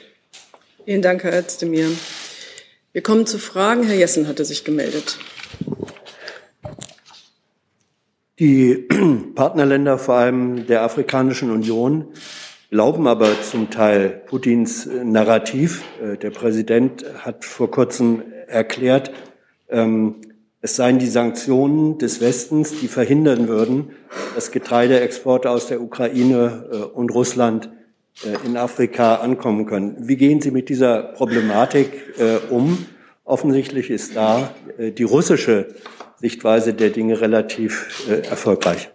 Vielen 0.87 1.01
Dank, 1.01 1.25
Herr 1.25 1.37
Özdemir. 1.37 1.89
Wir 2.93 3.03
kommen 3.03 3.25
zu 3.25 3.39
Fragen. 3.39 3.83
Herr 3.83 3.97
Jessen 3.97 4.25
hatte 4.25 4.45
sich 4.45 4.63
gemeldet. 4.63 5.19
Die 8.39 8.87
Partnerländer, 9.35 9.97
vor 9.97 10.15
allem 10.15 10.65
der 10.65 10.83
Afrikanischen 10.83 11.51
Union, 11.51 12.13
glauben 12.69 13.05
aber 13.05 13.29
zum 13.41 13.69
Teil 13.69 14.21
Putins 14.27 14.85
Narrativ. 14.85 15.83
Äh, 16.01 16.15
der 16.15 16.29
Präsident 16.29 17.03
hat 17.17 17.43
vor 17.43 17.69
kurzem 17.69 18.23
erklärt, 18.47 19.11
ähm, 19.67 20.21
es 20.61 20.77
seien 20.77 20.99
die 20.99 21.07
Sanktionen 21.07 21.97
des 21.97 22.21
Westens, 22.21 22.79
die 22.79 22.87
verhindern 22.87 23.49
würden, 23.49 23.89
dass 24.35 24.51
Getreideexporte 24.51 25.49
aus 25.49 25.67
der 25.67 25.81
Ukraine 25.81 26.69
äh, 26.71 26.75
und 26.77 27.09
Russland 27.13 27.65
äh, 27.65 27.76
in 28.43 28.57
Afrika 28.57 29.15
ankommen 29.15 29.65
können. 29.65 29.95
Wie 29.99 30.17
gehen 30.17 30.41
Sie 30.41 30.51
mit 30.51 30.69
dieser 30.69 31.03
Problematik 31.03 31.91
äh, 32.17 32.37
um? 32.49 32.85
Offensichtlich 33.25 33.89
ist 33.89 34.15
da 34.15 34.53
äh, 34.77 34.91
die 34.91 35.03
russische 35.03 35.75
Sichtweise 36.19 36.73
der 36.73 36.89
Dinge 36.89 37.21
relativ 37.21 38.07
äh, 38.09 38.27
erfolgreich. 38.27 38.89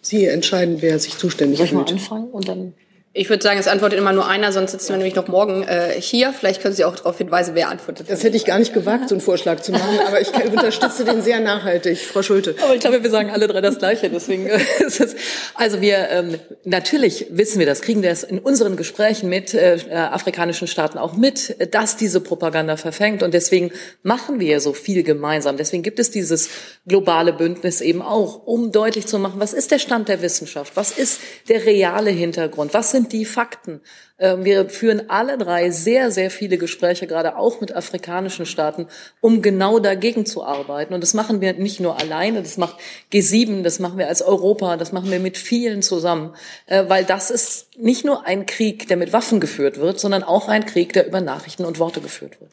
Sie 0.00 0.26
entscheiden, 0.26 0.78
wer 0.80 0.98
sich 0.98 1.16
zuständig 1.16 1.58
Soll 1.58 1.66
ich 1.66 1.72
mal 1.72 1.86
fühlt. 1.86 2.00
anfangen 2.00 2.30
und 2.30 2.48
dann 2.48 2.74
Ich 3.14 3.28
würde 3.28 3.42
sagen, 3.42 3.60
es 3.60 3.68
antwortet 3.68 3.98
immer 3.98 4.14
nur 4.14 4.26
einer, 4.26 4.52
sonst 4.52 4.70
sitzen 4.70 4.88
wir 4.88 4.96
nämlich 4.96 5.14
noch 5.14 5.28
morgen 5.28 5.64
äh, 5.64 6.00
hier. 6.00 6.32
Vielleicht 6.32 6.62
können 6.62 6.74
Sie 6.74 6.82
auch 6.82 6.96
darauf 6.96 7.18
hinweisen, 7.18 7.54
wer 7.54 7.68
antwortet. 7.68 8.08
Das 8.08 8.24
hätte 8.24 8.38
ich 8.38 8.46
gar 8.46 8.58
nicht 8.58 8.72
gewagt, 8.72 9.10
so 9.10 9.14
einen 9.14 9.20
Vorschlag 9.20 9.60
zu 9.60 9.70
machen, 9.70 9.98
aber 10.06 10.22
ich 10.22 10.32
unterstütze 10.50 11.04
den 11.04 11.20
sehr 11.20 11.40
nachhaltig, 11.40 11.98
Frau 11.98 12.22
Schulte. 12.22 12.54
Aber 12.62 12.74
ich 12.74 12.80
glaube, 12.80 13.02
wir 13.02 13.10
sagen 13.10 13.28
alle 13.30 13.48
drei 13.48 13.60
das 13.60 13.78
Gleiche. 13.78 14.08
Deswegen 14.08 14.46
äh, 14.46 14.58
ist 14.86 15.00
es, 15.00 15.14
also 15.54 15.82
wir 15.82 16.08
ähm, 16.08 16.38
natürlich 16.64 17.26
wissen 17.28 17.58
wir 17.58 17.66
das, 17.66 17.82
kriegen 17.82 18.02
wir 18.02 18.10
es 18.10 18.22
in 18.22 18.38
unseren 18.38 18.76
Gesprächen 18.76 19.28
mit 19.28 19.52
äh, 19.52 19.76
afrikanischen 19.92 20.66
Staaten 20.66 20.96
auch 20.96 21.12
mit, 21.14 21.60
äh, 21.60 21.66
dass 21.66 21.98
diese 21.98 22.20
Propaganda 22.22 22.78
verfängt 22.78 23.22
und 23.22 23.34
deswegen 23.34 23.72
machen 24.02 24.40
wir 24.40 24.58
so 24.60 24.72
viel 24.72 25.02
gemeinsam. 25.02 25.58
Deswegen 25.58 25.82
gibt 25.82 25.98
es 25.98 26.10
dieses 26.10 26.48
globale 26.86 27.34
Bündnis 27.34 27.82
eben 27.82 28.00
auch, 28.00 28.46
um 28.46 28.72
deutlich 28.72 29.06
zu 29.06 29.18
machen, 29.18 29.38
was 29.38 29.52
ist 29.52 29.70
der 29.70 29.78
Stand 29.78 30.08
der 30.08 30.22
Wissenschaft, 30.22 30.76
was 30.76 30.92
ist 30.92 31.20
der 31.50 31.66
reale 31.66 32.10
Hintergrund, 32.10 32.72
was 32.72 32.90
sind 32.90 33.01
die 33.08 33.24
Fakten. 33.24 33.80
Ähm, 34.18 34.44
Wir 34.44 34.68
führen 34.68 35.08
alle 35.08 35.38
drei 35.38 35.70
sehr, 35.70 36.10
sehr 36.10 36.30
viele 36.30 36.58
Gespräche, 36.58 37.06
gerade 37.06 37.36
auch 37.36 37.60
mit 37.60 37.74
afrikanischen 37.74 38.46
Staaten, 38.46 38.86
um 39.20 39.42
genau 39.42 39.78
dagegen 39.78 40.26
zu 40.26 40.44
arbeiten. 40.44 40.94
Und 40.94 41.02
das 41.02 41.14
machen 41.14 41.40
wir 41.40 41.54
nicht 41.54 41.80
nur 41.80 41.98
alleine, 41.98 42.42
das 42.42 42.56
macht 42.58 42.76
G7, 43.12 43.62
das 43.62 43.78
machen 43.78 43.98
wir 43.98 44.08
als 44.08 44.22
Europa, 44.22 44.76
das 44.76 44.92
machen 44.92 45.10
wir 45.10 45.20
mit 45.20 45.36
vielen 45.36 45.82
zusammen, 45.82 46.34
Äh, 46.66 46.84
weil 46.88 47.04
das 47.04 47.30
ist 47.30 47.78
nicht 47.78 48.04
nur 48.04 48.26
ein 48.26 48.46
Krieg, 48.46 48.88
der 48.88 48.96
mit 48.96 49.12
Waffen 49.12 49.40
geführt 49.40 49.78
wird, 49.78 49.98
sondern 49.98 50.22
auch 50.22 50.48
ein 50.48 50.64
Krieg, 50.66 50.92
der 50.92 51.06
über 51.06 51.20
Nachrichten 51.20 51.64
und 51.64 51.78
Worte 51.78 52.00
geführt 52.00 52.40
wird. 52.40 52.52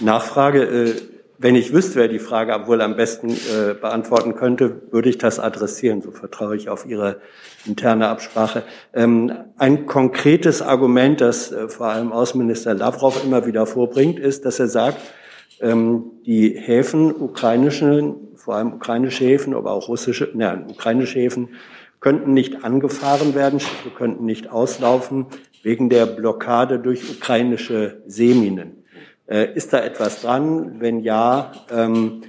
Nachfrage, 0.00 0.62
äh, 0.62 0.94
wenn 1.38 1.56
ich 1.56 1.72
wüsste, 1.72 1.96
wer 1.96 2.08
die 2.08 2.20
Frage 2.20 2.66
wohl 2.66 2.80
am 2.80 2.96
besten 2.96 3.30
äh, 3.30 3.74
beantworten 3.74 4.36
könnte, 4.36 4.82
würde 4.92 5.08
ich 5.08 5.18
das 5.18 5.40
adressieren. 5.40 6.00
So 6.00 6.12
vertraue 6.12 6.56
ich 6.56 6.68
auf 6.68 6.86
Ihre 6.86 7.20
interne 7.66 8.08
Absprache. 8.08 8.62
Ähm, 8.92 9.32
ein 9.56 9.86
konkretes 9.86 10.62
Argument, 10.62 11.20
das 11.20 11.52
äh, 11.52 11.68
vor 11.68 11.86
allem 11.86 12.12
Außenminister 12.12 12.74
Lavrov 12.74 13.24
immer 13.24 13.46
wieder 13.46 13.66
vorbringt, 13.66 14.18
ist, 14.18 14.44
dass 14.44 14.58
er 14.58 14.68
sagt, 14.68 14.98
ähm, 15.60 16.04
die 16.26 16.50
Häfen, 16.58 17.14
ukrainischen, 17.14 18.16
vor 18.34 18.56
allem 18.56 18.74
ukrainische 18.74 19.24
Häfen, 19.24 19.54
aber 19.54 19.72
auch 19.72 19.88
russische, 19.88 20.30
nein, 20.34 20.66
ukrainische 20.68 21.20
Häfen, 21.20 21.50
könnten 22.00 22.34
nicht 22.34 22.64
angefahren 22.64 23.34
werden, 23.34 23.60
Schiffe 23.60 23.90
könnten 23.90 24.24
nicht 24.24 24.50
auslaufen 24.50 25.26
wegen 25.62 25.88
der 25.88 26.06
Blockade 26.06 26.80
durch 26.80 27.08
ukrainische 27.08 28.02
Seeminen. 28.06 28.84
Äh, 29.28 29.54
ist 29.54 29.72
da 29.72 29.78
etwas 29.78 30.20
dran? 30.20 30.80
Wenn 30.80 30.98
ja, 31.00 31.52
ähm, 31.70 32.22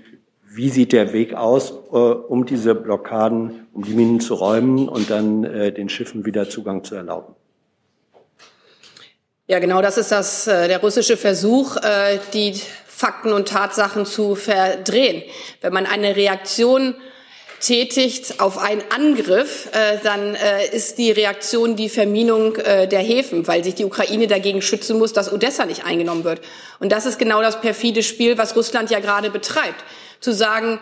wie 0.56 0.70
sieht 0.70 0.92
der 0.94 1.14
Weg 1.14 1.34
aus, 1.34 1.72
äh, 1.72 1.96
um 1.96 2.46
diese 2.46 2.76
Blockaden, 2.76 3.68
um 3.74 3.84
die 3.84 3.94
Minen 3.94 4.20
zu 4.20 4.36
räumen 4.36 4.88
und 4.88 5.10
dann 5.10 5.44
äh, 5.44 5.72
den 5.72 5.90
Schiffen 5.90 6.26
wieder 6.26 6.50
Zugang 6.50 6.84
zu 6.84 6.96
erlauben? 6.96 7.36
Ja, 9.48 9.60
genau 9.60 9.82
das 9.82 9.98
ist 9.98 10.12
das, 10.12 10.48
äh, 10.48 10.68
der 10.68 10.80
russische 10.80 11.18
Versuch, 11.18 11.76
äh, 11.78 12.20
die 12.34 12.54
Fakten 12.88 13.34
und 13.34 13.48
Tatsachen 13.48 14.06
zu 14.06 14.36
verdrehen. 14.36 15.24
Wenn 15.62 15.74
man 15.74 15.86
eine 15.86 16.16
Reaktion 16.16 16.96
tätigt 17.60 18.40
auf 18.40 18.58
einen 18.58 18.84
Angriff, 18.96 19.70
äh, 19.72 19.98
dann 20.04 20.36
äh, 20.36 20.68
ist 20.72 20.98
die 20.98 21.12
Reaktion 21.12 21.76
die 21.76 21.90
Verminung 21.90 22.58
äh, 22.58 22.88
der 22.88 23.00
Häfen, 23.00 23.48
weil 23.48 23.64
sich 23.64 23.76
die 23.76 23.86
Ukraine 23.86 24.28
dagegen 24.28 24.62
schützen 24.62 25.00
muss, 25.00 25.14
dass 25.14 25.32
Odessa 25.32 25.66
nicht 25.66 25.86
eingenommen 25.86 26.26
wird. 26.26 26.42
Und 26.80 26.92
das 26.92 27.06
ist 27.06 27.18
genau 27.18 27.42
das 27.42 27.60
perfide 27.62 28.04
Spiel, 28.04 28.38
was 28.38 28.56
Russland 28.56 28.92
ja 28.92 29.00
gerade 29.00 29.30
betreibt. 29.30 29.84
Zu 30.24 30.34
sagen, 30.34 30.80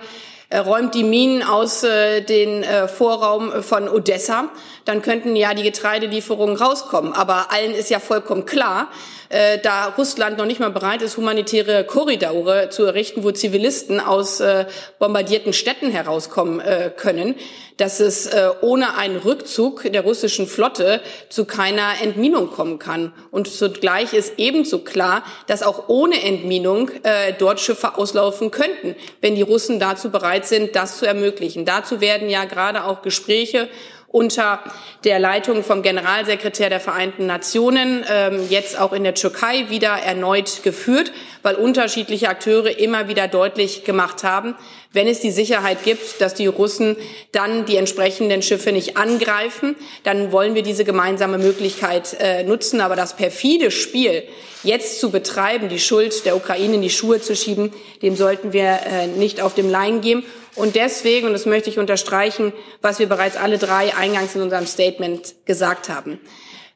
er 0.49 0.61
räumt 0.61 0.93
die 0.93 1.03
Minen 1.03 1.41
aus 1.41 1.81
äh, 1.81 2.21
den 2.21 2.61
äh, 2.61 2.87
Vorraum 2.87 3.63
von 3.63 3.89
Odessa, 3.89 4.49
dann 4.85 5.01
könnten 5.01 5.35
ja 5.35 5.55
die 5.55 5.63
Getreidelieferungen 5.63 6.57
rauskommen. 6.57 7.13
Aber 7.13 7.51
allen 7.51 7.73
ist 7.73 7.89
ja 7.89 7.99
vollkommen 7.99 8.45
klar, 8.45 8.89
äh, 9.31 9.59
da 9.59 9.85
Russland 9.97 10.37
noch 10.37 10.45
nicht 10.45 10.59
mal 10.59 10.71
bereit 10.71 11.01
ist, 11.01 11.17
humanitäre 11.17 11.83
Korridore 11.83 12.69
zu 12.69 12.85
errichten, 12.85 13.23
wo 13.23 13.31
Zivilisten 13.31 13.99
aus 13.99 14.39
äh, 14.39 14.65
bombardierten 14.99 15.53
Städten 15.53 15.89
herauskommen 15.89 16.59
äh, 16.59 16.91
können, 16.95 17.35
dass 17.77 17.99
es 17.99 18.27
äh, 18.27 18.49
ohne 18.61 18.95
einen 18.95 19.17
Rückzug 19.17 19.91
der 19.91 20.01
russischen 20.01 20.45
Flotte 20.47 21.01
zu 21.29 21.45
keiner 21.45 21.93
Entminung 22.01 22.51
kommen 22.51 22.77
kann. 22.77 23.13
Und 23.31 23.47
zugleich 23.47 24.13
ist 24.13 24.33
ebenso 24.37 24.79
klar, 24.79 25.23
dass 25.47 25.63
auch 25.63 25.87
ohne 25.87 26.21
Entminung 26.21 26.91
äh, 27.03 27.33
dort 27.37 27.59
Schiffe 27.59 27.97
auslaufen 27.97 28.51
könnten, 28.51 28.95
wenn 29.21 29.35
die 29.35 29.41
Russen 29.41 29.79
dazu 29.79 30.11
bereit 30.11 30.45
sind, 30.45 30.75
das 30.75 30.97
zu 30.97 31.05
ermöglichen. 31.05 31.65
Dazu 31.65 32.01
werden 32.01 32.29
ja 32.29 32.45
gerade 32.45 32.83
auch 32.83 33.01
Gespräche 33.01 33.69
unter 34.11 34.59
der 35.03 35.19
Leitung 35.19 35.63
vom 35.63 35.81
Generalsekretär 35.81 36.69
der 36.69 36.79
Vereinten 36.79 37.25
Nationen 37.25 38.05
ähm, 38.09 38.45
jetzt 38.49 38.79
auch 38.79 38.93
in 38.93 39.03
der 39.03 39.15
Türkei 39.15 39.69
wieder 39.69 39.89
erneut 39.89 40.63
geführt, 40.63 41.11
weil 41.43 41.55
unterschiedliche 41.55 42.29
Akteure 42.29 42.77
immer 42.77 43.07
wieder 43.07 43.27
deutlich 43.27 43.83
gemacht 43.83 44.23
haben, 44.23 44.55
wenn 44.93 45.07
es 45.07 45.21
die 45.21 45.31
Sicherheit 45.31 45.83
gibt, 45.83 46.19
dass 46.19 46.33
die 46.33 46.47
Russen 46.47 46.97
dann 47.31 47.65
die 47.65 47.77
entsprechenden 47.77 48.41
Schiffe 48.41 48.71
nicht 48.71 48.97
angreifen, 48.97 49.75
dann 50.03 50.31
wollen 50.31 50.53
wir 50.53 50.63
diese 50.63 50.83
gemeinsame 50.83 51.37
Möglichkeit 51.37 52.15
äh, 52.19 52.43
nutzen. 52.43 52.81
Aber 52.81 52.95
das 52.95 53.15
perfide 53.15 53.71
Spiel, 53.71 54.23
jetzt 54.63 54.99
zu 54.99 55.09
betreiben, 55.09 55.69
die 55.69 55.79
Schuld 55.79 56.25
der 56.25 56.35
Ukraine 56.35 56.75
in 56.75 56.81
die 56.81 56.89
Schuhe 56.89 57.21
zu 57.21 57.35
schieben, 57.35 57.71
dem 58.01 58.15
sollten 58.15 58.53
wir 58.53 58.79
äh, 58.85 59.07
nicht 59.07 59.41
auf 59.41 59.55
dem 59.55 59.69
Leim 59.69 60.01
geben. 60.01 60.25
Und 60.55 60.75
deswegen, 60.75 61.27
und 61.27 61.33
das 61.33 61.45
möchte 61.45 61.69
ich 61.69 61.79
unterstreichen, 61.79 62.51
was 62.81 62.99
wir 62.99 63.07
bereits 63.07 63.37
alle 63.37 63.57
drei 63.57 63.95
eingangs 63.95 64.35
in 64.35 64.41
unserem 64.41 64.67
Statement 64.67 65.35
gesagt 65.45 65.87
haben. 65.87 66.19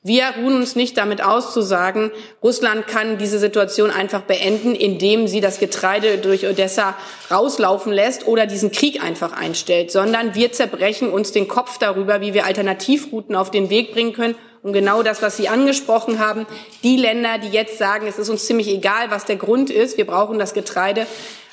Wir 0.07 0.35
ruhen 0.37 0.57
uns 0.57 0.75
nicht 0.75 0.99
damit 0.99 1.23
aus 1.23 1.51
zu 1.51 1.63
sagen, 1.63 2.11
Russland 2.43 2.85
kann 2.85 3.17
diese 3.17 3.39
Situation 3.39 3.89
einfach 3.89 4.21
beenden, 4.21 4.75
indem 4.75 5.27
sie 5.27 5.41
das 5.41 5.57
Getreide 5.57 6.19
durch 6.19 6.45
Odessa 6.45 6.93
rauslaufen 7.31 7.91
lässt 7.91 8.27
oder 8.27 8.45
diesen 8.45 8.71
Krieg 8.71 9.03
einfach 9.03 9.31
einstellt, 9.31 9.89
sondern 9.89 10.35
wir 10.35 10.51
zerbrechen 10.51 11.09
uns 11.09 11.31
den 11.31 11.47
Kopf 11.47 11.79
darüber, 11.79 12.21
wie 12.21 12.35
wir 12.35 12.45
Alternativrouten 12.45 13.35
auf 13.35 13.49
den 13.49 13.71
Weg 13.71 13.93
bringen 13.93 14.13
können, 14.13 14.35
um 14.61 14.73
genau 14.73 15.01
das, 15.01 15.23
was 15.23 15.37
Sie 15.37 15.49
angesprochen 15.49 16.19
haben, 16.19 16.45
die 16.83 16.97
Länder, 16.97 17.39
die 17.39 17.49
jetzt 17.49 17.79
sagen, 17.79 18.05
es 18.05 18.19
ist 18.19 18.29
uns 18.29 18.45
ziemlich 18.45 18.67
egal, 18.67 19.09
was 19.09 19.25
der 19.25 19.37
Grund 19.37 19.71
ist, 19.71 19.97
wir 19.97 20.05
brauchen 20.05 20.37
das 20.37 20.53
Getreide 20.53 21.07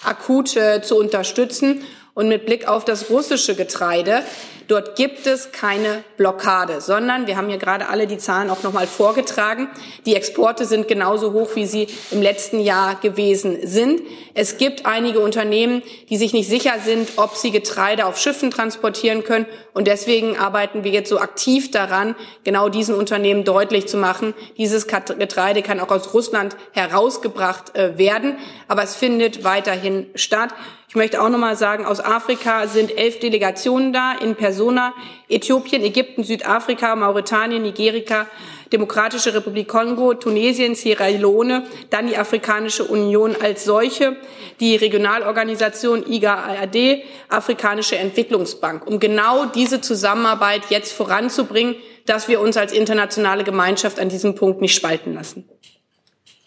akut 0.05 0.57
äh, 0.57 0.83
zu 0.83 0.99
unterstützen. 0.99 1.83
Und 2.15 2.29
mit 2.29 2.45
Blick 2.45 2.69
auf 2.69 2.85
das 2.85 3.09
russische 3.09 3.55
Getreide, 3.55 4.23
dort 4.73 4.97
gibt 4.97 5.27
es 5.27 5.53
keine 5.53 6.03
Blockade, 6.17 6.81
sondern 6.81 7.27
wir 7.27 7.37
haben 7.37 7.49
hier 7.49 7.59
gerade 7.59 7.89
alle 7.89 8.07
die 8.07 8.17
Zahlen 8.17 8.49
auch 8.49 8.63
nochmal 8.63 8.87
vorgetragen. 8.87 9.69
Die 10.07 10.17
Exporte 10.17 10.65
sind 10.65 10.89
genauso 10.89 11.33
hoch, 11.33 11.51
wie 11.55 11.67
sie 11.67 11.89
im 12.11 12.23
letzten 12.23 12.59
Jahr 12.59 12.95
gewesen 12.95 13.59
sind. 13.65 14.01
Es 14.33 14.57
gibt 14.57 14.87
einige 14.87 15.21
Unternehmen, 15.21 15.83
die 16.09 16.17
sich 16.17 16.33
nicht 16.33 16.49
sicher 16.49 16.75
sind, 16.83 17.11
ob 17.17 17.37
sie 17.37 17.51
Getreide 17.51 18.07
auf 18.07 18.19
Schiffen 18.19 18.51
transportieren 18.51 19.25
können. 19.25 19.45
Und 19.75 19.89
deswegen 19.89 20.39
arbeiten 20.39 20.85
wir 20.85 20.91
jetzt 20.91 21.11
so 21.11 21.19
aktiv 21.19 21.71
daran, 21.71 22.15
genau 22.45 22.71
diesen 22.71 22.95
Unternehmen 22.95 23.45
deutlich 23.45 23.89
zu 23.89 23.99
machen, 23.99 24.33
dieses 24.57 24.87
Getreide 24.87 25.63
kann 25.63 25.81
auch 25.81 25.91
aus 25.91 26.15
Russland 26.15 26.57
herausgebracht 26.73 27.77
äh, 27.77 27.99
werden, 27.99 28.37
aber 28.69 28.83
es 28.83 28.95
findet 28.95 29.45
weiterhin 29.45 30.07
statt. 30.15 30.51
Ich 30.93 30.97
möchte 30.97 31.23
auch 31.23 31.31
noch 31.31 31.39
mal 31.39 31.57
sagen, 31.57 31.87
aus 31.87 32.01
Afrika 32.01 32.67
sind 32.67 32.99
elf 32.99 33.19
Delegationen 33.19 33.95
da, 33.95 34.13
in 34.13 34.35
Persona, 34.63 34.95
Äthiopien, 35.29 35.83
Ägypten, 35.83 36.23
Südafrika, 36.23 36.95
Mauretanien, 36.95 37.63
Nigerika, 37.63 38.29
Demokratische 38.73 39.35
Republik 39.35 39.69
Kongo, 39.69 40.15
Tunesien, 40.15 40.77
Sierra 40.77 41.09
Leone, 41.09 41.67
dann 41.91 42.07
die 42.07 42.17
Afrikanische 42.17 42.85
Union 42.85 43.35
als 43.41 43.65
solche, 43.65 44.17
die 44.61 44.77
Regionalorganisation 44.77 46.05
IGA-AD, 46.09 47.03
Afrikanische 47.29 47.97
Entwicklungsbank, 47.97 48.87
um 48.87 49.01
genau 49.01 49.47
diese 49.47 49.81
Zusammenarbeit 49.81 50.63
jetzt 50.71 50.93
voranzubringen, 50.93 51.75
dass 52.07 52.29
wir 52.29 52.41
uns 52.41 52.57
als 52.57 52.73
internationale 52.73 53.43
Gemeinschaft 53.43 53.99
an 53.99 54.09
diesem 54.09 54.37
Punkt 54.37 54.61
nicht 54.61 54.77
spalten 54.77 55.15
lassen. 55.15 55.49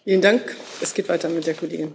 Vielen 0.04 0.22
Dank. 0.22 0.56
Es 0.80 0.94
geht 0.94 1.08
weiter 1.08 1.28
mit 1.28 1.46
der 1.46 1.54
Kollegin. 1.54 1.94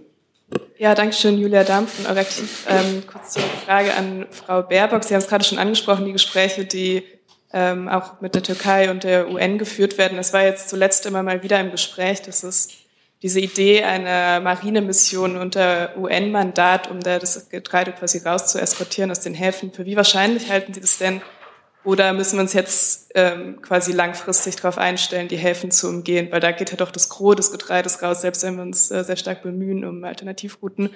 Ja, 0.78 0.94
danke 0.94 1.14
schön, 1.14 1.38
Julia 1.38 1.62
Damm 1.62 1.86
von 1.86 2.06
Euraktiv. 2.06 2.66
Ähm, 2.68 3.04
kurz 3.06 3.34
zur 3.34 3.42
Frage 3.64 3.94
an 3.94 4.26
Frau 4.30 4.62
Baerbock. 4.62 5.04
Sie 5.04 5.14
haben 5.14 5.20
es 5.20 5.28
gerade 5.28 5.44
schon 5.44 5.58
angesprochen, 5.58 6.04
die 6.04 6.12
Gespräche, 6.12 6.64
die 6.64 7.04
ähm, 7.52 7.88
auch 7.88 8.20
mit 8.20 8.34
der 8.34 8.42
Türkei 8.42 8.90
und 8.90 9.04
der 9.04 9.30
UN 9.30 9.58
geführt 9.58 9.98
werden. 9.98 10.18
Es 10.18 10.32
war 10.32 10.42
jetzt 10.42 10.68
zuletzt 10.68 11.06
immer 11.06 11.22
mal 11.22 11.42
wieder 11.42 11.60
im 11.60 11.70
Gespräch, 11.70 12.22
dass 12.22 12.42
es 12.42 12.70
diese 13.22 13.38
Idee 13.38 13.84
einer 13.84 14.40
Marinemission 14.40 15.36
unter 15.36 15.96
UN-Mandat, 15.96 16.90
um 16.90 17.00
da 17.00 17.18
das 17.18 17.48
Getreide 17.48 17.92
quasi 17.92 18.18
raus 18.18 18.48
zu 18.48 18.60
eskortieren 18.60 19.10
aus 19.10 19.20
den 19.20 19.34
Häfen. 19.34 19.72
Für 19.72 19.86
wie 19.86 19.96
wahrscheinlich 19.96 20.50
halten 20.50 20.74
Sie 20.74 20.80
das 20.80 20.98
denn, 20.98 21.22
Oder 21.84 22.12
müssen 22.12 22.36
wir 22.36 22.42
uns 22.42 22.52
jetzt 22.52 23.10
ähm, 23.14 23.60
quasi 23.60 23.92
langfristig 23.92 24.56
darauf 24.56 24.78
einstellen, 24.78 25.28
die 25.28 25.36
Häfen 25.36 25.70
zu 25.70 25.88
umgehen? 25.88 26.28
Weil 26.30 26.40
da 26.40 26.52
geht 26.52 26.70
ja 26.70 26.76
doch 26.76 26.92
das 26.92 27.08
Gros 27.08 27.36
des 27.36 27.50
Getreides 27.50 28.02
raus, 28.02 28.20
selbst 28.20 28.44
wenn 28.44 28.56
wir 28.56 28.62
uns 28.62 28.90
äh, 28.90 29.02
sehr 29.02 29.16
stark 29.16 29.42
bemühen 29.42 29.84
um 29.84 30.04
Alternativrouten. 30.04 30.90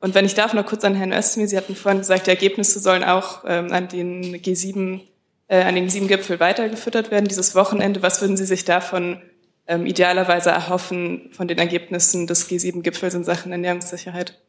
Und 0.00 0.14
wenn 0.14 0.24
ich 0.24 0.34
darf, 0.34 0.54
noch 0.54 0.66
kurz 0.66 0.84
an 0.84 0.94
Herrn 0.94 1.12
Özdemir. 1.12 1.48
Sie 1.48 1.56
hatten 1.56 1.76
vorhin 1.76 2.00
gesagt, 2.00 2.26
die 2.26 2.30
Ergebnisse 2.30 2.80
sollen 2.80 3.04
auch 3.04 3.44
ähm, 3.46 3.70
an 3.72 3.88
den 3.88 4.34
G7, 4.36 5.00
äh, 5.48 5.62
an 5.62 5.74
den 5.74 5.88
G7-Gipfel 5.88 6.40
weitergefüttert 6.40 7.10
werden 7.10 7.28
dieses 7.28 7.54
Wochenende. 7.54 8.02
Was 8.02 8.20
würden 8.20 8.36
Sie 8.36 8.46
sich 8.46 8.64
davon 8.64 9.20
ähm, 9.68 9.86
idealerweise 9.86 10.50
erhoffen 10.50 11.30
von 11.32 11.46
den 11.46 11.58
Ergebnissen 11.58 12.26
des 12.26 12.48
G7-Gipfels 12.48 13.14
in 13.14 13.22
Sachen 13.22 13.52
Ernährungssicherheit? 13.52 14.40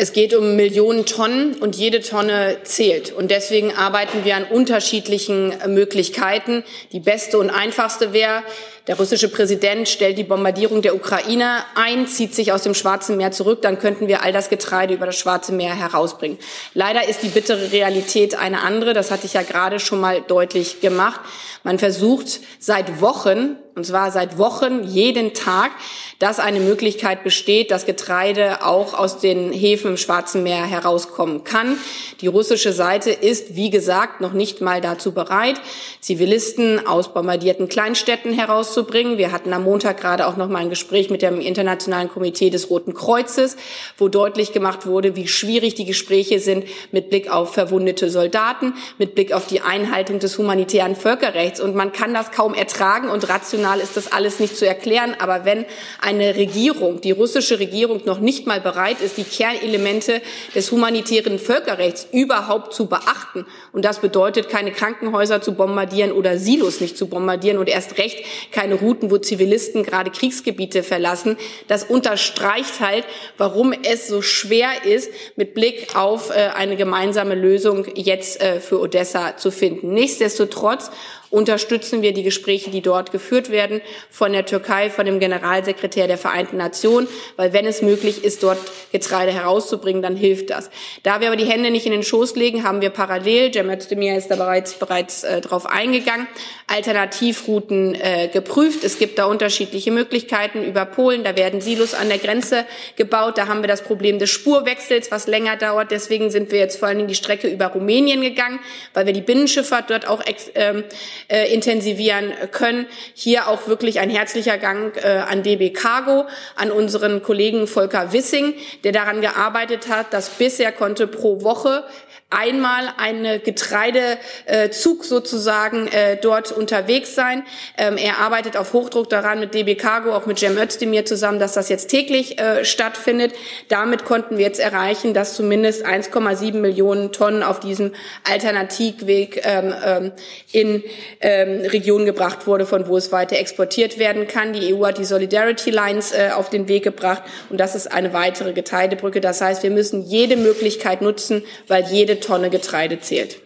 Es 0.00 0.12
geht 0.12 0.32
um 0.32 0.54
Millionen 0.54 1.06
Tonnen 1.06 1.54
und 1.54 1.74
jede 1.74 2.00
Tonne 2.00 2.58
zählt. 2.62 3.10
Und 3.10 3.32
deswegen 3.32 3.72
arbeiten 3.72 4.24
wir 4.24 4.36
an 4.36 4.44
unterschiedlichen 4.44 5.52
Möglichkeiten. 5.66 6.62
Die 6.92 7.00
beste 7.00 7.36
und 7.36 7.50
einfachste 7.50 8.12
wäre, 8.12 8.44
der 8.88 8.96
russische 8.96 9.28
Präsident 9.28 9.86
stellt 9.86 10.16
die 10.16 10.24
Bombardierung 10.24 10.80
der 10.80 10.94
Ukraine 10.94 11.58
ein, 11.74 12.06
zieht 12.06 12.34
sich 12.34 12.52
aus 12.52 12.62
dem 12.62 12.74
Schwarzen 12.74 13.18
Meer 13.18 13.32
zurück, 13.32 13.60
dann 13.60 13.78
könnten 13.78 14.08
wir 14.08 14.22
all 14.22 14.32
das 14.32 14.48
Getreide 14.48 14.94
über 14.94 15.04
das 15.04 15.16
Schwarze 15.16 15.52
Meer 15.52 15.74
herausbringen. 15.74 16.38
Leider 16.72 17.06
ist 17.06 17.22
die 17.22 17.28
bittere 17.28 17.70
Realität 17.70 18.38
eine 18.38 18.62
andere, 18.62 18.94
das 18.94 19.10
hatte 19.10 19.26
ich 19.26 19.34
ja 19.34 19.42
gerade 19.42 19.78
schon 19.78 20.00
mal 20.00 20.22
deutlich 20.22 20.80
gemacht. 20.80 21.20
Man 21.64 21.78
versucht 21.78 22.40
seit 22.58 23.02
Wochen, 23.02 23.56
und 23.74 23.84
zwar 23.84 24.10
seit 24.10 24.38
Wochen, 24.38 24.84
jeden 24.84 25.34
Tag, 25.34 25.70
dass 26.18 26.40
eine 26.40 26.60
Möglichkeit 26.60 27.22
besteht, 27.22 27.70
dass 27.70 27.84
Getreide 27.84 28.64
auch 28.64 28.94
aus 28.94 29.18
den 29.18 29.52
Häfen 29.52 29.92
im 29.92 29.96
Schwarzen 29.96 30.42
Meer 30.42 30.64
herauskommen 30.64 31.44
kann. 31.44 31.78
Die 32.20 32.26
russische 32.26 32.72
Seite 32.72 33.10
ist, 33.10 33.54
wie 33.54 33.70
gesagt, 33.70 34.20
noch 34.20 34.32
nicht 34.32 34.60
mal 34.60 34.80
dazu 34.80 35.12
bereit, 35.12 35.60
Zivilisten 36.00 36.86
aus 36.86 37.12
bombardierten 37.12 37.68
Kleinstädten 37.68 38.32
herauszubringen. 38.78 39.18
Wir 39.18 39.32
hatten 39.32 39.52
am 39.52 39.64
Montag 39.64 40.00
gerade 40.00 40.26
auch 40.26 40.36
noch 40.36 40.48
mal 40.48 40.58
ein 40.58 40.70
Gespräch 40.70 41.10
mit 41.10 41.22
dem 41.22 41.40
Internationalen 41.40 42.08
Komitee 42.08 42.50
des 42.50 42.70
Roten 42.70 42.94
Kreuzes, 42.94 43.56
wo 43.96 44.08
deutlich 44.08 44.52
gemacht 44.52 44.86
wurde, 44.86 45.16
wie 45.16 45.26
schwierig 45.26 45.74
die 45.74 45.84
Gespräche 45.84 46.38
sind 46.40 46.64
mit 46.92 47.10
Blick 47.10 47.30
auf 47.30 47.52
verwundete 47.52 48.10
Soldaten, 48.10 48.74
mit 48.98 49.14
Blick 49.14 49.32
auf 49.32 49.46
die 49.46 49.60
Einhaltung 49.60 50.18
des 50.18 50.38
humanitären 50.38 50.94
Völkerrechts. 50.94 51.60
Und 51.60 51.74
man 51.74 51.92
kann 51.92 52.14
das 52.14 52.30
kaum 52.30 52.54
ertragen 52.54 53.08
und 53.08 53.28
rational 53.28 53.80
ist 53.80 53.96
das 53.96 54.12
alles 54.12 54.40
nicht 54.40 54.56
zu 54.56 54.66
erklären. 54.66 55.16
Aber 55.18 55.44
wenn 55.44 55.64
eine 56.00 56.36
Regierung, 56.36 57.00
die 57.00 57.10
russische 57.10 57.58
Regierung, 57.58 58.02
noch 58.04 58.20
nicht 58.20 58.46
mal 58.46 58.60
bereit 58.60 59.00
ist, 59.00 59.16
die 59.16 59.24
Kernelemente 59.24 60.22
des 60.54 60.70
humanitären 60.70 61.38
Völkerrechts 61.38 62.06
überhaupt 62.12 62.72
zu 62.74 62.86
beachten, 62.86 63.44
und 63.72 63.84
das 63.84 64.00
bedeutet, 64.00 64.48
keine 64.48 64.72
Krankenhäuser 64.72 65.40
zu 65.40 65.54
bombardieren 65.54 66.12
oder 66.12 66.38
Silos 66.38 66.80
nicht 66.80 66.96
zu 66.96 67.06
bombardieren 67.08 67.58
und 67.58 67.68
erst 67.68 67.98
recht 67.98 68.24
keine 68.52 68.67
Routen, 68.74 69.10
wo 69.10 69.18
Zivilisten 69.18 69.82
gerade 69.82 70.10
Kriegsgebiete 70.10 70.82
verlassen, 70.82 71.36
das 71.66 71.84
unterstreicht 71.84 72.80
halt, 72.80 73.04
warum 73.36 73.72
es 73.72 74.08
so 74.08 74.22
schwer 74.22 74.84
ist, 74.84 75.10
mit 75.36 75.54
Blick 75.54 75.96
auf 75.96 76.30
äh, 76.30 76.50
eine 76.54 76.76
gemeinsame 76.76 77.34
Lösung 77.34 77.86
jetzt 77.94 78.40
äh, 78.40 78.60
für 78.60 78.80
Odessa 78.80 79.36
zu 79.36 79.50
finden. 79.50 79.92
Nichtsdestotrotz 79.94 80.90
unterstützen 81.30 82.02
wir 82.02 82.12
die 82.12 82.22
Gespräche, 82.22 82.70
die 82.70 82.80
dort 82.80 83.12
geführt 83.12 83.50
werden 83.50 83.80
von 84.10 84.32
der 84.32 84.46
Türkei, 84.46 84.90
von 84.90 85.06
dem 85.06 85.20
Generalsekretär 85.20 86.06
der 86.06 86.18
Vereinten 86.18 86.56
Nationen, 86.56 87.08
weil 87.36 87.52
wenn 87.52 87.66
es 87.66 87.82
möglich 87.82 88.24
ist, 88.24 88.42
dort 88.42 88.58
Getreide 88.92 89.32
herauszubringen, 89.32 90.02
dann 90.02 90.16
hilft 90.16 90.50
das. 90.50 90.70
Da 91.02 91.20
wir 91.20 91.28
aber 91.28 91.36
die 91.36 91.44
Hände 91.44 91.70
nicht 91.70 91.86
in 91.86 91.92
den 91.92 92.02
Schoß 92.02 92.36
legen, 92.36 92.64
haben 92.64 92.80
wir 92.80 92.90
parallel, 92.90 93.52
Cem 93.52 93.70
Özdemir 93.70 94.16
ist 94.16 94.28
da 94.28 94.36
bereits, 94.36 94.74
bereits 94.74 95.24
äh, 95.24 95.40
darauf 95.40 95.66
eingegangen, 95.66 96.26
Alternativrouten 96.66 97.94
äh, 97.94 98.28
geprüft. 98.28 98.84
Es 98.84 98.98
gibt 98.98 99.18
da 99.18 99.26
unterschiedliche 99.26 99.90
Möglichkeiten 99.90 100.64
über 100.64 100.84
Polen, 100.84 101.24
da 101.24 101.36
werden 101.36 101.60
Silos 101.60 101.94
an 101.94 102.08
der 102.08 102.18
Grenze 102.18 102.64
gebaut, 102.96 103.38
da 103.38 103.48
haben 103.48 103.62
wir 103.62 103.68
das 103.68 103.82
Problem 103.82 104.18
des 104.18 104.30
Spurwechsels, 104.30 105.10
was 105.10 105.26
länger 105.26 105.56
dauert. 105.56 105.90
Deswegen 105.90 106.30
sind 106.30 106.52
wir 106.52 106.58
jetzt 106.58 106.78
vor 106.78 106.88
allen 106.88 106.98
Dingen 106.98 107.08
die 107.08 107.14
Strecke 107.14 107.48
über 107.48 107.66
Rumänien 107.66 108.20
gegangen, 108.20 108.60
weil 108.94 109.06
wir 109.06 109.12
die 109.12 109.20
Binnenschifffahrt 109.20 109.90
dort 109.90 110.06
auch 110.06 110.22
ähm, 110.54 110.84
äh, 111.28 111.52
intensivieren 111.52 112.32
können. 112.52 112.86
Hier 113.14 113.48
auch 113.48 113.66
wirklich 113.68 114.00
ein 114.00 114.10
herzlicher 114.10 114.58
Gang 114.58 114.96
äh, 114.96 115.08
an 115.28 115.42
DB 115.42 115.70
Cargo, 115.70 116.26
an 116.56 116.70
unseren 116.70 117.22
Kollegen 117.22 117.66
Volker 117.66 118.12
Wissing, 118.12 118.54
der 118.84 118.92
daran 118.92 119.20
gearbeitet 119.20 119.88
hat, 119.88 120.12
dass 120.12 120.30
bisher 120.30 120.72
konnte 120.72 121.06
pro 121.06 121.42
Woche 121.42 121.84
einmal 122.30 122.92
ein 122.98 123.40
Getreidezug 123.42 125.04
sozusagen 125.04 125.88
äh, 125.88 126.18
dort 126.20 126.52
unterwegs 126.52 127.14
sein. 127.14 127.42
Ähm, 127.78 127.96
er 127.96 128.18
arbeitet 128.18 128.56
auf 128.56 128.74
Hochdruck 128.74 129.08
daran 129.08 129.40
mit 129.40 129.54
DB 129.54 129.76
Cargo, 129.76 130.14
auch 130.14 130.26
mit 130.26 130.38
Cem 130.38 130.58
Özdemir 130.58 131.06
zusammen, 131.06 131.38
dass 131.38 131.54
das 131.54 131.70
jetzt 131.70 131.88
täglich 131.88 132.38
äh, 132.38 132.66
stattfindet. 132.66 133.32
Damit 133.68 134.04
konnten 134.04 134.36
wir 134.36 134.44
jetzt 134.44 134.60
erreichen, 134.60 135.14
dass 135.14 135.34
zumindest 135.34 135.86
1,7 135.86 136.56
Millionen 136.56 137.12
Tonnen 137.12 137.42
auf 137.42 137.60
diesem 137.60 137.94
Alternativweg 138.24 139.40
ähm, 139.44 139.74
ähm, 139.82 140.12
in 140.52 140.84
ähm, 141.20 141.60
Regionen 141.62 142.06
gebracht 142.06 142.46
wurde, 142.46 142.66
von 142.66 142.88
wo 142.88 142.96
es 142.96 143.12
weiter 143.12 143.38
exportiert 143.38 143.98
werden 143.98 144.26
kann. 144.26 144.52
Die 144.52 144.74
EU 144.74 144.86
hat 144.86 144.98
die 144.98 145.04
Solidarity 145.04 145.70
Lines 145.70 146.12
äh, 146.12 146.30
auf 146.34 146.50
den 146.50 146.68
Weg 146.68 146.84
gebracht 146.84 147.22
und 147.50 147.58
das 147.58 147.74
ist 147.74 147.90
eine 147.90 148.12
weitere 148.12 148.52
Getreidebrücke. 148.52 149.20
Das 149.20 149.40
heißt, 149.40 149.62
wir 149.62 149.70
müssen 149.70 150.02
jede 150.02 150.36
Möglichkeit 150.36 151.02
nutzen, 151.02 151.42
weil 151.66 151.84
jede 151.90 152.20
Tonne 152.20 152.50
Getreide 152.50 153.00
zählt. 153.00 153.40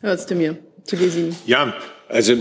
Herr 0.00 0.14
Özdemir, 0.14 0.56
zu 0.84 0.96
G7. 0.96 1.34
Ja, 1.46 1.74
also 2.08 2.36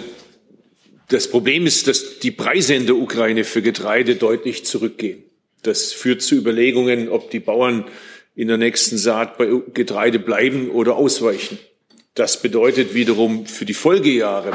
das 1.10 1.27
Problem 1.27 1.65
ist, 1.65 1.88
dass 1.88 2.19
die 2.19 2.32
Preise 2.32 2.75
in 2.75 2.86
der 2.86 2.95
Ukraine 2.95 3.43
für 3.43 3.62
Getreide 3.62 4.15
deutlich 4.15 4.65
zurückgehen. 4.65 5.23
Das 5.63 5.91
führt 5.91 6.21
zu 6.21 6.36
Überlegungen, 6.36 7.10
ob 7.10 7.32
die 7.32 7.39
Bauern 7.39 7.86
in 8.36 8.47
der 8.47 8.58
nächsten 8.58 8.97
Saat 8.97 9.38
bei 9.38 9.49
Getreide 9.73 10.19
bleiben 10.19 10.69
oder 10.69 10.95
ausweichen. 10.95 11.60
Das 12.19 12.41
bedeutet 12.41 12.93
wiederum 12.93 13.45
für 13.45 13.63
die 13.63 13.73
Folgejahre, 13.73 14.51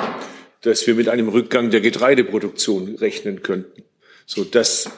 dass 0.61 0.87
wir 0.87 0.95
mit 0.95 1.09
einem 1.09 1.31
Rückgang 1.31 1.71
der 1.71 1.81
Getreideproduktion 1.81 2.97
rechnen 2.97 3.43
könnten. 3.43 3.85
So, 4.27 4.45
das 4.45 4.91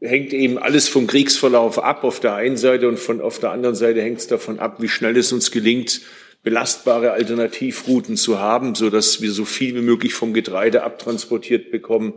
hängt 0.00 0.32
eben 0.32 0.56
alles 0.56 0.88
vom 0.88 1.06
Kriegsverlauf 1.06 1.78
ab 1.78 2.04
auf 2.04 2.18
der 2.18 2.34
einen 2.34 2.56
Seite 2.56 2.88
und 2.88 2.98
von, 2.98 3.20
auf 3.20 3.40
der 3.40 3.50
anderen 3.50 3.74
Seite 3.74 4.00
hängt 4.00 4.20
es 4.20 4.26
davon 4.26 4.58
ab, 4.58 4.80
wie 4.80 4.88
schnell 4.88 5.18
es 5.18 5.34
uns 5.34 5.50
gelingt, 5.50 6.00
belastbare 6.42 7.12
Alternativrouten 7.12 8.16
zu 8.16 8.38
haben, 8.38 8.74
so 8.74 8.88
dass 8.88 9.20
wir 9.20 9.30
so 9.30 9.44
viel 9.44 9.74
wie 9.74 9.82
möglich 9.82 10.14
vom 10.14 10.32
Getreide 10.32 10.84
abtransportiert 10.84 11.70
bekommen, 11.70 12.14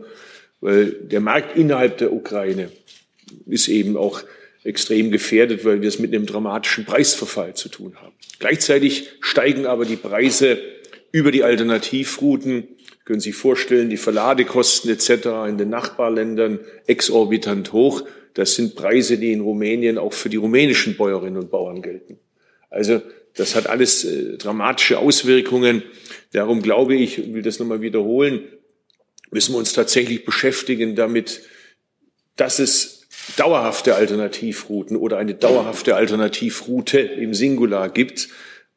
weil 0.62 0.86
der 0.86 1.20
Markt 1.20 1.54
innerhalb 1.54 1.98
der 1.98 2.14
Ukraine 2.14 2.72
ist 3.44 3.68
eben 3.68 3.98
auch 3.98 4.22
extrem 4.64 5.10
gefährdet, 5.10 5.64
weil 5.64 5.80
wir 5.80 5.88
es 5.88 5.98
mit 5.98 6.14
einem 6.14 6.26
dramatischen 6.26 6.84
Preisverfall 6.84 7.54
zu 7.54 7.68
tun 7.68 7.96
haben. 8.00 8.12
Gleichzeitig 8.38 9.08
steigen 9.20 9.66
aber 9.66 9.84
die 9.84 9.96
Preise 9.96 10.58
über 11.10 11.30
die 11.30 11.44
Alternativrouten 11.44 12.68
können 13.04 13.20
Sie 13.20 13.30
sich 13.30 13.38
vorstellen, 13.38 13.90
die 13.90 13.96
Verladekosten 13.96 14.90
etc. 14.90 15.26
in 15.48 15.58
den 15.58 15.70
Nachbarländern 15.70 16.60
exorbitant 16.86 17.72
hoch. 17.72 18.02
Das 18.34 18.54
sind 18.54 18.76
Preise, 18.76 19.18
die 19.18 19.32
in 19.32 19.40
Rumänien 19.40 19.98
auch 19.98 20.12
für 20.12 20.28
die 20.28 20.36
rumänischen 20.36 20.96
Bäuerinnen 20.96 21.42
und 21.42 21.50
Bauern 21.50 21.82
gelten. 21.82 22.18
Also 22.70 23.02
das 23.34 23.54
hat 23.54 23.66
alles 23.66 24.04
äh, 24.04 24.38
dramatische 24.38 24.98
Auswirkungen. 24.98 25.82
Darum 26.32 26.62
glaube 26.62 26.94
ich, 26.94 27.18
ich 27.18 27.34
will 27.34 27.42
das 27.42 27.58
nochmal 27.58 27.82
wiederholen, 27.82 28.44
müssen 29.30 29.54
wir 29.54 29.58
uns 29.58 29.72
tatsächlich 29.72 30.24
beschäftigen 30.24 30.94
damit, 30.94 31.42
dass 32.36 32.58
es 32.58 33.01
dauerhafte 33.36 33.94
Alternativrouten 33.94 34.96
oder 34.96 35.18
eine 35.18 35.34
dauerhafte 35.34 35.96
Alternativroute 35.96 36.98
im 36.98 37.34
Singular 37.34 37.88
gibt, 37.88 38.28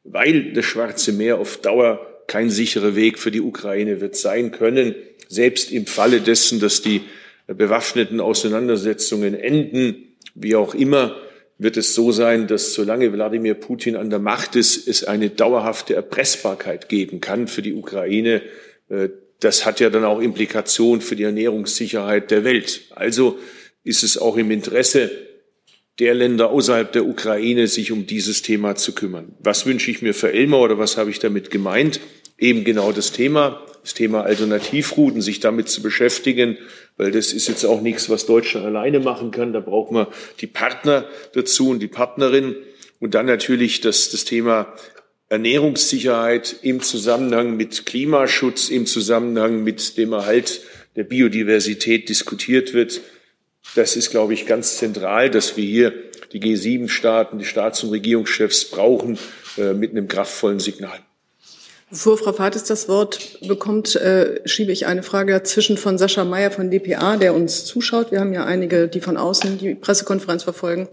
weil 0.04 0.52
das 0.52 0.64
Schwarze 0.64 1.12
Meer 1.12 1.38
auf 1.38 1.58
Dauer 1.58 2.00
kein 2.26 2.50
sicherer 2.50 2.96
Weg 2.96 3.18
für 3.18 3.30
die 3.30 3.40
Ukraine 3.40 4.00
wird 4.00 4.16
sein 4.16 4.50
können, 4.50 4.94
selbst 5.28 5.70
im 5.70 5.86
Falle 5.86 6.20
dessen, 6.20 6.60
dass 6.60 6.82
die 6.82 7.02
bewaffneten 7.46 8.20
Auseinandersetzungen 8.20 9.34
enden, 9.34 10.16
wie 10.34 10.56
auch 10.56 10.74
immer, 10.74 11.16
wird 11.58 11.76
es 11.76 11.94
so 11.94 12.12
sein, 12.12 12.46
dass 12.46 12.74
solange 12.74 13.12
Wladimir 13.12 13.54
Putin 13.54 13.96
an 13.96 14.10
der 14.10 14.18
Macht 14.18 14.56
ist, 14.56 14.86
es 14.88 15.04
eine 15.04 15.30
dauerhafte 15.30 15.94
Erpressbarkeit 15.94 16.88
geben 16.88 17.20
kann 17.20 17.48
für 17.48 17.62
die 17.62 17.72
Ukraine. 17.72 18.42
Äh, 18.88 19.08
das 19.40 19.64
hat 19.64 19.80
ja 19.80 19.90
dann 19.90 20.04
auch 20.04 20.20
Implikationen 20.20 21.00
für 21.00 21.16
die 21.16 21.22
Ernährungssicherheit 21.22 22.30
der 22.30 22.44
Welt. 22.44 22.82
Also 22.94 23.38
ist 23.86 24.02
es 24.02 24.18
auch 24.18 24.36
im 24.36 24.50
Interesse 24.50 25.10
der 25.98 26.14
Länder 26.14 26.50
außerhalb 26.50 26.92
der 26.92 27.06
Ukraine, 27.06 27.68
sich 27.68 27.92
um 27.92 28.06
dieses 28.06 28.42
Thema 28.42 28.74
zu 28.74 28.92
kümmern. 28.92 29.34
Was 29.38 29.64
wünsche 29.64 29.90
ich 29.90 30.02
mir 30.02 30.12
für 30.12 30.32
Elmar 30.32 30.60
oder 30.60 30.78
was 30.78 30.96
habe 30.96 31.08
ich 31.08 31.20
damit 31.20 31.50
gemeint? 31.50 32.00
Eben 32.36 32.64
genau 32.64 32.92
das 32.92 33.12
Thema, 33.12 33.64
das 33.82 33.94
Thema 33.94 34.22
Alternativrouten, 34.22 35.22
sich 35.22 35.40
damit 35.40 35.68
zu 35.68 35.80
beschäftigen, 35.80 36.58
weil 36.96 37.12
das 37.12 37.32
ist 37.32 37.48
jetzt 37.48 37.64
auch 37.64 37.80
nichts, 37.80 38.10
was 38.10 38.26
Deutschland 38.26 38.66
alleine 38.66 39.00
machen 39.00 39.30
kann. 39.30 39.52
Da 39.52 39.60
braucht 39.60 39.92
man 39.92 40.08
die 40.40 40.48
Partner 40.48 41.06
dazu 41.32 41.70
und 41.70 41.78
die 41.78 41.86
Partnerin. 41.86 42.56
Und 42.98 43.14
dann 43.14 43.26
natürlich 43.26 43.80
das, 43.80 44.10
das 44.10 44.24
Thema 44.24 44.74
Ernährungssicherheit 45.28 46.56
im 46.62 46.82
Zusammenhang 46.82 47.56
mit 47.56 47.86
Klimaschutz, 47.86 48.68
im 48.68 48.84
Zusammenhang 48.86 49.62
mit 49.62 49.96
dem 49.96 50.12
Erhalt 50.12 50.62
der 50.96 51.04
Biodiversität 51.04 52.08
diskutiert 52.08 52.74
wird. 52.74 53.00
Das 53.76 53.94
ist, 53.94 54.10
glaube 54.10 54.32
ich, 54.32 54.46
ganz 54.46 54.78
zentral, 54.78 55.30
dass 55.30 55.58
wir 55.58 55.64
hier 55.64 55.92
die 56.32 56.40
G7-Staaten, 56.40 57.38
die 57.38 57.44
Staats- 57.44 57.84
und 57.84 57.90
Regierungschefs 57.90 58.70
brauchen 58.70 59.18
äh, 59.58 59.74
mit 59.74 59.90
einem 59.90 60.08
kraftvollen 60.08 60.60
Signal. 60.60 60.98
Bevor 61.90 62.16
Frau 62.16 62.32
Fates 62.32 62.64
das 62.64 62.88
Wort 62.88 63.38
bekommt, 63.46 63.94
äh, 63.94 64.40
schiebe 64.48 64.72
ich 64.72 64.86
eine 64.86 65.02
Frage 65.02 65.32
dazwischen 65.32 65.76
von 65.76 65.98
Sascha 65.98 66.24
Meyer 66.24 66.50
von 66.50 66.70
dpa, 66.70 67.16
der 67.16 67.34
uns 67.34 67.66
zuschaut. 67.66 68.10
Wir 68.10 68.20
haben 68.20 68.32
ja 68.32 68.44
einige, 68.44 68.88
die 68.88 69.00
von 69.02 69.18
außen 69.18 69.58
die 69.58 69.74
Pressekonferenz 69.74 70.42
verfolgen. 70.42 70.88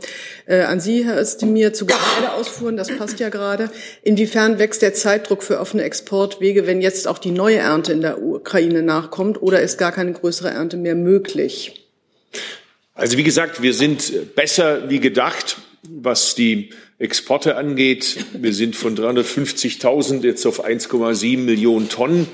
Äh, 0.46 0.64
an 0.64 0.82
Sie, 0.82 1.06
Herr 1.06 1.20
Özdemir, 1.20 1.74
zu 1.74 1.86
Getreideausfuhren, 1.86 2.76
das 2.76 2.90
passt 2.90 3.20
ja 3.22 3.30
gerade. 3.30 3.72
Inwiefern 4.04 4.60
wächst 4.60 4.82
der 4.82 4.94
Zeitdruck 4.94 5.42
für 5.42 5.60
offene 5.62 5.84
Exportwege, 5.84 6.68
wenn 6.68 6.82
jetzt 6.82 7.08
auch 7.08 7.18
die 7.18 7.32
neue 7.32 7.58
Ernte 7.58 7.94
in 7.94 8.02
der 8.02 8.22
Ukraine 8.22 8.84
nachkommt, 8.84 9.42
oder 9.42 9.62
ist 9.62 9.78
gar 9.78 9.94
keine 9.94 10.12
größere 10.12 10.50
Ernte 10.50 10.76
mehr 10.76 10.96
möglich? 10.96 11.83
Also 12.96 13.18
wie 13.18 13.24
gesagt, 13.24 13.62
wir 13.62 13.74
sind 13.74 14.36
besser 14.36 14.90
wie 14.90 15.00
gedacht, 15.00 15.58
was 15.90 16.36
die 16.36 16.70
Exporte 17.00 17.56
angeht. 17.56 18.26
Wir 18.34 18.54
sind 18.54 18.76
von 18.76 18.96
350.000 18.96 20.24
jetzt 20.24 20.46
auf 20.46 20.64
1,7 20.64 21.40
Millionen 21.40 21.90
Tonnen. 21.90 22.28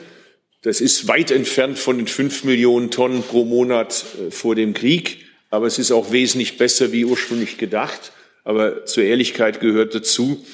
Das 0.62 0.82
ist 0.82 1.08
weit 1.08 1.32
entfernt 1.32 1.80
von 1.80 1.98
den 1.98 2.08
5 2.08 2.44
Millionen 2.44 2.92
Tonnen 2.92 3.24
pro 3.24 3.46
Monat 3.46 4.06
äh, 4.28 4.32
vor 4.32 4.56
dem 4.56 4.74
Krieg. 4.74 5.26
Aber 5.50 5.66
es 5.66 5.80
ist 5.80 5.92
auch 5.92 6.12
wesentlich 6.12 6.58
besser 6.58 6.92
wie 6.92 7.06
ursprünglich 7.06 7.58
gedacht. 7.58 8.12
Aber 8.44 8.86
zur 8.86 9.04
Ehrlichkeit 9.04 9.62
gehört 9.62 9.96
dazu, 9.96 10.46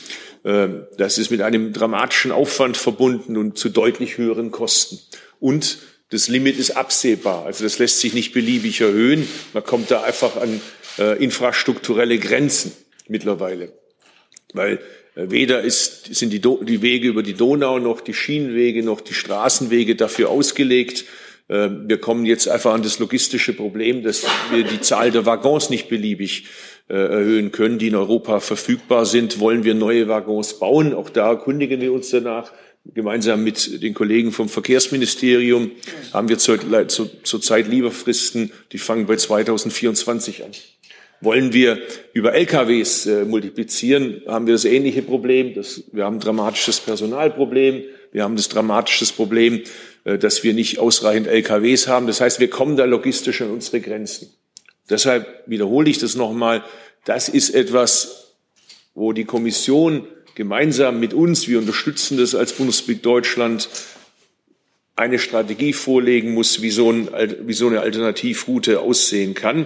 äh, 0.43 0.67
das 0.97 1.17
ist 1.17 1.31
mit 1.31 1.41
einem 1.41 1.73
dramatischen 1.73 2.31
Aufwand 2.31 2.77
verbunden 2.77 3.35
und 3.35 3.57
zu 3.57 3.69
deutlich 3.69 4.19
höheren 4.19 4.51
Kosten. 4.51 4.99
Und 5.39 5.79
das 6.16 6.28
Limit 6.28 6.57
ist 6.57 6.72
absehbar. 6.72 7.45
Also 7.45 7.63
das 7.63 7.80
lässt 7.80 7.99
sich 7.99 8.13
nicht 8.13 8.34
beliebig 8.34 8.82
erhöhen. 8.82 9.28
Man 9.53 9.63
kommt 9.63 9.91
da 9.91 10.03
einfach 10.03 10.36
an 10.38 10.61
äh, 10.97 11.24
infrastrukturelle 11.24 12.18
Grenzen 12.18 12.72
mittlerweile 13.07 13.72
weil 14.55 14.80
äh, 15.16 15.30
weder 15.30 15.61
ist, 15.61 16.13
sind 16.16 16.32
die, 16.32 16.41
die 16.41 16.82
Wege 16.82 17.07
über 17.07 17.24
die 17.24 17.34
Donau 17.34 17.80
noch 17.80 18.01
die 18.01 18.13
Schienenwege 18.13 18.84
noch 18.84 19.01
die 19.01 19.13
Straßenwege 19.13 19.95
dafür 19.95 20.30
ausgelegt. 20.30 21.05
Ähm, 21.49 21.84
wir 21.88 21.99
kommen 21.99 22.26
jetzt 22.26 22.47
einfach 22.47 22.74
an 22.74 22.84
das 22.84 22.99
logistische 22.99 23.53
Problem, 23.53 24.03
dass 24.03 24.26
wir 24.51 24.63
die 24.63 24.82
Zahl 24.82 25.11
der 25.11 25.26
Waggons 25.26 25.70
nicht 25.70 25.89
beliebig 25.89 26.45
äh, 26.89 26.93
erhöhen 26.93 27.51
können, 27.51 27.78
die 27.78 27.88
in 27.88 27.95
Europa 27.95 28.39
verfügbar 28.39 29.05
sind. 29.05 29.39
Wollen 29.39 29.63
wir 29.63 29.76
neue 29.76 30.07
Waggons 30.07 30.59
bauen? 30.59 30.93
Auch 30.93 31.09
da 31.09 31.30
erkundigen 31.30 31.82
wir 31.82 31.93
uns 31.93 32.09
danach. 32.09 32.51
Gemeinsam 32.93 33.43
mit 33.43 33.81
den 33.81 33.93
Kollegen 33.95 34.31
vom 34.31 34.47
Verkehrsministerium 34.47 35.71
haben 36.13 36.29
wir 36.29 36.38
zurzeit 36.38 36.91
zur 36.91 37.57
Lieferfristen, 37.57 38.51
die 38.71 38.77
fangen 38.77 39.07
bei 39.07 39.15
2024 39.15 40.43
an. 40.43 40.51
Wollen 41.21 41.51
wir 41.51 41.79
über 42.13 42.33
LKWs 42.33 43.07
äh, 43.07 43.25
multiplizieren, 43.25 44.21
haben 44.27 44.45
wir 44.45 44.53
das 44.53 44.65
ähnliche 44.65 45.01
Problem. 45.01 45.55
Das, 45.55 45.83
wir 45.91 46.03
haben 46.03 46.17
ein 46.17 46.19
dramatisches 46.19 46.79
Personalproblem. 46.81 47.83
Wir 48.11 48.23
haben 48.23 48.36
das 48.36 48.49
dramatische 48.49 49.05
Problem, 49.13 49.63
äh, 50.03 50.17
dass 50.17 50.43
wir 50.43 50.53
nicht 50.53 50.77
ausreichend 50.77 51.27
LKWs 51.27 51.88
haben. 51.88 52.05
Das 52.05 52.21
heißt, 52.21 52.39
wir 52.39 52.49
kommen 52.49 52.77
da 52.77 52.86
logistisch 52.86 53.41
an 53.41 53.49
unsere 53.49 53.81
Grenzen. 53.81 54.29
Deshalb 54.89 55.43
wiederhole 55.47 55.89
ich 55.89 55.97
das 55.97 56.15
nochmal. 56.15 56.63
Das 57.05 57.29
ist 57.29 57.49
etwas, 57.49 58.36
wo 58.93 59.11
die 59.13 59.25
Kommission 59.25 60.07
gemeinsam 60.36 60.99
mit 60.99 61.13
uns, 61.13 61.47
wir 61.47 61.59
unterstützen 61.59 62.17
das 62.17 62.36
als 62.36 62.53
Bundesrepublik 62.53 63.03
Deutschland, 63.03 63.69
eine 64.95 65.19
Strategie 65.19 65.73
vorlegen 65.73 66.33
muss, 66.33 66.61
wie 66.61 66.69
so, 66.69 66.91
ein, 66.91 67.09
wie 67.41 67.53
so 67.53 67.67
eine 67.67 67.81
Alternativroute 67.81 68.79
aussehen 68.79 69.33
kann 69.33 69.65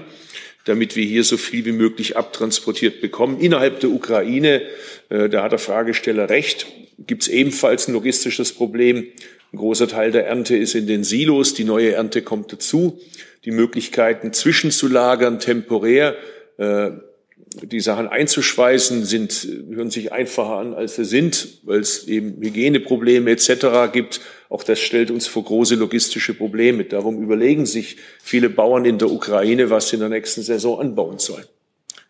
damit 0.69 0.95
wir 0.95 1.03
hier 1.03 1.23
so 1.23 1.37
viel 1.37 1.65
wie 1.65 1.71
möglich 1.71 2.15
abtransportiert 2.15 3.01
bekommen. 3.01 3.39
Innerhalb 3.39 3.79
der 3.79 3.89
Ukraine, 3.89 4.61
äh, 5.09 5.27
da 5.27 5.43
hat 5.43 5.51
der 5.51 5.59
Fragesteller 5.59 6.29
recht, 6.29 6.67
gibt 6.99 7.23
es 7.23 7.27
ebenfalls 7.27 7.87
ein 7.87 7.93
logistisches 7.93 8.53
Problem. 8.53 9.07
Ein 9.51 9.57
großer 9.57 9.87
Teil 9.87 10.11
der 10.11 10.27
Ernte 10.27 10.55
ist 10.55 10.75
in 10.75 10.85
den 10.85 11.03
Silos, 11.03 11.55
die 11.55 11.63
neue 11.63 11.93
Ernte 11.93 12.21
kommt 12.21 12.53
dazu. 12.53 12.99
Die 13.45 13.51
Möglichkeiten 13.51 14.31
zwischenzulagern, 14.31 15.39
temporär, 15.39 16.15
äh, 16.57 16.91
die 17.55 17.79
Sachen 17.79 18.07
einzuschweißen, 18.07 19.05
sind, 19.05 19.47
hören 19.69 19.89
sich 19.89 20.11
einfacher 20.11 20.57
an, 20.57 20.73
als 20.73 20.95
sie 20.95 21.05
sind, 21.05 21.59
weil 21.63 21.79
es 21.79 22.07
eben 22.07 22.41
Hygieneprobleme 22.41 23.31
etc. 23.31 23.91
gibt. 23.91 24.21
Auch 24.49 24.63
das 24.63 24.79
stellt 24.79 25.11
uns 25.11 25.27
vor 25.27 25.43
große 25.43 25.75
logistische 25.75 26.33
Probleme. 26.33 26.85
Darum 26.85 27.21
überlegen 27.21 27.65
sich 27.65 27.97
viele 28.21 28.49
Bauern 28.49 28.85
in 28.85 28.97
der 28.97 29.11
Ukraine, 29.11 29.69
was 29.69 29.89
sie 29.89 29.95
in 29.95 30.01
der 30.01 30.09
nächsten 30.09 30.41
Saison 30.41 30.79
anbauen 30.79 31.19
sollen. 31.19 31.45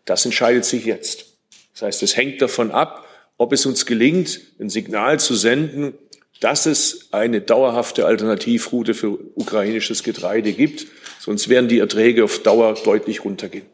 Das 0.04 0.24
entscheidet 0.24 0.64
sich 0.64 0.84
jetzt. 0.84 1.26
Das 1.72 1.82
heißt, 1.82 2.02
es 2.02 2.16
hängt 2.16 2.42
davon 2.42 2.70
ab, 2.70 3.06
ob 3.38 3.52
es 3.52 3.64
uns 3.64 3.86
gelingt, 3.86 4.40
ein 4.58 4.68
Signal 4.68 5.18
zu 5.18 5.34
senden, 5.34 5.94
dass 6.40 6.66
es 6.66 7.08
eine 7.12 7.40
dauerhafte 7.40 8.06
Alternativroute 8.06 8.94
für 8.94 9.18
ukrainisches 9.34 10.02
Getreide 10.02 10.52
gibt. 10.52 10.86
Sonst 11.18 11.48
werden 11.48 11.68
die 11.68 11.78
Erträge 11.78 12.24
auf 12.24 12.42
Dauer 12.42 12.74
deutlich 12.82 13.24
runtergehen. 13.24 13.66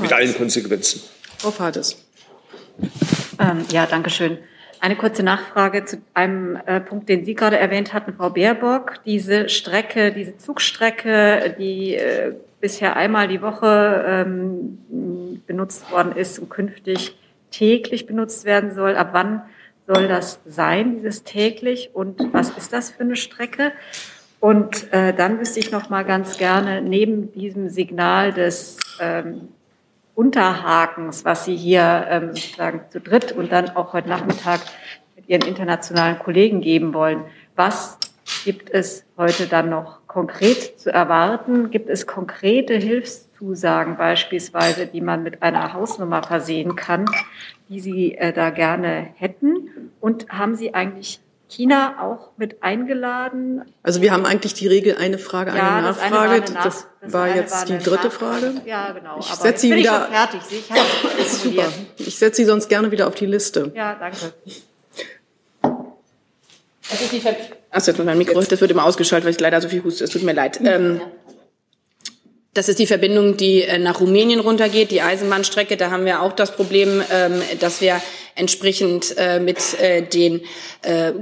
Mit 0.00 0.12
allen 0.12 0.34
Konsequenzen. 0.34 1.02
Frau 1.38 1.50
Fades. 1.50 1.96
Ähm, 3.40 3.64
ja, 3.70 3.86
danke 3.86 4.10
schön. 4.10 4.38
Eine 4.80 4.96
kurze 4.96 5.22
Nachfrage 5.22 5.84
zu 5.84 5.98
einem 6.14 6.56
äh, 6.66 6.80
Punkt, 6.80 7.08
den 7.08 7.24
Sie 7.24 7.34
gerade 7.34 7.58
erwähnt 7.58 7.92
hatten, 7.92 8.14
Frau 8.14 8.30
Baerbock. 8.30 9.00
Diese 9.04 9.48
Strecke, 9.48 10.12
diese 10.12 10.36
Zugstrecke, 10.36 11.56
die 11.58 11.94
äh, 11.94 12.34
bisher 12.60 12.96
einmal 12.96 13.28
die 13.28 13.42
Woche 13.42 14.04
ähm, 14.06 14.78
benutzt 15.46 15.90
worden 15.90 16.12
ist 16.12 16.38
und 16.38 16.48
künftig 16.48 17.16
täglich 17.50 18.06
benutzt 18.06 18.44
werden 18.44 18.74
soll. 18.74 18.94
Ab 18.94 19.10
wann 19.12 19.42
soll 19.86 20.06
das 20.06 20.40
sein, 20.46 20.96
dieses 20.96 21.24
täglich? 21.24 21.90
Und 21.92 22.32
was 22.32 22.50
ist 22.50 22.72
das 22.72 22.90
für 22.90 23.00
eine 23.00 23.16
Strecke? 23.16 23.72
Und 24.40 24.92
äh, 24.92 25.12
dann 25.12 25.40
wüsste 25.40 25.58
ich 25.58 25.72
noch 25.72 25.90
mal 25.90 26.04
ganz 26.04 26.38
gerne 26.38 26.82
neben 26.82 27.32
diesem 27.32 27.68
Signal 27.68 28.32
des 28.32 28.76
ähm, 29.00 29.48
Unterhakens, 30.18 31.24
was 31.24 31.44
Sie 31.44 31.54
hier 31.54 32.04
ähm, 32.10 32.34
sozusagen 32.34 32.80
zu 32.90 33.00
dritt 33.00 33.30
und 33.30 33.52
dann 33.52 33.70
auch 33.76 33.92
heute 33.92 34.08
Nachmittag 34.08 34.58
mit 35.14 35.28
Ihren 35.28 35.42
internationalen 35.42 36.18
Kollegen 36.18 36.60
geben 36.60 36.92
wollen. 36.92 37.22
Was 37.54 37.98
gibt 38.44 38.68
es 38.68 39.04
heute 39.16 39.46
dann 39.46 39.70
noch 39.70 40.08
konkret 40.08 40.80
zu 40.80 40.92
erwarten? 40.92 41.70
Gibt 41.70 41.88
es 41.88 42.08
konkrete 42.08 42.74
Hilfszusagen 42.74 43.96
beispielsweise, 43.96 44.88
die 44.88 45.02
man 45.02 45.22
mit 45.22 45.44
einer 45.44 45.72
Hausnummer 45.72 46.24
versehen 46.24 46.74
kann, 46.74 47.04
die 47.68 47.78
Sie 47.78 48.16
äh, 48.16 48.32
da 48.32 48.50
gerne 48.50 49.10
hätten? 49.18 49.92
Und 50.00 50.30
haben 50.30 50.56
Sie 50.56 50.74
eigentlich 50.74 51.20
China 51.48 51.96
auch 52.00 52.36
mit 52.36 52.62
eingeladen? 52.62 53.62
Also 53.82 54.02
wir 54.02 54.12
haben 54.12 54.26
eigentlich 54.26 54.54
die 54.54 54.66
Regel 54.66 54.96
eine 54.96 55.18
Frage, 55.18 55.50
eine 55.52 55.58
ja, 55.58 55.80
Nachfrage. 55.80 55.92
Das, 55.92 56.04
eine 56.04 56.14
war, 56.14 56.22
eine 56.22 56.40
Nach 56.40 56.64
das 56.64 56.86
das 57.00 57.12
war 57.12 57.34
jetzt 57.34 57.52
war 57.52 57.64
die 57.64 57.84
dritte 57.84 58.10
Frage. 58.10 58.54
Ja, 58.66 58.92
genau. 58.92 59.18
Ich 59.18 59.26
setze 59.26 59.66
sie 59.66 59.74
wieder. 59.74 60.08
fertig. 60.10 60.40
Ich 60.50 61.28
super. 61.28 61.64
Ich 61.96 62.18
setze 62.18 62.42
sie 62.42 62.44
sonst 62.44 62.68
gerne 62.68 62.90
wieder 62.90 63.06
auf 63.08 63.14
die 63.14 63.26
Liste. 63.26 63.72
Ja, 63.74 63.94
danke. 63.94 64.34
Das 66.90 67.02
ist 67.02 67.12
die 67.12 67.20
Ver 67.20 67.36
Achso, 67.70 67.90
jetzt 67.90 68.02
mein 68.02 68.16
Mikro, 68.16 68.40
das 68.40 68.60
wird 68.60 68.70
immer 68.70 68.84
ausgeschaltet, 68.84 69.26
weil 69.26 69.32
ich 69.32 69.40
leider 69.40 69.60
so 69.60 69.68
viel 69.68 69.84
huste. 69.84 70.04
Es 70.04 70.10
tut 70.10 70.22
mir 70.22 70.32
leid. 70.32 70.58
Ähm, 70.64 71.02
das 72.54 72.68
ist 72.68 72.78
die 72.78 72.86
Verbindung, 72.86 73.36
die 73.36 73.62
äh, 73.62 73.78
nach 73.78 74.00
Rumänien 74.00 74.40
runtergeht, 74.40 74.90
die 74.90 75.02
Eisenbahnstrecke. 75.02 75.76
Da 75.76 75.90
haben 75.90 76.04
wir 76.04 76.22
auch 76.22 76.32
das 76.32 76.50
Problem, 76.52 77.02
ähm, 77.12 77.42
dass 77.60 77.80
wir 77.80 78.00
entsprechend 78.34 79.16
äh, 79.18 79.40
mit 79.40 79.78
äh, 79.80 80.02
den 80.02 80.42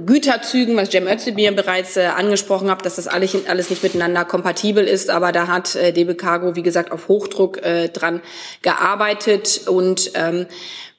Güterzügen, 0.04 0.76
was 0.76 0.90
Cem 0.90 1.06
Özdemir 1.08 1.50
bereits 1.50 1.96
angesprochen 1.96 2.70
hat, 2.70 2.84
dass 2.84 2.96
das 2.96 3.08
alles, 3.08 3.32
nicht 3.70 3.82
miteinander 3.82 4.26
kompatibel 4.26 4.84
ist. 4.84 5.08
Aber 5.08 5.32
da 5.32 5.46
hat 5.46 5.74
DB 5.74 6.14
Cargo, 6.14 6.56
wie 6.56 6.62
gesagt, 6.62 6.92
auf 6.92 7.08
Hochdruck 7.08 7.62
dran 7.94 8.20
gearbeitet 8.60 9.62
und 9.66 10.10
ähm, 10.14 10.46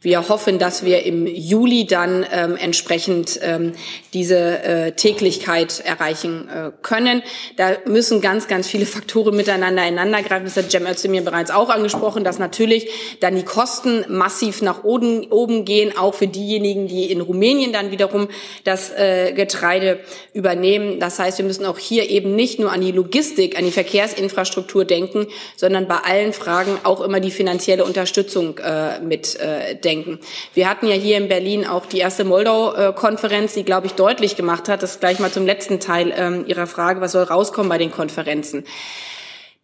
wir 0.08 0.30
hoffen, 0.30 0.58
dass 0.58 0.86
wir 0.86 1.04
im 1.04 1.28
Juli 1.28 1.86
dann 1.86 2.26
ähm, 2.32 2.56
entsprechend 2.56 3.40
ähm, 3.44 3.74
diese 4.14 4.64
äh, 4.64 4.92
Täglichkeit 4.94 5.82
erreichen 5.82 6.48
äh, 6.48 6.72
können. 6.82 7.22
Da 7.58 7.72
müssen 7.86 8.22
ganz, 8.22 8.48
ganz 8.48 8.68
viele 8.68 8.86
Faktoren 8.86 9.36
miteinander 9.36 9.86
ineinander 9.86 10.24
greifen. 10.24 10.46
Das 10.46 10.56
hat 10.56 10.72
Cem 10.72 10.88
Özdemir 10.88 11.24
bereits 11.24 11.52
auch 11.52 11.70
angesprochen, 11.70 12.24
dass 12.24 12.40
natürlich 12.40 12.90
dann 13.20 13.36
die 13.36 13.44
Kosten 13.44 14.06
massiv 14.08 14.62
nach 14.62 14.86
oben, 14.86 15.30
oben 15.30 15.66
gehen, 15.66 15.98
auch 15.98 16.14
für 16.14 16.28
diejenigen, 16.28 16.88
die 16.88 17.12
in 17.12 17.20
Rumänien 17.20 17.74
dann 17.74 17.92
wiederum 17.92 18.30
das 18.64 18.92
äh, 18.92 19.34
Getreide 19.34 20.00
übernehmen. 20.32 21.02
Das 21.02 21.20
heißt, 21.20 21.38
wir 21.38 21.46
müssen 21.46 21.66
auch 21.66 21.80
hier 21.80 22.10
eben 22.10 22.34
nicht 22.34 22.60
nur 22.60 22.72
an 22.72 22.80
die 22.80 22.94
Logistik, 22.94 23.58
an 23.58 23.66
die 23.66 23.72
Verkehrsinfrastruktur 23.72 24.86
denken, 24.86 25.28
sondern 25.58 25.86
bei 25.86 25.98
allen 25.98 26.32
Fragen 26.32 26.80
auch 26.84 27.02
immer 27.02 27.20
die 27.20 27.32
finanzielle 27.32 27.84
Unterstützung 27.84 28.58
äh, 28.60 29.02
mit 29.02 29.38
äh, 29.42 29.76
denken. 29.98 30.20
Wir 30.54 30.70
hatten 30.70 30.88
ja 30.88 30.96
hier 30.96 31.18
in 31.18 31.28
Berlin 31.28 31.66
auch 31.66 31.86
die 31.86 32.00
erste 32.00 32.24
Moldau-Konferenz, 32.24 33.54
die, 33.54 33.64
glaube 33.64 33.88
ich, 33.88 33.94
deutlich 33.94 34.36
gemacht 34.36 34.70
hat, 34.70 34.84
das 34.84 35.00
gleich 35.00 35.20
mal 35.20 35.32
zum 35.32 35.46
letzten 35.46 35.80
Teil 35.80 36.14
ähm, 36.16 36.46
Ihrer 36.48 36.68
Frage, 36.68 37.02
was 37.02 37.12
soll 37.12 37.24
rauskommen 37.24 37.70
bei 37.70 37.78
den 37.78 37.92
Konferenzen. 37.92 38.66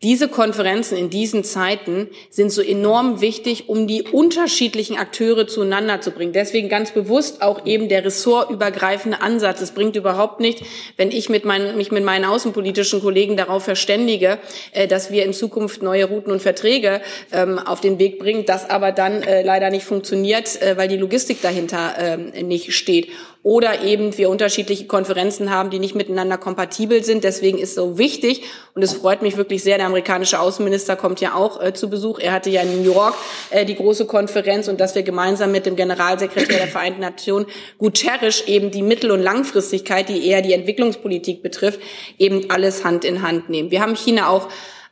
Diese 0.03 0.27
Konferenzen 0.27 0.97
in 0.97 1.09
diesen 1.09 1.45
Zeiten 1.45 2.09
sind 2.29 2.51
so 2.51 2.61
enorm 2.61 3.21
wichtig, 3.21 3.69
um 3.69 3.87
die 3.87 4.03
unterschiedlichen 4.03 4.97
Akteure 4.97 5.47
zueinander 5.47 6.01
zu 6.01 6.11
bringen. 6.11 6.33
Deswegen 6.33 6.67
ganz 6.67 6.91
bewusst 6.91 7.41
auch 7.41 7.65
eben 7.65 7.87
der 7.87 8.03
ressortübergreifende 8.03 9.21
Ansatz. 9.21 9.61
Es 9.61 9.71
bringt 9.71 9.95
überhaupt 9.95 10.41
nicht, 10.41 10.63
wenn 10.97 11.09
ich 11.09 11.29
mit 11.29 11.45
meinen, 11.45 11.77
mich 11.77 11.91
mit 11.91 12.03
meinen 12.03 12.25
außenpolitischen 12.25 13.01
Kollegen 13.01 13.37
darauf 13.37 13.63
verständige, 13.63 14.39
äh, 14.73 14.87
dass 14.87 15.09
wir 15.09 15.23
in 15.23 15.31
Zukunft 15.31 15.81
neue 15.81 16.03
Routen 16.03 16.33
und 16.33 16.41
Verträge 16.41 17.01
ähm, 17.31 17.57
auf 17.57 17.79
den 17.79 17.97
Weg 17.97 18.19
bringen, 18.19 18.43
das 18.45 18.69
aber 18.69 18.91
dann 18.91 19.23
äh, 19.23 19.41
leider 19.41 19.69
nicht 19.69 19.85
funktioniert, 19.85 20.61
äh, 20.61 20.75
weil 20.75 20.89
die 20.89 20.97
Logistik 20.97 21.41
dahinter 21.41 21.93
ähm, 21.97 22.47
nicht 22.47 22.73
steht 22.73 23.07
oder 23.43 23.81
eben 23.83 24.17
wir 24.17 24.29
unterschiedliche 24.29 24.87
Konferenzen 24.87 25.49
haben, 25.51 25.69
die 25.69 25.79
nicht 25.79 25.95
miteinander 25.95 26.37
kompatibel 26.37 27.03
sind. 27.03 27.25
Deswegen 27.25 27.57
ist 27.57 27.75
so 27.75 27.97
wichtig 27.97 28.43
und 28.73 28.81
es 28.81 28.93
freut 28.93 29.21
mich 29.21 29.35
wirklich 29.35 29.61
sehr, 29.61 29.77
der 29.77 29.87
amerikanische 29.87 30.39
Außenminister 30.39 30.95
kommt 30.95 31.19
ja 31.19 31.35
auch 31.35 31.61
äh, 31.61 31.73
zu 31.73 31.89
Besuch. 31.89 32.19
Er 32.19 32.31
hatte 32.31 32.49
ja 32.49 32.61
in 32.61 32.81
New 32.81 32.93
York 32.93 33.15
äh, 33.49 33.65
die 33.65 33.75
große 33.75 34.05
Konferenz 34.05 34.69
und 34.69 34.79
dass 34.79 34.95
wir 34.95 35.03
gemeinsam 35.03 35.51
mit 35.51 35.65
dem 35.65 35.75
Generalsekretär 35.75 36.57
der 36.57 36.67
Vereinten 36.67 37.01
Nationen 37.01 37.45
Guterres 37.77 38.47
eben 38.47 38.71
die 38.71 38.81
Mittel- 38.81 39.11
und 39.11 39.21
Langfristigkeit, 39.21 40.07
die 40.07 40.25
eher 40.25 40.41
die 40.41 40.53
Entwicklungspolitik 40.53 41.43
betrifft, 41.43 41.81
eben 42.17 42.49
alles 42.49 42.85
Hand 42.85 43.03
in 43.03 43.21
Hand 43.21 43.49
nehmen. 43.49 43.71
Wir 43.71 43.81
haben 43.81 43.95
China 43.97 44.29
auch 44.29 44.47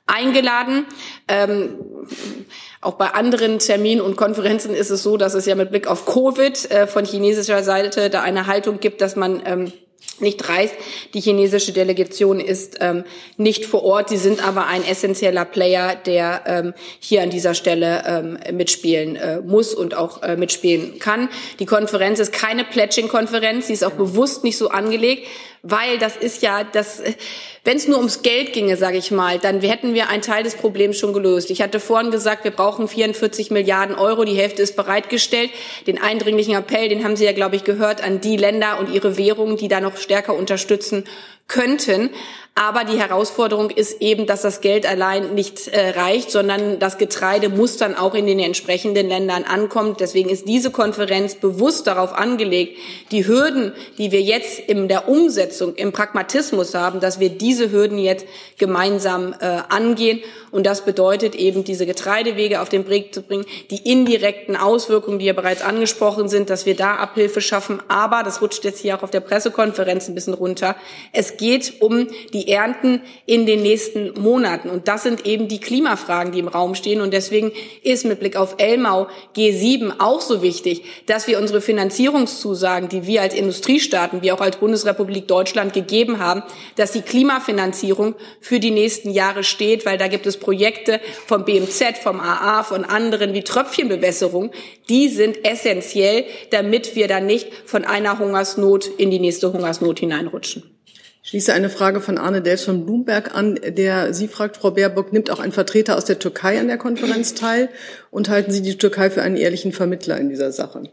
eingeladen. 0.07 0.85
Ähm, 1.29 1.77
auch 2.82 2.95
bei 2.95 3.07
anderen 3.07 3.59
Terminen 3.59 4.01
und 4.01 4.17
Konferenzen 4.17 4.73
ist 4.73 4.89
es 4.89 5.03
so, 5.03 5.15
dass 5.15 5.36
es 5.36 5.45
ja 5.45 5.55
mit 5.55 5.69
Blick 5.69 5.88
auf 5.88 6.05
Covid 6.05 6.71
äh, 6.71 6.88
von 6.88 7.05
chinesischer 7.05 7.63
Seite 7.63 8.09
da 8.09 8.21
eine 8.21 8.47
Haltung 8.47 8.79
gibt, 8.79 9.01
dass 9.01 9.15
man 9.15 9.41
ähm, 9.45 9.71
nicht 10.19 10.47
reist. 10.49 10.73
Die 11.13 11.21
chinesische 11.21 11.73
Delegation 11.73 12.39
ist 12.39 12.77
ähm, 12.79 13.03
nicht 13.38 13.65
vor 13.65 13.84
Ort. 13.84 14.09
Sie 14.09 14.17
sind 14.17 14.45
aber 14.45 14.67
ein 14.67 14.86
essentieller 14.86 15.45
Player, 15.45 15.95
der 15.95 16.43
ähm, 16.45 16.73
hier 16.99 17.23
an 17.23 17.29
dieser 17.29 17.53
Stelle 17.53 18.03
ähm, 18.05 18.38
mitspielen 18.55 19.15
äh, 19.15 19.41
muss 19.41 19.73
und 19.73 19.95
auch 19.95 20.21
äh, 20.23 20.36
mitspielen 20.36 20.99
kann. 20.99 21.29
Die 21.59 21.65
Konferenz 21.65 22.19
ist 22.19 22.32
keine 22.32 22.63
Pledging-Konferenz. 22.63 23.67
Sie 23.67 23.73
ist 23.73 23.84
auch 23.84 23.91
bewusst 23.91 24.43
nicht 24.43 24.57
so 24.57 24.69
angelegt, 24.69 25.27
weil 25.63 25.97
das 25.99 26.17
ist 26.17 26.41
ja 26.41 26.63
das, 26.63 27.01
wenn 27.64 27.78
es 27.78 27.88
nur 27.88 27.97
ums 27.97 28.24
Geld 28.24 28.53
ginge, 28.53 28.76
sage 28.76 28.97
ich 28.97 29.12
mal, 29.12 29.38
dann 29.38 29.62
hätten 29.62 29.93
wir 29.93 30.09
einen 30.09 30.24
Teil 30.24 30.43
des 30.43 30.55
Problems 30.55 30.97
schon 30.97 31.14
gelöst. 31.14 31.51
Ich 31.51 31.62
hatte 31.62 31.80
vorhin 31.80 32.09
gesagt, 32.09 32.43
wir 32.43 32.49
brauchen 32.49 32.88
44 32.88 33.51
Milliarden 33.51 33.95
Euro, 33.95 34.24
die 34.24 34.34
Hälfte 34.34 34.64
ist 34.64 34.76
bereitgestellt. 34.76 35.51
Den 35.86 36.01
eindringlichen 36.01 36.55
Appell, 36.55 36.89
den 36.89 37.03
haben 37.03 37.16
Sie 37.16 37.26
ja, 37.26 37.34
glaube 37.34 37.55
ich, 37.55 37.64
gehört 37.64 38.03
an 38.03 38.20
die 38.20 38.36
Länder 38.36 38.80
und 38.80 38.91
ihre 38.91 39.16
Währungen, 39.16 39.57
die 39.57 39.68
da 39.68 39.80
noch 39.80 39.97
stärker 39.97 40.34
unterstützen 40.34 41.03
könnten. 41.47 42.09
Aber 42.53 42.84
die 42.84 42.99
Herausforderung 42.99 43.70
ist 43.70 44.01
eben, 44.01 44.26
dass 44.26 44.41
das 44.41 44.59
Geld 44.59 44.86
allein 44.86 45.36
nicht 45.36 45.70
äh, 45.70 45.91
reicht, 45.91 46.32
sondern 46.32 46.80
das 46.80 46.97
Getreide 46.97 47.47
muss 47.47 47.78
dann 47.78 47.95
auch 47.95 48.14
in 48.14 48.28
den 48.28 48.39
entsprechenden 48.39 49.07
Ländern 49.07 49.45
ankommen. 49.45 49.95
Deswegen 49.97 50.30
ist 50.30 50.49
diese 50.49 50.70
Konferenz 50.70 51.36
bewusst 51.36 51.88
darauf 51.88 52.14
angelegt, 52.14 52.78
die 53.12 53.26
Hürden, 53.26 53.72
die 53.97 54.12
wir 54.12 54.22
jetzt 54.22 54.59
in 54.59 54.89
der 54.89 55.07
Umsetzung, 55.07 55.76
im 55.76 55.93
Pragmatismus 55.93 56.74
haben, 56.74 56.99
dass 56.99 57.22
wir 57.22 57.30
diese 57.51 57.69
Hürden 57.69 57.97
jetzt 57.97 58.25
gemeinsam 58.57 59.35
äh, 59.41 59.59
angehen. 59.67 60.21
Und 60.51 60.65
das 60.65 60.83
bedeutet 60.83 61.35
eben, 61.35 61.63
diese 61.63 61.85
Getreidewege 61.85 62.61
auf 62.61 62.69
den 62.69 62.87
Weg 62.89 63.13
zu 63.13 63.21
bringen, 63.21 63.45
die 63.69 63.89
indirekten 63.89 64.55
Auswirkungen, 64.55 65.19
die 65.19 65.25
ja 65.25 65.33
bereits 65.33 65.61
angesprochen 65.61 66.27
sind, 66.27 66.49
dass 66.49 66.65
wir 66.65 66.75
da 66.75 66.95
Abhilfe 66.95 67.41
schaffen. 67.41 67.81
Aber, 67.87 68.23
das 68.23 68.41
rutscht 68.41 68.65
jetzt 68.65 68.79
hier 68.79 68.97
auch 68.97 69.03
auf 69.03 69.11
der 69.11 69.21
Pressekonferenz 69.21 70.07
ein 70.07 70.15
bisschen 70.15 70.33
runter, 70.33 70.75
es 71.13 71.37
geht 71.37 71.75
um 71.79 72.07
die 72.33 72.49
Ernten 72.51 73.01
in 73.25 73.45
den 73.45 73.61
nächsten 73.61 74.19
Monaten. 74.19 74.69
Und 74.69 74.87
das 74.87 75.03
sind 75.03 75.25
eben 75.25 75.47
die 75.47 75.59
Klimafragen, 75.59 76.33
die 76.33 76.39
im 76.39 76.47
Raum 76.47 76.75
stehen. 76.75 77.01
Und 77.01 77.13
deswegen 77.13 77.51
ist 77.83 78.05
mit 78.05 78.19
Blick 78.19 78.35
auf 78.35 78.55
Elmau 78.57 79.07
G7 79.35 79.93
auch 79.99 80.21
so 80.21 80.41
wichtig, 80.41 80.83
dass 81.05 81.27
wir 81.27 81.39
unsere 81.39 81.61
Finanzierungszusagen, 81.61 82.89
die 82.89 83.07
wir 83.07 83.21
als 83.21 83.33
Industriestaaten, 83.33 84.21
wie 84.21 84.31
auch 84.31 84.41
als 84.41 84.57
Bundesrepublik 84.57 85.27
Deutschland 85.27 85.73
gegeben 85.73 86.19
haben, 86.19 86.43
dass 86.75 86.91
die 86.91 87.01
Klimafinanzierung 87.01 88.15
für 88.41 88.59
die 88.59 88.71
nächsten 88.71 89.11
Jahre 89.11 89.43
steht, 89.43 89.85
weil 89.85 89.97
da 89.97 90.07
gibt 90.07 90.25
es 90.25 90.40
Projekte 90.41 90.99
vom 91.25 91.45
BMZ, 91.45 91.99
vom 92.03 92.19
AA, 92.19 92.63
von 92.63 92.83
anderen 92.83 93.33
wie 93.33 93.43
Tröpfchenbewässerung, 93.43 94.51
die 94.89 95.07
sind 95.07 95.45
essentiell, 95.45 96.25
damit 96.49 96.97
wir 96.97 97.07
dann 97.07 97.25
nicht 97.25 97.47
von 97.65 97.85
einer 97.85 98.19
Hungersnot 98.19 98.87
in 98.97 99.09
die 99.09 99.19
nächste 99.19 99.53
Hungersnot 99.53 99.99
hineinrutschen. 99.99 100.63
Ich 101.23 101.29
schließe 101.29 101.53
eine 101.53 101.69
Frage 101.69 102.01
von 102.01 102.17
Arne 102.17 102.41
Dels 102.41 102.63
von 102.63 102.83
Bloomberg 102.83 103.35
an, 103.35 103.59
der 103.63 104.13
Sie 104.13 104.27
fragt, 104.27 104.57
Frau 104.57 104.71
Baerbock, 104.71 105.13
nimmt 105.13 105.29
auch 105.29 105.39
ein 105.39 105.51
Vertreter 105.51 105.95
aus 105.95 106.05
der 106.05 106.17
Türkei 106.17 106.59
an 106.59 106.67
der 106.67 106.77
Konferenz 106.77 107.35
teil 107.35 107.69
und 108.09 108.27
halten 108.27 108.51
Sie 108.51 108.63
die 108.63 108.77
Türkei 108.77 109.11
für 109.11 109.21
einen 109.21 109.37
ehrlichen 109.37 109.71
Vermittler 109.71 110.17
in 110.17 110.29
dieser 110.29 110.51
Sache? 110.51 110.83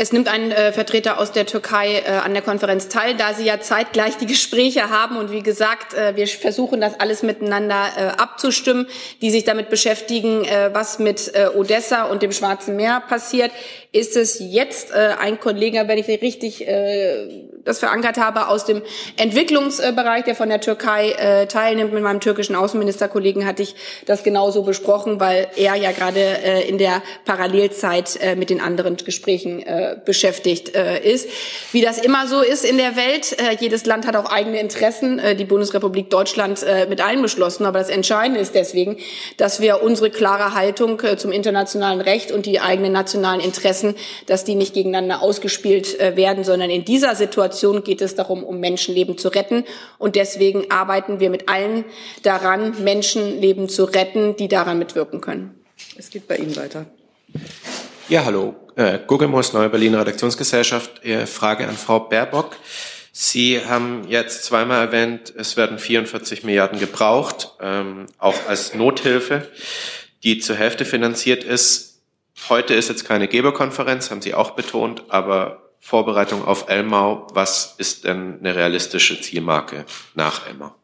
Es 0.00 0.12
nimmt 0.12 0.28
ein 0.28 0.52
äh, 0.52 0.72
Vertreter 0.72 1.18
aus 1.18 1.32
der 1.32 1.44
Türkei 1.44 2.04
äh, 2.06 2.10
an 2.10 2.32
der 2.32 2.42
Konferenz 2.42 2.86
teil, 2.88 3.16
da 3.16 3.34
sie 3.34 3.44
ja 3.44 3.58
zeitgleich 3.58 4.16
die 4.16 4.26
Gespräche 4.26 4.90
haben. 4.90 5.16
Und 5.16 5.32
wie 5.32 5.42
gesagt, 5.42 5.92
äh, 5.92 6.14
wir 6.14 6.28
versuchen 6.28 6.80
das 6.80 7.00
alles 7.00 7.24
miteinander 7.24 7.88
äh, 7.96 8.02
abzustimmen, 8.16 8.86
die 9.22 9.32
sich 9.32 9.42
damit 9.42 9.70
beschäftigen, 9.70 10.44
äh, 10.44 10.70
was 10.72 11.00
mit 11.00 11.34
äh, 11.34 11.48
Odessa 11.48 12.04
und 12.04 12.22
dem 12.22 12.30
Schwarzen 12.30 12.76
Meer 12.76 13.02
passiert. 13.08 13.50
Ist 13.90 14.16
es 14.16 14.38
jetzt 14.38 14.92
ein 14.92 15.40
Kollege, 15.40 15.84
wenn 15.86 15.96
ich 15.96 16.06
richtig 16.06 16.60
das 17.68 17.78
verankert 17.78 18.18
habe, 18.18 18.48
aus 18.48 18.64
dem 18.64 18.82
Entwicklungsbereich, 19.16 20.24
der 20.24 20.34
von 20.34 20.48
der 20.48 20.60
Türkei 20.60 21.46
teilnimmt. 21.48 21.92
Mit 21.92 22.02
meinem 22.02 22.20
türkischen 22.20 22.56
Außenministerkollegen 22.56 23.46
hatte 23.46 23.62
ich 23.62 23.74
das 24.06 24.22
genauso 24.22 24.62
besprochen, 24.62 25.20
weil 25.20 25.48
er 25.56 25.74
ja 25.76 25.92
gerade 25.92 26.20
in 26.66 26.78
der 26.78 27.02
Parallelzeit 27.24 28.18
mit 28.36 28.50
den 28.50 28.60
anderen 28.60 28.96
Gesprächen 28.96 29.64
beschäftigt 30.04 30.74
äh, 30.74 31.00
ist. 31.00 31.28
Wie 31.72 31.82
das 31.82 31.98
immer 31.98 32.26
so 32.26 32.40
ist 32.40 32.64
in 32.64 32.78
der 32.78 32.96
Welt, 32.96 33.38
äh, 33.38 33.56
jedes 33.60 33.86
Land 33.86 34.06
hat 34.06 34.16
auch 34.16 34.30
eigene 34.30 34.60
Interessen, 34.60 35.18
äh, 35.18 35.36
die 35.36 35.44
Bundesrepublik 35.44 36.10
Deutschland 36.10 36.62
äh, 36.62 36.86
mit 36.86 37.00
einbeschlossen. 37.00 37.66
Aber 37.66 37.78
das 37.78 37.88
Entscheidende 37.88 38.40
ist 38.40 38.54
deswegen, 38.54 38.96
dass 39.36 39.60
wir 39.60 39.82
unsere 39.82 40.10
klare 40.10 40.54
Haltung 40.54 41.00
äh, 41.02 41.16
zum 41.16 41.32
internationalen 41.32 42.00
Recht 42.00 42.32
und 42.32 42.46
die 42.46 42.60
eigenen 42.60 42.92
nationalen 42.92 43.40
Interessen, 43.40 43.94
dass 44.26 44.44
die 44.44 44.54
nicht 44.54 44.74
gegeneinander 44.74 45.22
ausgespielt 45.22 45.98
äh, 46.00 46.16
werden, 46.16 46.44
sondern 46.44 46.70
in 46.70 46.84
dieser 46.84 47.14
Situation 47.14 47.57
geht 47.84 48.00
es 48.00 48.14
darum, 48.14 48.44
um 48.44 48.60
Menschenleben 48.60 49.18
zu 49.18 49.28
retten. 49.28 49.64
Und 49.98 50.16
deswegen 50.16 50.70
arbeiten 50.70 51.20
wir 51.20 51.30
mit 51.30 51.48
allen 51.48 51.84
daran, 52.22 52.82
Menschenleben 52.82 53.68
zu 53.68 53.84
retten, 53.84 54.36
die 54.36 54.48
daran 54.48 54.78
mitwirken 54.78 55.20
können. 55.20 55.54
Es 55.96 56.10
geht 56.10 56.26
bei 56.28 56.36
Ihnen 56.36 56.56
weiter. 56.56 56.86
Ja, 58.08 58.24
hallo. 58.24 58.54
Äh, 58.76 59.00
Guggenmoos, 59.06 59.52
Neue 59.52 59.68
Berliner 59.68 60.00
Redaktionsgesellschaft. 60.00 61.04
Äh, 61.04 61.26
Frage 61.26 61.68
an 61.68 61.76
Frau 61.76 62.00
Baerbock. 62.00 62.56
Sie 63.12 63.64
haben 63.64 64.06
jetzt 64.08 64.44
zweimal 64.44 64.86
erwähnt, 64.86 65.32
es 65.36 65.56
werden 65.56 65.80
44 65.80 66.44
Milliarden 66.44 66.78
gebraucht, 66.78 67.50
ähm, 67.60 68.06
auch 68.18 68.36
als 68.46 68.74
Nothilfe, 68.74 69.48
die 70.22 70.38
zur 70.38 70.54
Hälfte 70.54 70.84
finanziert 70.84 71.42
ist. 71.42 72.00
Heute 72.48 72.74
ist 72.74 72.88
jetzt 72.88 73.04
keine 73.04 73.26
Geberkonferenz, 73.26 74.12
haben 74.12 74.22
Sie 74.22 74.34
auch 74.34 74.52
betont, 74.52 75.02
aber 75.08 75.67
Vorbereitung 75.80 76.44
auf 76.44 76.68
Elmau, 76.68 77.26
was 77.32 77.74
ist 77.78 78.04
denn 78.04 78.38
eine 78.40 78.54
realistische 78.54 79.20
Zielmarke 79.20 79.86
nach 80.14 80.46
Elmau? 80.46 80.74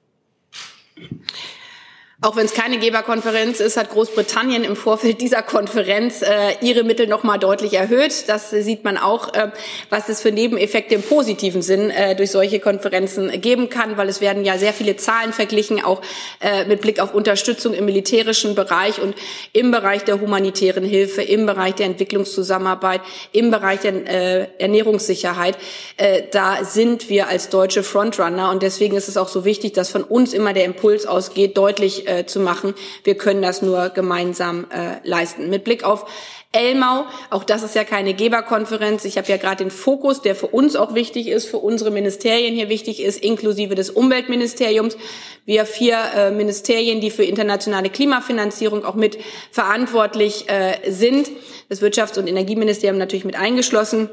Auch 2.21 2.37
wenn 2.37 2.47
es 2.47 2.55
keine 2.55 2.79
Geberkonferenz 2.79 3.59
ist, 3.59 3.77
hat 3.77 3.91
Großbritannien 3.91 4.63
im 4.63 4.77
Vorfeld 4.77 5.21
dieser 5.21 5.43
Konferenz 5.43 6.23
äh, 6.23 6.55
ihre 6.61 6.85
Mittel 6.85 7.09
noch 7.09 7.25
mal 7.25 7.39
deutlich 7.39 7.75
erhöht. 7.75 8.29
Das 8.29 8.51
sieht 8.51 8.85
man 8.85 8.97
auch, 8.97 9.35
äh, 9.35 9.51
was 9.91 10.09
es 10.09 10.23
für 10.23 10.31
Nebeneffekte 10.31 10.95
im 10.95 11.03
positiven 11.03 11.61
Sinn 11.61 11.91
äh, 11.91 12.15
durch 12.15 12.31
solche 12.31 12.61
Konferenzen 12.61 13.41
geben 13.41 13.69
kann, 13.69 13.97
weil 13.97 14.09
es 14.09 14.21
werden 14.21 14.45
ja 14.45 14.59
sehr 14.59 14.73
viele 14.73 14.97
Zahlen 14.97 15.33
verglichen, 15.33 15.85
auch 15.85 16.03
äh, 16.41 16.65
mit 16.67 16.83
Blick 16.83 17.01
auf 17.01 17.15
Unterstützung 17.15 17.75
im 17.75 17.85
militärischen 17.85 18.55
Bereich 18.55 19.01
und 19.01 19.17
im 19.53 19.73
Bereich 19.73 20.05
der 20.05 20.21
humanitären 20.21 20.85
Hilfe, 20.85 21.21
im 21.21 21.47
Bereich 21.47 21.75
der 21.75 21.87
Entwicklungszusammenarbeit, 21.87 23.01
im 23.33 23.51
Bereich 23.51 23.81
der 23.81 23.95
äh, 24.07 24.47
Ernährungssicherheit. 24.59 25.59
Äh, 25.97 26.23
da 26.31 26.65
sind 26.65 27.11
wir 27.11 27.27
als 27.27 27.49
deutsche 27.49 27.83
Frontrunner 27.83 28.53
und 28.53 28.63
deswegen 28.63 28.97
ist 28.97 29.09
es 29.09 29.17
auch 29.17 29.29
so 29.29 29.45
wichtig, 29.45 29.73
dass 29.73 29.91
von 29.91 30.05
uns 30.05 30.33
immer 30.33 30.53
der 30.53 30.65
Impuls 30.65 31.07
ausgeht, 31.07 31.57
deutlich 31.57 32.05
äh, 32.07 32.14
zu 32.23 32.41
machen. 32.41 32.75
Wir 33.03 33.17
können 33.17 33.43
das 33.43 33.63
nur 33.63 33.91
gemeinsam 33.91 34.67
äh, 34.71 35.07
leisten. 35.07 35.51
Mit 35.51 35.65
Blick 35.65 35.85
auf 35.85 36.07
Elmau, 36.55 37.05
auch 37.31 37.43
das 37.43 37.65
ist 37.65 37.75
ja 37.75 37.83
keine 37.83 38.15
Geberkonferenz. 38.15 39.05
Ich 39.05 39.19
habe 39.19 39.29
ja 39.29 39.39
gerade 39.39 39.65
den 39.65 39.73
Fokus, 39.73 40.23
der 40.23 40.37
für 40.37 40.47
uns 40.47 40.77
auch 40.77 40.95
wichtig 40.95 41.27
ist, 41.27 41.47
für 41.47 41.59
unsere 41.59 41.91
Ministerien 41.91 42.55
hier 42.55 42.69
wichtig 42.69 43.03
ist, 43.03 43.23
inklusive 43.25 43.75
des 43.75 43.91
Umweltministeriums. 43.91 44.97
Wir 45.45 45.67
vier 45.67 45.99
äh, 46.17 46.31
Ministerien, 46.31 47.01
die 47.01 47.11
für 47.11 47.25
internationale 47.25 47.91
Klimafinanzierung 47.91 48.85
auch 48.85 48.95
mit 48.95 49.19
verantwortlich 49.51 50.49
äh, 50.49 50.91
sind, 50.91 51.29
das 51.69 51.83
Wirtschafts- 51.83 52.19
und 52.21 52.29
Energieministerium 52.29 52.99
natürlich 52.99 53.25
mit 53.25 53.37
eingeschlossen, 53.37 54.09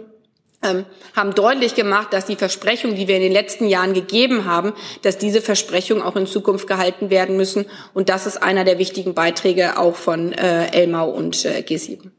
haben 0.62 1.36
deutlich 1.36 1.76
gemacht, 1.76 2.14
dass 2.14 2.26
die 2.26 2.36
Versprechungen, 2.36 2.96
die 2.96 3.08
wir 3.08 3.16
in 3.16 3.22
den 3.22 3.32
letzten 3.32 3.68
Jahren 3.68 3.94
gegeben 3.94 4.46
haben, 4.46 4.74
dass 5.02 5.18
diese 5.18 5.42
Versprechungen 5.42 6.04
auch 6.04 6.16
in 6.16 6.28
Zukunft 6.28 6.68
gehalten 6.68 7.10
werden 7.10 7.36
müssen. 7.38 7.66
Und 7.94 8.10
das 8.10 8.26
ist 8.26 8.42
einer 8.42 8.64
der 8.64 8.78
wichtigen 8.78 9.14
Beiträge 9.14 9.78
auch 9.78 9.96
von 9.96 10.34
äh, 10.34 10.68
Elmau 10.72 11.10
und 11.10 11.46
äh, 11.46 11.64
G7. 11.68 12.12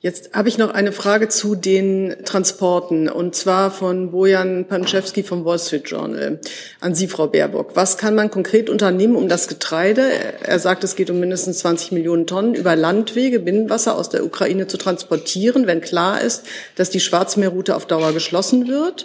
Jetzt 0.00 0.32
habe 0.32 0.48
ich 0.48 0.58
noch 0.58 0.70
eine 0.70 0.92
Frage 0.92 1.28
zu 1.28 1.56
den 1.56 2.14
Transporten 2.24 3.08
und 3.08 3.34
zwar 3.34 3.72
von 3.72 4.12
Bojan 4.12 4.66
Panczewski 4.66 5.24
vom 5.24 5.44
Wall 5.44 5.58
Street 5.58 5.90
Journal 5.90 6.38
an 6.80 6.94
Sie, 6.94 7.08
Frau 7.08 7.26
Baerbock. 7.26 7.74
Was 7.74 7.98
kann 7.98 8.14
man 8.14 8.30
konkret 8.30 8.70
unternehmen, 8.70 9.16
um 9.16 9.28
das 9.28 9.48
Getreide, 9.48 10.08
er 10.40 10.60
sagt, 10.60 10.84
es 10.84 10.94
geht 10.94 11.10
um 11.10 11.18
mindestens 11.18 11.58
20 11.58 11.90
Millionen 11.90 12.28
Tonnen, 12.28 12.54
über 12.54 12.76
Landwege, 12.76 13.40
Binnenwasser 13.40 13.96
aus 13.96 14.08
der 14.08 14.24
Ukraine 14.24 14.68
zu 14.68 14.76
transportieren, 14.76 15.66
wenn 15.66 15.80
klar 15.80 16.20
ist, 16.20 16.44
dass 16.76 16.90
die 16.90 17.00
Schwarzmeerroute 17.00 17.74
auf 17.74 17.86
Dauer 17.86 18.12
geschlossen 18.12 18.68
wird? 18.68 19.04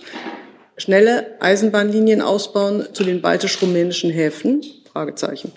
Schnelle 0.77 1.25
Eisenbahnlinien 1.39 2.21
ausbauen 2.21 2.87
zu 2.93 3.03
den 3.03 3.23
baltisch-rumänischen 3.23 4.11
Häfen? 4.11 4.63
Fragezeichen. 4.91 5.53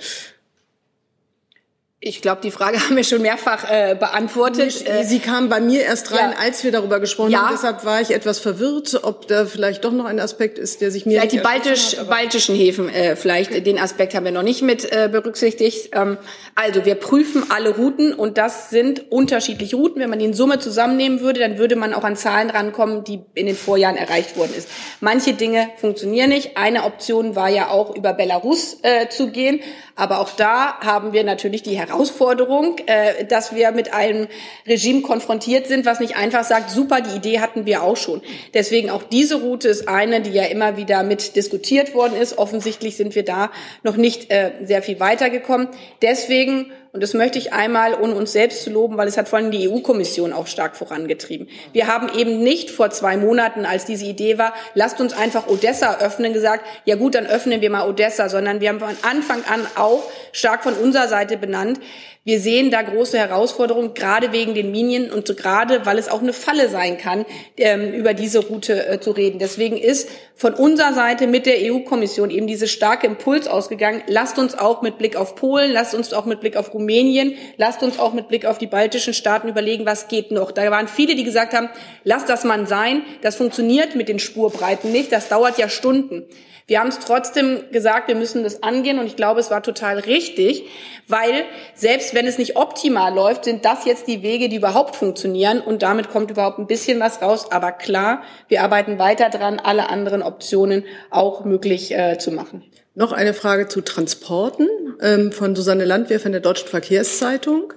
Ich 1.99 2.21
glaube, 2.21 2.43
die 2.43 2.51
Frage 2.51 2.79
haben 2.85 2.95
wir 2.95 3.05
schon 3.05 3.23
mehrfach 3.23 3.71
äh, 3.71 3.97
beantwortet. 3.99 4.87
Äh, 4.87 5.05
Sie 5.05 5.19
kam 5.19 5.49
bei 5.49 5.61
mir 5.61 5.83
erst 5.83 6.13
rein, 6.13 6.33
ja. 6.33 6.39
als 6.39 6.63
wir 6.63 6.71
darüber 6.71 7.01
gesprochen 7.01 7.31
ja. 7.31 7.47
haben. 7.47 7.55
Deshalb 7.55 7.87
war 7.87 8.03
ich 8.03 8.11
etwas 8.11 8.39
verwirrt, 8.39 9.01
ob 9.03 9.27
da 9.29 9.47
vielleicht 9.47 9.83
doch 9.83 9.93
noch 9.93 10.05
ein 10.05 10.21
Aspekt 10.21 10.59
ist, 10.59 10.83
der 10.83 10.91
sich 10.91 11.07
mir 11.07 11.21
vielleicht 11.21 11.33
die 11.33 11.39
baltisch, 11.39 11.97
hat, 11.97 12.11
baltischen 12.11 12.55
Häfen 12.55 12.91
äh, 12.91 13.17
vielleicht 13.17 13.53
okay. 13.53 13.63
den 13.63 13.79
Aspekt 13.79 14.15
haben 14.15 14.25
wir 14.25 14.33
noch 14.33 14.43
nicht 14.43 14.61
mit 14.61 14.85
äh, 14.93 15.09
berücksichtigt. 15.11 15.91
Ähm, 15.93 16.19
also 16.55 16.85
wir 16.85 16.97
prüfen 16.97 17.45
alle 17.51 17.75
Routen 17.75 18.13
und 18.13 18.37
das 18.37 18.69
sind 18.69 19.11
unterschiedliche 19.11 19.77
Routen. 19.77 20.03
Wenn 20.03 20.11
man 20.11 20.19
die 20.19 20.27
in 20.27 20.35
Summe 20.35 20.59
zusammennehmen 20.59 21.21
würde, 21.21 21.41
dann 21.41 21.57
würde 21.57 21.77
man 21.77 21.95
auch 21.95 22.05
an 22.05 22.17
Zahlen 22.17 22.51
rankommen, 22.51 23.05
die 23.05 23.21
in 23.35 23.47
den 23.47 23.57
Vorjahren 23.57 23.97
erreicht 23.97 24.37
worden 24.37 24.53
ist. 24.55 24.69
Manche 25.01 25.33
Dinge 25.33 25.71
funktionieren 25.79 26.29
nicht. 26.29 26.59
Eine 26.59 26.85
Option 26.85 27.37
war 27.37 27.49
ja 27.49 27.69
auch 27.71 27.97
über 27.97 28.13
Belarus 28.13 28.77
äh, 28.83 29.09
zu 29.09 29.29
gehen, 29.29 29.61
aber 29.95 30.21
auch 30.21 30.31
da 30.37 30.79
haben 30.81 31.15
wir 31.15 31.25
natürlich 31.25 31.63
die 31.63 31.75
Herausforderung 31.89 32.77
äh, 32.87 33.25
dass 33.25 33.55
wir 33.55 33.73
mit 33.73 33.93
einem 33.93 34.29
Regime 34.67 35.03
konfrontiert 35.03 35.67
sind, 35.67 35.87
was 35.87 36.01
nicht 36.01 36.17
einfach 36.17 36.45
sagt, 36.45 36.71
super, 36.71 37.01
die 37.01 37.17
Idee 37.17 37.41
hatten 37.41 37.67
wir 37.67 37.83
auch 37.83 37.97
schon. 37.97 38.23
Deswegen 38.55 38.91
auch 38.91 39.03
diese 39.03 39.37
Route 39.41 39.69
ist 39.69 39.89
eine, 39.89 40.21
die 40.21 40.31
ja 40.31 40.45
immer 40.45 40.77
wieder 40.77 41.03
mit 41.03 41.37
diskutiert 41.37 41.95
worden 41.95 42.17
ist. 42.17 42.39
Offensichtlich 42.39 42.97
sind 42.97 43.15
wir 43.15 43.25
da 43.25 43.51
noch 43.83 43.97
nicht 43.97 44.31
äh, 44.31 44.53
sehr 44.63 44.83
viel 44.83 45.01
weitergekommen. 45.01 45.69
Deswegen 46.03 46.73
und 46.97 47.03
das 47.03 47.13
möchte 47.13 47.39
ich 47.39 47.53
einmal, 47.53 47.93
ohne 47.93 48.15
uns 48.15 48.33
selbst 48.33 48.63
zu 48.63 48.71
loben, 48.71 48.97
weil 48.97 49.07
es 49.07 49.19
hat 49.19 49.29
vor 49.29 49.39
allem 49.39 49.51
die 49.51 49.69
EU-Kommission 49.69 50.33
auch 50.33 50.47
stark 50.47 50.77
vorangetrieben. 50.77 51.47
Wir 51.75 51.89
haben 51.89 52.09
eben 52.19 52.43
nicht 52.43 52.71
vor 52.71 52.89
zwei 52.89 53.19
Monaten, 53.19 53.67
als 53.67 53.85
diese 53.85 54.07
Idee 54.07 54.39
war, 54.39 54.55
lasst 54.73 54.99
uns 54.99 55.13
einfach 55.13 55.47
Odessa 55.47 55.99
öffnen, 55.99 56.33
gesagt, 56.33 56.65
ja 56.87 56.97
gut, 56.97 57.15
dann 57.15 57.27
öffnen 57.27 57.61
wir 57.61 57.69
mal 57.69 57.87
Odessa, 57.87 58.31
sondern 58.31 58.63
wir 58.63 58.71
haben 58.71 58.81
von 58.81 58.97
Anfang 59.03 59.45
an 59.45 59.67
auch 59.77 60.05
stark 60.33 60.63
von 60.63 60.73
unserer 60.73 61.07
Seite 61.07 61.37
benannt, 61.37 61.81
wir 62.27 62.41
sehen 62.41 62.73
da 62.73 62.83
große 62.83 63.17
Herausforderungen, 63.17 63.95
gerade 63.95 64.33
wegen 64.33 64.55
den 64.55 64.73
Minien 64.73 65.13
und 65.13 65.37
gerade, 65.37 65.87
weil 65.87 65.97
es 65.97 66.09
auch 66.09 66.21
eine 66.21 66.33
Falle 66.33 66.69
sein 66.69 66.99
kann, 66.99 67.25
ähm, 67.57 67.93
über 67.93 68.15
diese 68.15 68.41
Route 68.41 68.85
äh, 68.89 69.01
zu 69.01 69.13
reden. 69.13 69.39
Deswegen 69.39 69.77
ist 69.77 70.09
von 70.35 70.53
unserer 70.53 70.93
Seite 70.93 71.29
mit 71.29 71.47
der 71.47 71.59
EU-Kommission 71.61 72.31
eben 72.31 72.49
diese 72.49 72.67
starke 72.67 73.07
Impuls 73.07 73.47
ausgegangen. 73.47 74.03
Lasst 74.09 74.41
uns 74.41 74.59
auch 74.59 74.83
mit 74.83 74.99
Blick 74.99 75.15
auf 75.15 75.37
Polen, 75.37 75.71
lasst 75.71 75.95
uns 75.95 76.13
auch 76.13 76.25
mit 76.25 76.41
Blick 76.41 76.57
auf 76.57 76.75
Rumänien, 76.75 77.37
lasst 77.59 77.85
uns 77.85 78.01
auch 78.01 78.13
mit 78.13 78.27
Blick 78.27 78.45
auf 78.45 78.59
die 78.59 78.67
baltischen 78.67 79.15
Staaten 79.15 79.49
überlegen, 79.49 79.87
was 79.87 80.09
geht 80.09 80.33
noch. 80.33 80.51
Da 80.51 80.69
waren 80.73 80.89
viele, 80.89 81.15
die 81.15 81.23
gesagt 81.23 81.55
haben, 81.55 81.69
lasst 82.03 82.29
das 82.29 82.43
mal 82.43 82.67
sein. 82.67 83.03
Das 83.23 83.37
funktioniert 83.37 83.95
mit 83.95 84.09
den 84.09 84.19
Spurbreiten 84.19 84.91
nicht. 84.91 85.13
Das 85.13 85.29
dauert 85.29 85.59
ja 85.59 85.69
Stunden. 85.69 86.25
Wir 86.69 86.81
haben 86.81 86.89
es 86.89 86.99
trotzdem 86.99 87.63
gesagt, 87.71 88.09
wir 88.09 88.17
müssen 88.17 88.43
das 88.43 88.65
angehen 88.65 88.99
und 88.99 89.07
ich 89.07 89.15
glaube, 89.15 89.39
es 89.39 89.53
war 89.53 89.63
total 89.63 90.01
richtig, 90.01 90.65
weil 91.07 91.45
selbst 91.77 92.13
wenn 92.13 92.27
es 92.27 92.39
nicht 92.39 92.57
optimal 92.57 93.15
läuft, 93.15 93.45
sind 93.45 93.65
das 93.65 93.85
jetzt 93.85 94.09
die 94.09 94.23
Wege, 94.23 94.49
die 94.49 94.57
überhaupt 94.57 94.97
funktionieren 94.97 95.61
und 95.61 95.83
damit 95.83 96.11
kommt 96.11 96.29
überhaupt 96.33 96.59
ein 96.59 96.67
bisschen 96.67 96.99
was 96.99 97.23
raus. 97.23 97.53
Aber 97.53 97.71
klar, 97.71 98.23
wir 98.49 98.63
arbeiten 98.63 98.99
weiter 98.99 99.31
dran, 99.31 99.61
alle 99.63 99.91
anderen 99.91 100.23
Optionen 100.23 100.83
auch 101.11 101.45
möglich 101.45 101.95
äh, 101.95 102.19
zu 102.19 102.33
machen. 102.33 102.65
Noch 102.97 103.13
eine 103.13 103.33
Frage 103.33 103.69
zu 103.69 103.81
Transporten 103.81 104.67
ähm, 105.01 105.31
von 105.31 105.55
Susanne 105.55 105.85
Landwehr 105.85 106.19
von 106.19 106.33
der 106.33 106.41
Deutschen 106.41 106.67
Verkehrszeitung. 106.67 107.75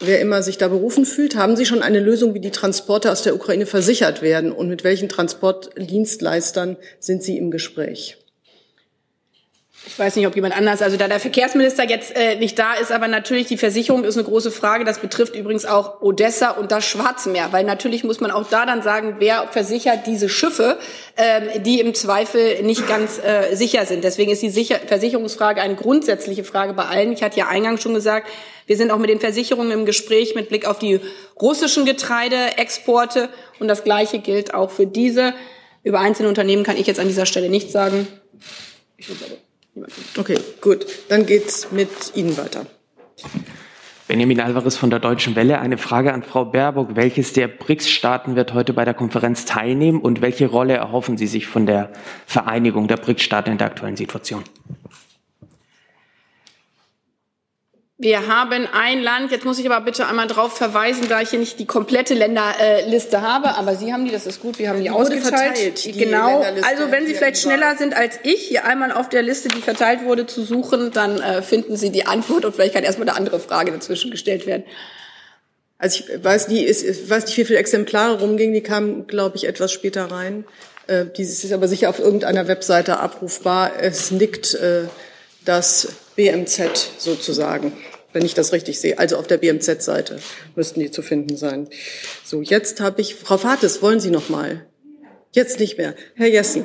Wer 0.00 0.20
immer 0.20 0.42
sich 0.42 0.58
da 0.58 0.66
berufen 0.66 1.06
fühlt, 1.06 1.36
haben 1.36 1.54
Sie 1.54 1.64
schon 1.64 1.80
eine 1.82 2.00
Lösung, 2.00 2.34
wie 2.34 2.40
die 2.40 2.50
Transporte 2.50 3.12
aus 3.12 3.22
der 3.22 3.36
Ukraine 3.36 3.66
versichert 3.66 4.20
werden 4.20 4.50
und 4.50 4.68
mit 4.68 4.82
welchen 4.82 5.08
Transportdienstleistern 5.08 6.76
sind 6.98 7.22
Sie 7.22 7.38
im 7.38 7.52
Gespräch? 7.52 8.16
Ich 9.84 9.98
weiß 9.98 10.14
nicht, 10.14 10.26
ob 10.28 10.36
jemand 10.36 10.56
anders, 10.56 10.80
also 10.80 10.96
da 10.96 11.08
der 11.08 11.18
Verkehrsminister 11.18 11.88
jetzt 11.88 12.14
äh, 12.14 12.36
nicht 12.36 12.56
da 12.56 12.74
ist, 12.74 12.92
aber 12.92 13.08
natürlich 13.08 13.48
die 13.48 13.56
Versicherung 13.56 14.04
ist 14.04 14.16
eine 14.16 14.24
große 14.24 14.52
Frage. 14.52 14.84
Das 14.84 15.00
betrifft 15.00 15.34
übrigens 15.34 15.64
auch 15.66 16.00
Odessa 16.00 16.50
und 16.50 16.70
das 16.70 16.84
Schwarzmeer, 16.84 17.48
weil 17.50 17.64
natürlich 17.64 18.04
muss 18.04 18.20
man 18.20 18.30
auch 18.30 18.48
da 18.48 18.64
dann 18.64 18.82
sagen, 18.82 19.16
wer 19.18 19.48
versichert 19.48 20.06
diese 20.06 20.28
Schiffe, 20.28 20.78
ähm, 21.16 21.62
die 21.64 21.80
im 21.80 21.94
Zweifel 21.94 22.62
nicht 22.62 22.86
ganz 22.86 23.18
äh, 23.18 23.56
sicher 23.56 23.84
sind. 23.84 24.04
Deswegen 24.04 24.30
ist 24.30 24.40
die 24.40 24.50
Sicher 24.50 24.76
Versicherungsfrage 24.86 25.60
eine 25.60 25.74
grundsätzliche 25.74 26.44
Frage 26.44 26.74
bei 26.74 26.84
allen. 26.84 27.12
Ich 27.12 27.24
hatte 27.24 27.40
ja 27.40 27.48
eingangs 27.48 27.82
schon 27.82 27.94
gesagt, 27.94 28.28
wir 28.66 28.76
sind 28.76 28.92
auch 28.92 28.98
mit 28.98 29.10
den 29.10 29.18
Versicherungen 29.18 29.72
im 29.72 29.84
Gespräch 29.84 30.36
mit 30.36 30.48
Blick 30.48 30.64
auf 30.64 30.78
die 30.78 31.00
russischen 31.40 31.84
Getreideexporte 31.86 33.28
und 33.58 33.66
das 33.66 33.82
Gleiche 33.82 34.20
gilt 34.20 34.54
auch 34.54 34.70
für 34.70 34.86
diese. 34.86 35.34
Über 35.82 35.98
einzelne 35.98 36.28
Unternehmen 36.28 36.62
kann 36.62 36.76
ich 36.76 36.86
jetzt 36.86 37.00
an 37.00 37.08
dieser 37.08 37.26
Stelle 37.26 37.48
nichts 37.48 37.72
sagen. 37.72 38.06
Ich 38.96 39.08
Okay, 40.18 40.38
gut. 40.60 40.86
Dann 41.08 41.26
geht's 41.26 41.72
mit 41.72 41.88
Ihnen 42.14 42.36
weiter. 42.36 42.66
Benjamin 44.08 44.40
Alvarez 44.40 44.76
von 44.76 44.90
der 44.90 44.98
Deutschen 44.98 45.36
Welle. 45.36 45.60
Eine 45.60 45.78
Frage 45.78 46.12
an 46.12 46.22
Frau 46.22 46.44
Baerbock. 46.44 46.96
Welches 46.96 47.32
der 47.32 47.48
BRICS-Staaten 47.48 48.36
wird 48.36 48.52
heute 48.52 48.74
bei 48.74 48.84
der 48.84 48.94
Konferenz 48.94 49.46
teilnehmen 49.46 50.00
und 50.00 50.20
welche 50.20 50.46
Rolle 50.46 50.74
erhoffen 50.74 51.16
Sie 51.16 51.26
sich 51.26 51.46
von 51.46 51.64
der 51.64 51.92
Vereinigung 52.26 52.88
der 52.88 52.96
BRICS-Staaten 52.96 53.52
in 53.52 53.58
der 53.58 53.68
aktuellen 53.68 53.96
Situation? 53.96 54.44
Wir 58.02 58.26
haben 58.26 58.66
ein 58.72 59.00
Land, 59.00 59.30
jetzt 59.30 59.44
muss 59.44 59.60
ich 59.60 59.70
aber 59.70 59.80
bitte 59.84 60.08
einmal 60.08 60.26
darauf 60.26 60.56
verweisen, 60.56 61.08
da 61.08 61.20
ich 61.20 61.30
hier 61.30 61.38
nicht 61.38 61.60
die 61.60 61.66
komplette 61.66 62.14
Länderliste 62.14 63.22
habe, 63.22 63.54
aber 63.54 63.76
Sie 63.76 63.92
haben 63.92 64.06
die, 64.06 64.10
das 64.10 64.26
ist 64.26 64.42
gut, 64.42 64.58
wir 64.58 64.70
haben 64.70 64.78
die, 64.78 64.86
die 64.86 64.90
ausgeteilt. 64.90 65.84
Die 65.84 65.92
genau, 65.92 66.40
also 66.40 66.90
wenn 66.90 67.06
Sie 67.06 67.14
vielleicht 67.14 67.40
schneller 67.40 67.76
sind 67.76 67.94
als 67.94 68.18
ich, 68.24 68.48
hier 68.48 68.64
einmal 68.64 68.90
auf 68.90 69.08
der 69.08 69.22
Liste, 69.22 69.46
die 69.46 69.60
verteilt 69.60 70.02
wurde, 70.02 70.26
zu 70.26 70.42
suchen, 70.42 70.90
dann 70.90 71.20
äh, 71.20 71.42
finden 71.42 71.76
Sie 71.76 71.90
die 71.90 72.04
Antwort 72.04 72.44
und 72.44 72.56
vielleicht 72.56 72.74
kann 72.74 72.82
erstmal 72.82 73.08
eine 73.08 73.16
andere 73.16 73.38
Frage 73.38 73.70
dazwischen 73.70 74.10
gestellt 74.10 74.48
werden. 74.48 74.64
Also 75.78 76.02
ich 76.02 76.24
weiß, 76.24 76.48
die 76.48 76.64
ist, 76.64 76.82
ich 76.82 77.08
weiß 77.08 77.26
nicht, 77.26 77.38
wie 77.38 77.44
viele 77.44 77.60
Exemplare 77.60 78.18
rumgingen, 78.18 78.52
die 78.52 78.62
kamen, 78.62 79.06
glaube 79.06 79.36
ich, 79.36 79.46
etwas 79.46 79.70
später 79.70 80.10
rein. 80.10 80.44
Äh, 80.88 81.04
dieses 81.16 81.44
ist 81.44 81.52
aber 81.52 81.68
sicher 81.68 81.88
auf 81.88 82.00
irgendeiner 82.00 82.48
Webseite 82.48 82.98
abrufbar. 82.98 83.70
Es 83.80 84.10
nickt 84.10 84.54
äh, 84.54 84.86
das 85.44 85.86
BMZ 86.16 86.94
sozusagen 86.98 87.72
wenn 88.12 88.24
ich 88.24 88.34
das 88.34 88.52
richtig 88.52 88.80
sehe. 88.80 88.98
Also 88.98 89.16
auf 89.16 89.26
der 89.26 89.38
BMZ-Seite 89.38 90.18
müssten 90.54 90.80
die 90.80 90.90
zu 90.90 91.02
finden 91.02 91.36
sein. 91.36 91.68
So, 92.24 92.42
jetzt 92.42 92.80
habe 92.80 93.00
ich 93.00 93.14
Frau 93.14 93.36
Fates, 93.38 93.82
wollen 93.82 94.00
Sie 94.00 94.10
noch 94.10 94.28
mal? 94.28 94.66
Jetzt 95.32 95.60
nicht 95.60 95.78
mehr. 95.78 95.94
Herr 96.14 96.28
Jessen. 96.28 96.64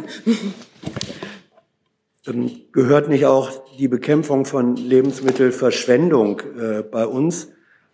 Gehört 2.74 3.08
nicht 3.08 3.26
auch 3.26 3.64
die 3.78 3.88
Bekämpfung 3.88 4.44
von 4.44 4.76
Lebensmittelverschwendung 4.76 6.42
äh, 6.60 6.84
bei 6.84 7.06
uns 7.06 7.50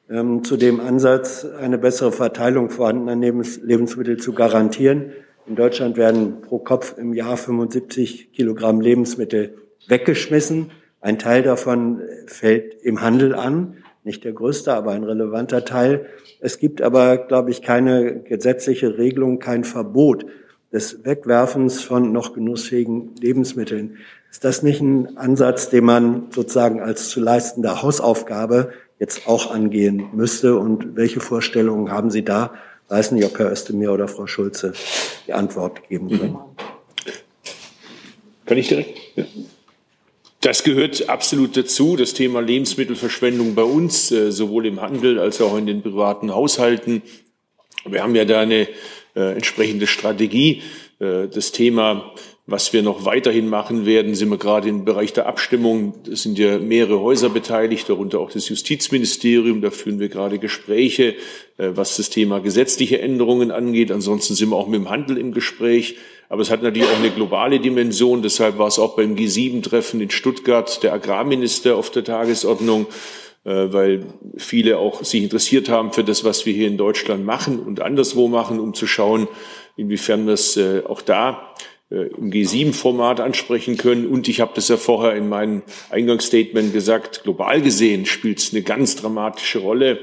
ähm, 0.09 0.43
zu 0.43 0.57
dem 0.57 0.79
Ansatz, 0.79 1.45
eine 1.45 1.77
bessere 1.77 2.11
Verteilung 2.11 2.71
vorhandener 2.71 3.15
Lebensmittel 3.15 4.17
zu 4.17 4.33
garantieren? 4.33 5.11
In 5.45 5.55
Deutschland 5.55 5.97
werden 5.97 6.41
pro 6.41 6.57
Kopf 6.57 6.95
im 6.97 7.13
Jahr 7.13 7.37
75 7.37 8.31
Kilogramm 8.31 8.81
Lebensmittel 8.81 9.57
weggeschmissen. 9.87 10.71
Ein 11.03 11.19
Teil 11.19 11.43
davon 11.43 12.01
fällt 12.27 12.81
im 12.81 13.01
Handel 13.01 13.35
an, 13.35 13.75
nicht 14.05 14.23
der 14.23 14.31
größte, 14.31 14.73
aber 14.73 14.93
ein 14.93 15.03
relevanter 15.03 15.65
Teil. 15.65 16.05
Es 16.39 16.59
gibt 16.59 16.81
aber, 16.81 17.17
glaube 17.17 17.51
ich, 17.51 17.61
keine 17.61 18.21
gesetzliche 18.21 18.97
Regelung, 18.97 19.39
kein 19.39 19.65
Verbot 19.65 20.25
des 20.71 21.03
Wegwerfens 21.03 21.81
von 21.81 22.13
noch 22.13 22.31
genussfähigen 22.33 23.15
Lebensmitteln. 23.19 23.97
Ist 24.31 24.45
das 24.45 24.63
nicht 24.63 24.79
ein 24.79 25.17
Ansatz, 25.17 25.69
den 25.69 25.83
man 25.83 26.27
sozusagen 26.31 26.79
als 26.79 27.09
zu 27.09 27.19
leistende 27.19 27.81
Hausaufgabe 27.81 28.71
jetzt 28.97 29.27
auch 29.27 29.51
angehen 29.51 30.05
müsste? 30.13 30.57
Und 30.57 30.95
welche 30.95 31.19
Vorstellungen 31.19 31.91
haben 31.91 32.11
Sie 32.11 32.23
da? 32.23 32.53
Weiß 32.87 33.11
nicht, 33.11 33.25
ob 33.25 33.37
Herr 33.37 33.51
Özdemir 33.51 33.91
oder 33.91 34.07
Frau 34.07 34.25
Schulze 34.25 34.71
die 35.27 35.33
Antwort 35.33 35.85
geben 35.89 36.07
können. 36.07 36.37
Kann 38.45 38.57
ich 38.57 38.69
direkt? 38.69 38.97
Ja. 39.17 39.25
Das 40.43 40.65
gehört 40.65 41.07
absolut 41.07 41.55
dazu, 41.55 41.95
das 41.95 42.13
Thema 42.13 42.41
Lebensmittelverschwendung 42.41 43.55
bei 43.55 43.63
uns, 43.63 44.11
äh, 44.11 44.29
sowohl 44.29 44.65
im 44.65 44.81
Handel 44.81 45.17
als 45.17 45.39
auch 45.39 45.57
in 45.57 45.65
den 45.65 45.81
privaten 45.81 46.35
Haushalten. 46.35 47.01
Wir 47.85 48.03
haben 48.03 48.13
ja 48.13 48.25
da 48.25 48.41
eine 48.41 48.67
äh, 49.15 49.35
entsprechende 49.35 49.87
Strategie. 49.87 50.61
Äh, 50.99 51.29
das 51.29 51.53
Thema, 51.53 52.11
was 52.45 52.73
wir 52.73 52.81
noch 52.81 53.05
weiterhin 53.05 53.47
machen 53.47 53.85
werden, 53.85 54.15
sind 54.15 54.31
wir 54.31 54.37
gerade 54.37 54.67
im 54.67 54.83
Bereich 54.83 55.13
der 55.13 55.27
Abstimmung. 55.27 55.93
Es 56.11 56.23
sind 56.23 56.37
ja 56.37 56.59
mehrere 56.59 56.99
Häuser 56.99 57.29
beteiligt, 57.29 57.87
darunter 57.87 58.19
auch 58.19 58.29
das 58.29 58.49
Justizministerium. 58.49 59.61
Da 59.61 59.71
führen 59.71 60.01
wir 60.01 60.09
gerade 60.09 60.39
Gespräche, 60.39 61.15
was 61.55 61.95
das 61.95 62.09
Thema 62.09 62.39
gesetzliche 62.39 62.99
Änderungen 62.99 63.49
angeht. 63.49 63.93
Ansonsten 63.93 64.35
sind 64.35 64.49
wir 64.49 64.57
auch 64.57 64.67
mit 64.67 64.81
dem 64.81 64.89
Handel 64.89 65.17
im 65.17 65.31
Gespräch. 65.31 65.95
Aber 66.33 66.41
es 66.41 66.49
hat 66.49 66.63
natürlich 66.63 66.89
auch 66.89 66.97
eine 66.97 67.11
globale 67.11 67.59
Dimension. 67.59 68.23
Deshalb 68.23 68.57
war 68.57 68.65
es 68.65 68.79
auch 68.79 68.95
beim 68.95 69.13
G7-Treffen 69.13 70.01
in 70.01 70.09
Stuttgart 70.09 70.81
der 70.81 70.91
Agrarminister 70.91 71.77
auf 71.77 71.91
der 71.91 72.03
Tagesordnung, 72.03 72.87
äh, 73.43 73.67
weil 73.71 74.07
viele 74.37 74.79
auch 74.79 75.03
sich 75.03 75.21
interessiert 75.21 75.69
haben 75.69 75.93
für 75.93 76.03
das, 76.03 76.23
was 76.23 76.47
wir 76.47 76.53
hier 76.53 76.65
in 76.65 76.75
Deutschland 76.75 77.23
machen 77.23 77.59
und 77.59 77.81
anderswo 77.81 78.29
machen, 78.29 78.59
um 78.59 78.73
zu 78.73 78.87
schauen, 78.87 79.27
inwiefern 79.77 80.27
es 80.27 80.57
äh, 80.57 80.81
auch 80.87 81.03
da 81.03 81.53
äh, 81.91 82.07
im 82.17 82.31
G7-Format 82.31 83.19
ansprechen 83.19 83.77
können. 83.77 84.07
Und 84.07 84.27
ich 84.27 84.41
habe 84.41 84.53
das 84.55 84.69
ja 84.69 84.77
vorher 84.77 85.13
in 85.13 85.29
meinem 85.29 85.61
Eingangsstatement 85.91 86.73
gesagt, 86.73 87.21
global 87.21 87.61
gesehen 87.61 88.07
spielt 88.07 88.39
es 88.39 88.53
eine 88.53 88.63
ganz 88.63 88.95
dramatische 88.95 89.59
Rolle 89.59 89.99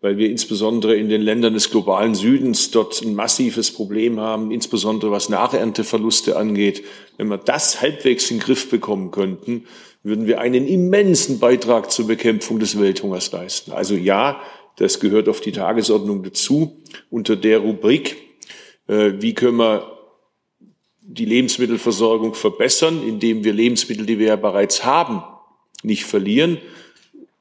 weil 0.00 0.16
wir 0.16 0.30
insbesondere 0.30 0.94
in 0.94 1.08
den 1.08 1.22
Ländern 1.22 1.54
des 1.54 1.70
globalen 1.70 2.14
Südens 2.14 2.70
dort 2.70 3.02
ein 3.02 3.14
massives 3.14 3.72
Problem 3.72 4.20
haben, 4.20 4.52
insbesondere 4.52 5.10
was 5.10 5.28
Nachernteverluste 5.28 6.36
angeht. 6.36 6.84
Wenn 7.16 7.28
wir 7.28 7.38
das 7.38 7.80
halbwegs 7.80 8.30
in 8.30 8.38
den 8.38 8.44
Griff 8.44 8.70
bekommen 8.70 9.10
könnten, 9.10 9.64
würden 10.04 10.26
wir 10.26 10.40
einen 10.40 10.68
immensen 10.68 11.40
Beitrag 11.40 11.90
zur 11.90 12.06
Bekämpfung 12.06 12.60
des 12.60 12.78
Welthungers 12.78 13.32
leisten. 13.32 13.72
Also 13.72 13.96
ja, 13.96 14.40
das 14.76 15.00
gehört 15.00 15.28
auf 15.28 15.40
die 15.40 15.50
Tagesordnung 15.50 16.22
dazu 16.22 16.80
unter 17.10 17.34
der 17.34 17.58
Rubrik, 17.58 18.16
äh, 18.86 19.14
wie 19.18 19.34
können 19.34 19.56
wir 19.56 19.98
die 21.00 21.24
Lebensmittelversorgung 21.24 22.34
verbessern, 22.34 23.02
indem 23.04 23.42
wir 23.42 23.52
Lebensmittel, 23.52 24.06
die 24.06 24.20
wir 24.20 24.28
ja 24.28 24.36
bereits 24.36 24.84
haben, 24.84 25.22
nicht 25.82 26.04
verlieren 26.04 26.58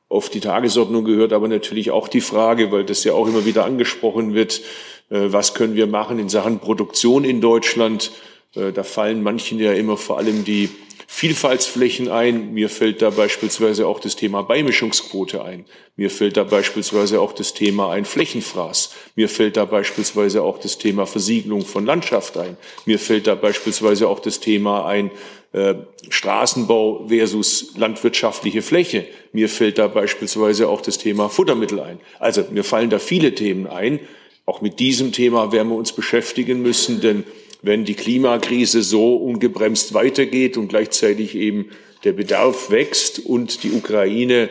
auf 0.10 0.30
die 0.30 0.39
Tagesordnung 0.39 1.03
gehört 1.03 1.34
aber 1.34 1.47
natürlich 1.47 1.91
auch 1.91 2.08
die 2.08 2.22
Frage, 2.22 2.72
weil 2.72 2.86
das 2.86 3.03
ja 3.03 3.14
auch 3.14 3.28
immer 3.28 3.45
wieder 3.45 3.66
angesprochen 3.66 4.34
wird, 4.34 4.62
äh, 5.10 5.32
was 5.32 5.53
können 5.53 5.76
wir 5.76 5.88
machen 5.88 6.20
in 6.20 6.30
Sachen 6.30 6.60
Produktion 6.60 7.24
in 7.24 7.41
Deutschland? 7.41 8.12
Äh, 8.55 8.72
da 8.72 8.84
fallen 8.84 9.22
manchen 9.22 9.60
ja 9.60 9.74
immer 9.74 9.97
vor 9.97 10.18
allem 10.18 10.45
die 10.45 10.70
Vielfaltsflächen 11.10 12.10
ein. 12.10 12.53
Mir 12.53 12.70
fällt 12.70 13.01
da 13.01 13.10
beispielsweise 13.10 13.88
auch 13.88 13.99
das 13.99 14.18
Thema 14.18 14.41
Beimischungsquote 14.43 15.43
ein. 15.43 15.66
Mir 15.95 16.10
fällt 16.10 16.36
da 16.36 16.43
beispielsweise 16.43 17.22
auch 17.22 17.34
das 17.34 17.53
Thema 17.53 17.91
ein 17.91 18.03
Flächenfraß. 18.03 18.93
Mir 19.16 19.30
fällt 19.30 19.55
da 19.55 19.66
beispielsweise 19.66 20.41
auch 20.41 20.60
das 20.60 20.78
Thema 20.78 21.05
Versiegelung 21.05 21.66
von 21.66 21.86
Landschaft 21.86 22.38
ein. 22.38 22.58
Mir 22.86 22.99
fällt 22.99 23.28
da 23.28 23.36
beispielsweise 23.36 24.08
auch 24.08 24.20
das 24.20 24.41
Thema 24.41 24.86
ein 24.86 25.12
äh, 25.53 25.75
Straßenbau 26.09 27.07
versus 27.07 27.73
landwirtschaftliche 27.77 28.61
Fläche. 28.61 29.05
Mir 29.31 29.49
fällt 29.49 29.77
da 29.77 29.87
beispielsweise 29.87 30.67
auch 30.67 30.81
das 30.81 30.97
Thema 30.97 31.29
Futtermittel 31.29 31.79
ein. 31.79 31.99
Also 32.19 32.43
mir 32.51 32.63
fallen 32.63 32.89
da 32.89 32.99
viele 32.99 33.33
Themen 33.33 33.67
ein. 33.67 33.99
Auch 34.45 34.61
mit 34.61 34.79
diesem 34.79 35.11
Thema 35.11 35.51
werden 35.51 35.69
wir 35.69 35.75
uns 35.75 35.93
beschäftigen 35.93 36.61
müssen, 36.61 37.01
denn 37.01 37.23
wenn 37.61 37.85
die 37.85 37.95
Klimakrise 37.95 38.81
so 38.81 39.15
ungebremst 39.15 39.93
weitergeht 39.93 40.57
und 40.57 40.67
gleichzeitig 40.67 41.35
eben 41.35 41.69
der 42.03 42.13
Bedarf 42.13 42.69
wächst 42.69 43.19
und 43.19 43.63
die 43.63 43.71
Ukraine 43.71 44.49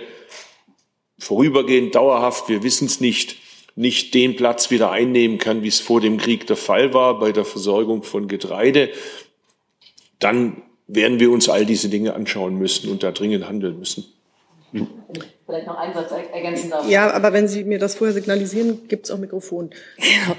vorübergehend 1.19 1.95
dauerhaft, 1.95 2.49
wir 2.49 2.63
wissen 2.63 2.87
es 2.87 3.01
nicht, 3.01 3.37
nicht 3.75 4.15
den 4.15 4.37
Platz 4.37 4.71
wieder 4.71 4.91
einnehmen 4.91 5.39
kann, 5.39 5.63
wie 5.63 5.69
es 5.69 5.81
vor 5.81 6.01
dem 6.01 6.19
Krieg 6.19 6.47
der 6.47 6.57
Fall 6.57 6.93
war 6.93 7.19
bei 7.19 7.33
der 7.33 7.45
Versorgung 7.45 8.03
von 8.03 8.29
Getreide, 8.29 8.91
dann 10.19 10.63
werden 10.87 11.21
wir 11.21 11.31
uns 11.31 11.49
all 11.49 11.67
diese 11.67 11.89
Dinge 11.89 12.15
anschauen 12.15 12.57
müssen 12.57 12.91
und 12.91 13.03
da 13.03 13.13
dringend 13.13 13.47
handeln 13.47 13.79
müssen. 13.79 14.05
Vielleicht 15.47 15.67
noch 15.67 15.77
einen 15.77 15.95
Satz 15.95 16.13
ergänzen 16.33 16.71
darf. 16.71 16.89
Ja, 16.89 17.13
aber 17.13 17.33
wenn 17.33 17.49
Sie 17.49 17.65
mir 17.65 17.79
das 17.79 17.95
vorher 17.95 18.15
signalisieren, 18.15 18.89
gibt 18.89 19.07
es 19.07 19.11
auch 19.11 19.19
Mikrofon. 19.19 19.71
Genau 19.97 20.37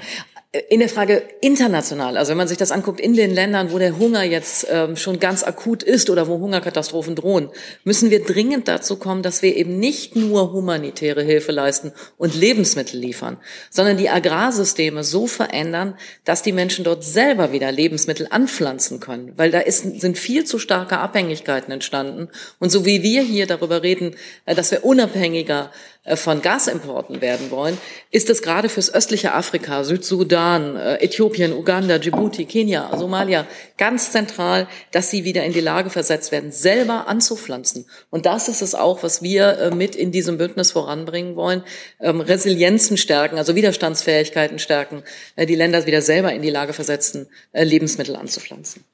in 0.68 0.80
der 0.80 0.88
Frage 0.88 1.22
international, 1.40 2.16
also 2.16 2.30
wenn 2.30 2.36
man 2.38 2.48
sich 2.48 2.58
das 2.58 2.70
anguckt 2.70 3.00
in 3.00 3.14
den 3.14 3.32
Ländern, 3.32 3.72
wo 3.72 3.78
der 3.78 3.98
Hunger 3.98 4.22
jetzt 4.22 4.66
ähm, 4.70 4.96
schon 4.96 5.20
ganz 5.20 5.42
akut 5.42 5.82
ist 5.82 6.10
oder 6.10 6.28
wo 6.28 6.38
Hungerkatastrophen 6.38 7.14
drohen, 7.14 7.50
müssen 7.84 8.10
wir 8.10 8.24
dringend 8.24 8.68
dazu 8.68 8.96
kommen, 8.96 9.22
dass 9.22 9.42
wir 9.42 9.56
eben 9.56 9.78
nicht 9.78 10.16
nur 10.16 10.52
humanitäre 10.52 11.22
Hilfe 11.22 11.52
leisten 11.52 11.92
und 12.16 12.34
Lebensmittel 12.34 12.98
liefern, 12.98 13.38
sondern 13.70 13.96
die 13.96 14.08
Agrarsysteme 14.08 15.04
so 15.04 15.26
verändern, 15.26 15.94
dass 16.24 16.42
die 16.42 16.52
Menschen 16.52 16.84
dort 16.84 17.04
selber 17.04 17.52
wieder 17.52 17.70
Lebensmittel 17.72 18.26
anpflanzen 18.30 19.00
können, 19.00 19.32
weil 19.36 19.50
da 19.50 19.60
ist, 19.60 20.00
sind 20.00 20.18
viel 20.18 20.44
zu 20.44 20.58
starke 20.58 20.98
Abhängigkeiten 20.98 21.72
entstanden. 21.72 22.28
Und 22.58 22.70
so 22.70 22.84
wie 22.84 23.02
wir 23.02 23.22
hier 23.22 23.46
darüber 23.46 23.82
reden, 23.82 24.16
äh, 24.46 24.54
dass 24.54 24.70
wir 24.70 24.84
unabhängiger 24.84 25.70
äh, 25.70 25.97
von 26.16 26.42
Gasimporten 26.42 27.20
werden 27.20 27.50
wollen, 27.50 27.78
ist 28.10 28.30
es 28.30 28.42
gerade 28.42 28.68
fürs 28.68 28.92
östliche 28.92 29.34
Afrika, 29.34 29.84
Südsudan, 29.84 30.76
äh, 30.76 31.04
Äthiopien, 31.04 31.52
Uganda, 31.52 31.98
Djibouti, 31.98 32.44
Kenia, 32.44 32.96
Somalia 32.96 33.46
ganz 33.76 34.12
zentral, 34.12 34.66
dass 34.90 35.10
sie 35.10 35.24
wieder 35.24 35.44
in 35.44 35.52
die 35.52 35.60
Lage 35.60 35.90
versetzt 35.90 36.32
werden, 36.32 36.52
selber 36.52 37.08
anzupflanzen. 37.08 37.86
Und 38.10 38.26
das 38.26 38.48
ist 38.48 38.62
es 38.62 38.74
auch, 38.74 39.02
was 39.02 39.22
wir 39.22 39.58
äh, 39.58 39.70
mit 39.74 39.94
in 39.96 40.12
diesem 40.12 40.38
Bündnis 40.38 40.72
voranbringen 40.72 41.36
wollen. 41.36 41.62
Ähm, 42.00 42.20
Resilienzen 42.20 42.96
stärken, 42.96 43.38
also 43.38 43.54
Widerstandsfähigkeiten 43.54 44.58
stärken, 44.58 45.02
die 45.36 45.54
Länder 45.54 45.86
wieder 45.86 46.02
selber 46.02 46.32
in 46.32 46.42
die 46.42 46.50
Lage 46.50 46.72
versetzen, 46.72 47.28
Lebensmittel 47.52 48.16
anzupflanzen. 48.16 48.84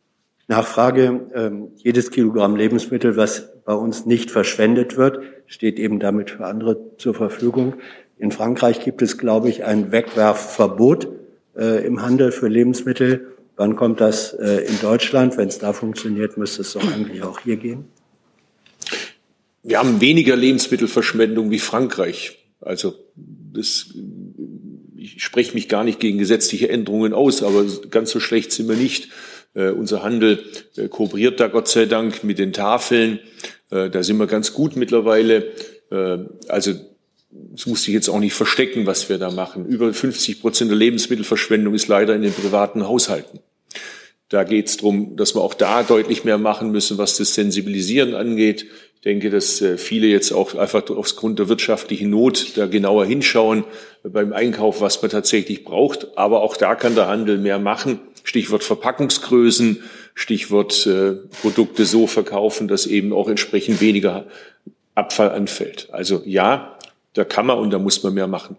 Nachfrage, 0.46 1.28
ähm, 1.34 1.68
jedes 1.76 2.10
Kilogramm 2.10 2.56
Lebensmittel, 2.56 3.16
was 3.16 3.53
bei 3.64 3.74
uns 3.74 4.06
nicht 4.06 4.30
verschwendet 4.30 4.96
wird, 4.96 5.20
steht 5.46 5.78
eben 5.78 6.00
damit 6.00 6.30
für 6.30 6.46
andere 6.46 6.78
zur 6.98 7.14
Verfügung. 7.14 7.74
In 8.18 8.30
Frankreich 8.30 8.80
gibt 8.80 9.02
es, 9.02 9.18
glaube 9.18 9.48
ich, 9.48 9.64
ein 9.64 9.92
Wegwerfverbot 9.92 11.08
äh, 11.56 11.84
im 11.86 12.02
Handel 12.02 12.32
für 12.32 12.48
Lebensmittel. 12.48 13.28
Wann 13.56 13.76
kommt 13.76 14.00
das 14.00 14.32
äh, 14.34 14.64
in 14.66 14.80
Deutschland? 14.80 15.36
Wenn 15.36 15.48
es 15.48 15.58
da 15.58 15.72
funktioniert, 15.72 16.36
müsste 16.36 16.62
es 16.62 16.72
doch 16.72 16.92
eigentlich 16.92 17.22
auch 17.22 17.40
hier 17.40 17.56
gehen. 17.56 17.84
Wir 19.62 19.78
haben 19.78 20.00
weniger 20.00 20.36
Lebensmittelverschwendung 20.36 21.50
wie 21.50 21.58
Frankreich. 21.58 22.44
Also 22.60 22.94
das, 23.14 23.94
ich 24.96 25.22
spreche 25.22 25.54
mich 25.54 25.68
gar 25.68 25.84
nicht 25.84 26.00
gegen 26.00 26.18
gesetzliche 26.18 26.68
Änderungen 26.68 27.12
aus, 27.12 27.42
aber 27.42 27.64
ganz 27.90 28.10
so 28.10 28.20
schlecht 28.20 28.52
sind 28.52 28.68
wir 28.68 28.76
nicht. 28.76 29.10
Äh, 29.54 29.70
unser 29.70 30.02
Handel 30.02 30.44
äh, 30.76 30.88
kooperiert 30.88 31.40
da 31.40 31.46
Gott 31.46 31.68
sei 31.68 31.86
Dank 31.86 32.24
mit 32.24 32.38
den 32.38 32.52
Tafeln. 32.52 33.20
Äh, 33.74 33.90
da 33.90 34.02
sind 34.02 34.18
wir 34.18 34.26
ganz 34.26 34.54
gut 34.54 34.76
mittlerweile. 34.76 35.52
Äh, 35.90 36.18
also 36.48 36.74
das 37.30 37.66
muss 37.66 37.82
sich 37.82 37.92
jetzt 37.92 38.08
auch 38.08 38.20
nicht 38.20 38.34
verstecken, 38.34 38.86
was 38.86 39.08
wir 39.08 39.18
da 39.18 39.30
machen. 39.30 39.66
Über 39.66 39.92
50 39.92 40.40
Prozent 40.40 40.70
der 40.70 40.78
Lebensmittelverschwendung 40.78 41.74
ist 41.74 41.88
leider 41.88 42.14
in 42.14 42.22
den 42.22 42.32
privaten 42.32 42.86
Haushalten. 42.86 43.40
Da 44.28 44.44
geht 44.44 44.68
es 44.68 44.76
darum, 44.76 45.16
dass 45.16 45.34
wir 45.34 45.42
auch 45.42 45.54
da 45.54 45.82
deutlich 45.82 46.24
mehr 46.24 46.38
machen 46.38 46.70
müssen, 46.70 46.96
was 46.96 47.16
das 47.16 47.34
Sensibilisieren 47.34 48.14
angeht. 48.14 48.66
Ich 48.94 49.00
denke, 49.00 49.30
dass 49.30 49.60
äh, 49.60 49.76
viele 49.76 50.06
jetzt 50.06 50.32
auch 50.32 50.54
einfach 50.54 50.88
aufgrund 50.90 51.40
der 51.40 51.48
wirtschaftlichen 51.48 52.10
Not 52.10 52.56
da 52.56 52.66
genauer 52.66 53.04
hinschauen 53.04 53.64
beim 54.04 54.32
Einkauf, 54.32 54.80
was 54.80 55.02
man 55.02 55.10
tatsächlich 55.10 55.64
braucht. 55.64 56.16
Aber 56.16 56.42
auch 56.42 56.56
da 56.56 56.74
kann 56.76 56.94
der 56.94 57.08
Handel 57.08 57.38
mehr 57.38 57.58
machen. 57.58 58.00
Stichwort 58.22 58.64
Verpackungsgrößen, 58.64 59.82
Stichwort 60.14 60.86
äh, 60.86 61.14
Produkte 61.42 61.84
so 61.84 62.06
verkaufen, 62.06 62.68
dass 62.68 62.86
eben 62.86 63.12
auch 63.12 63.28
entsprechend 63.28 63.80
weniger 63.80 64.26
Abfall 64.94 65.30
anfällt. 65.30 65.88
Also 65.90 66.22
ja, 66.24 66.78
da 67.14 67.24
kann 67.24 67.46
man 67.46 67.58
und 67.58 67.70
da 67.70 67.78
muss 67.78 68.02
man 68.02 68.14
mehr 68.14 68.28
machen. 68.28 68.56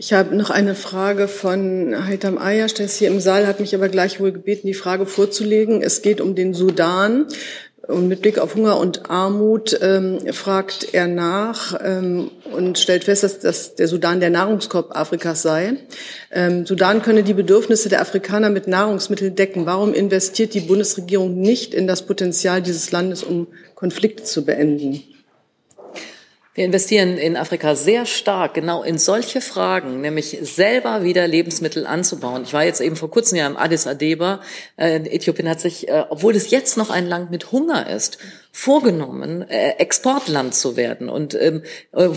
Ich 0.00 0.12
habe 0.12 0.36
noch 0.36 0.50
eine 0.50 0.76
Frage 0.76 1.26
von 1.26 2.06
Haitam 2.06 2.38
Ayas, 2.38 2.74
der 2.74 2.86
ist 2.86 2.98
hier 2.98 3.08
im 3.08 3.18
Saal, 3.18 3.48
hat 3.48 3.58
mich 3.58 3.74
aber 3.74 3.88
gleichwohl 3.88 4.30
gebeten, 4.30 4.68
die 4.68 4.74
Frage 4.74 5.06
vorzulegen. 5.06 5.82
Es 5.82 6.02
geht 6.02 6.20
um 6.20 6.36
den 6.36 6.54
Sudan. 6.54 7.26
Und 7.88 8.06
mit 8.06 8.20
Blick 8.20 8.38
auf 8.38 8.54
Hunger 8.54 8.78
und 8.78 9.10
Armut 9.10 9.78
ähm, 9.80 10.18
fragt 10.32 10.92
er 10.92 11.08
nach 11.08 11.74
ähm, 11.82 12.30
und 12.52 12.78
stellt 12.78 13.04
fest, 13.04 13.22
dass, 13.22 13.38
dass 13.38 13.76
der 13.76 13.88
Sudan 13.88 14.20
der 14.20 14.28
Nahrungskorb 14.28 14.94
Afrikas 14.94 15.40
sei. 15.40 15.72
Ähm, 16.30 16.66
Sudan 16.66 17.00
könne 17.00 17.22
die 17.22 17.32
Bedürfnisse 17.32 17.88
der 17.88 18.02
Afrikaner 18.02 18.50
mit 18.50 18.68
Nahrungsmitteln 18.68 19.34
decken. 19.34 19.64
Warum 19.64 19.94
investiert 19.94 20.52
die 20.52 20.60
Bundesregierung 20.60 21.40
nicht 21.40 21.72
in 21.72 21.86
das 21.86 22.02
Potenzial 22.02 22.60
dieses 22.60 22.92
Landes, 22.92 23.24
um 23.24 23.46
Konflikte 23.74 24.22
zu 24.22 24.44
beenden? 24.44 25.02
Wir 26.58 26.64
investieren 26.64 27.18
in 27.18 27.36
Afrika 27.36 27.76
sehr 27.76 28.04
stark 28.04 28.54
genau 28.54 28.82
in 28.82 28.98
solche 28.98 29.40
Fragen, 29.40 30.00
nämlich 30.00 30.38
selber 30.42 31.04
wieder 31.04 31.28
Lebensmittel 31.28 31.86
anzubauen. 31.86 32.42
Ich 32.42 32.52
war 32.52 32.64
jetzt 32.64 32.80
eben 32.80 32.96
vor 32.96 33.12
kurzem 33.12 33.38
ja 33.38 33.46
im 33.46 33.56
Addis 33.56 33.86
Abeba. 33.86 34.40
Äh, 34.76 34.96
Äthiopien 34.96 35.48
hat 35.48 35.60
sich, 35.60 35.86
äh, 35.86 36.06
obwohl 36.10 36.34
es 36.34 36.50
jetzt 36.50 36.76
noch 36.76 36.90
ein 36.90 37.06
Land 37.06 37.30
mit 37.30 37.52
Hunger 37.52 37.88
ist, 37.88 38.18
vorgenommen, 38.58 39.48
äh, 39.48 39.76
Exportland 39.78 40.52
zu 40.52 40.76
werden 40.76 41.08
und 41.08 41.32
ähm, 41.40 41.62
äh, 41.92 42.08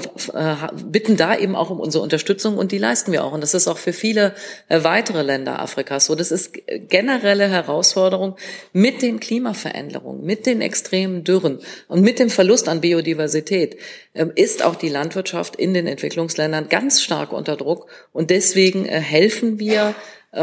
bitten 0.86 1.16
da 1.16 1.38
eben 1.38 1.56
auch 1.56 1.70
um 1.70 1.80
unsere 1.80 2.04
Unterstützung 2.04 2.58
und 2.58 2.72
die 2.72 2.80
leisten 2.80 3.12
wir 3.12 3.24
auch. 3.24 3.34
Und 3.34 3.42
das 3.42 3.54
ist 3.54 3.68
auch 3.68 3.78
für 3.78 3.94
viele 3.94 4.34
äh, 4.68 4.84
weitere 4.84 5.22
Länder 5.22 5.62
Afrikas 5.62 6.08
so. 6.08 6.16
Das 6.16 6.32
ist 6.32 6.54
generelle 6.90 7.48
Herausforderung 7.48 8.38
mit 8.74 9.04
den 9.04 9.20
Klimaveränderungen, 9.20 10.26
mit 10.26 10.48
den 10.48 10.62
extremen 10.62 11.24
Dürren 11.24 11.60
und 11.88 12.02
mit 12.02 12.18
dem 12.18 12.32
Verlust 12.32 12.68
an 12.70 12.82
Biodiversität 12.82 13.78
ähm, 14.16 14.32
ist 14.34 14.66
auch 14.66 14.74
die 14.74 14.90
Landwirtschaft 14.90 15.56
in 15.56 15.76
den 15.76 15.86
Entwicklungsländern 15.86 16.70
ganz 16.70 17.04
stark 17.04 17.34
unter 17.34 17.56
Druck. 17.56 17.86
Und 18.14 18.32
deswegen 18.32 18.88
äh, 18.88 19.00
helfen 19.00 19.60
wir 19.60 19.94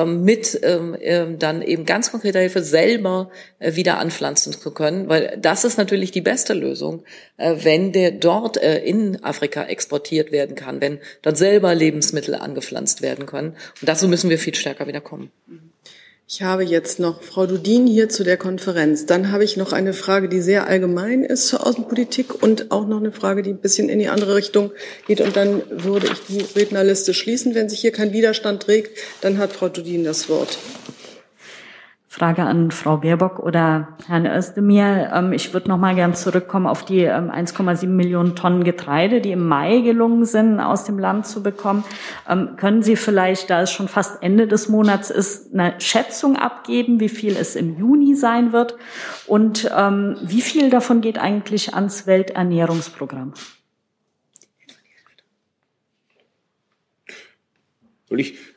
mit 0.05 0.61
ähm, 0.62 0.97
ähm, 1.01 1.39
dann 1.39 1.62
eben 1.62 1.86
ganz 1.86 2.11
konkreter 2.11 2.41
Hilfe 2.41 2.62
selber 2.62 3.30
äh, 3.59 3.74
wieder 3.74 3.99
anpflanzen 3.99 4.53
zu 4.53 4.70
können, 4.72 5.09
weil 5.09 5.39
das 5.41 5.64
ist 5.64 5.78
natürlich 5.78 6.11
die 6.11 6.20
beste 6.20 6.53
Lösung, 6.53 7.05
äh, 7.39 7.55
wenn 7.62 7.93
der 7.93 8.11
dort 8.11 8.59
äh, 8.59 8.84
in 8.84 9.22
Afrika 9.24 9.64
exportiert 9.64 10.30
werden 10.30 10.57
kann, 10.57 10.82
wenn 10.82 10.99
dort 11.22 11.39
selber 11.39 11.74
Lebensmittel 11.74 12.34
angepflanzt 12.34 13.01
werden 13.01 13.24
können. 13.24 13.57
Und 13.80 13.89
dazu 13.89 14.09
müssen 14.09 14.28
wir 14.28 14.39
viel 14.39 14.55
stärker 14.55 14.86
wieder 14.86 15.01
kommen. 15.01 15.30
Ich 16.31 16.43
habe 16.43 16.62
jetzt 16.62 17.01
noch 17.01 17.22
Frau 17.22 17.47
Dudin 17.47 17.87
hier 17.87 18.11
zu 18.11 18.22
der 18.22 18.37
Konferenz. 18.37 19.07
Dann 19.07 19.33
habe 19.33 19.45
ich 19.45 19.57
noch 19.57 19.72
eine 19.72 19.95
Frage, 19.95 20.29
die 20.29 20.43
sehr 20.43 20.66
allgemein 20.66 21.24
ist 21.24 21.49
zur 21.49 21.66
Außenpolitik 21.66 22.43
und 22.43 22.70
auch 22.70 22.87
noch 22.87 22.99
eine 22.99 23.12
Frage, 23.12 23.43
die 23.43 23.49
ein 23.49 23.62
bisschen 23.62 23.89
in 23.89 23.99
die 23.99 24.09
andere 24.09 24.35
Richtung 24.35 24.70
geht. 25.07 25.22
Und 25.22 25.37
dann 25.37 25.62
würde 25.70 26.07
ich 26.12 26.20
die 26.29 26.45
Rednerliste 26.59 27.14
schließen. 27.14 27.55
Wenn 27.55 27.70
sich 27.70 27.81
hier 27.81 27.93
kein 27.93 28.12
Widerstand 28.12 28.68
regt, 28.68 28.99
dann 29.22 29.39
hat 29.39 29.55
Frau 29.55 29.70
Dudin 29.70 30.05
das 30.05 30.29
Wort. 30.29 30.59
Frage 32.11 32.45
an 32.45 32.71
Frau 32.71 32.97
Baerbock 32.97 33.39
oder 33.39 33.89
Herrn 34.07 34.25
Özdemir. 34.25 35.13
Ähm, 35.15 35.35
ich 35.35 35.53
würde 35.53 35.69
noch 35.69 35.77
mal 35.77 35.95
gern 35.95 36.15
zurückkommen 36.15 36.67
auf 36.67 36.83
die 36.83 37.07
1,7 37.07 37.83
ähm, 37.83 37.97
Millionen 37.97 38.35
Tonnen 38.35 38.65
Getreide, 38.65 39.21
die 39.21 39.33
im 39.33 39.47
Mai 39.47 39.81
gelungen 39.81 40.25
sind, 40.25 40.59
aus 40.59 40.85
dem 40.85 40.99
Land 40.99 41.27
zu 41.27 41.43
bekommen. 41.43 41.85
Ähm, 42.27 42.57
können 42.57 42.83
Sie 42.83 42.97
vielleicht, 42.97 43.51
da 43.51 43.61
es 43.61 43.71
schon 43.71 43.89
fast 43.89 44.23
Ende 44.23 44.49
des 44.49 44.71
Monats 44.71 45.11
ist, 45.11 45.53
eine 45.53 45.79
Schätzung 45.81 46.37
abgeben, 46.37 46.99
wie 46.99 47.11
viel 47.11 47.37
es 47.37 47.55
im 47.55 47.79
Juni 47.79 48.15
sein 48.15 48.53
wird? 48.53 48.77
Und 49.27 49.65
wie 49.69 50.41
viel 50.41 50.71
davon 50.71 51.03
geht 51.03 51.19
eigentlich 51.19 51.75
ans 51.75 52.07
Welternährungsprogramm? 52.07 53.35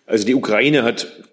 Also 0.06 0.26
die 0.26 0.36
Ukraine 0.36 0.84
hat 0.84 1.31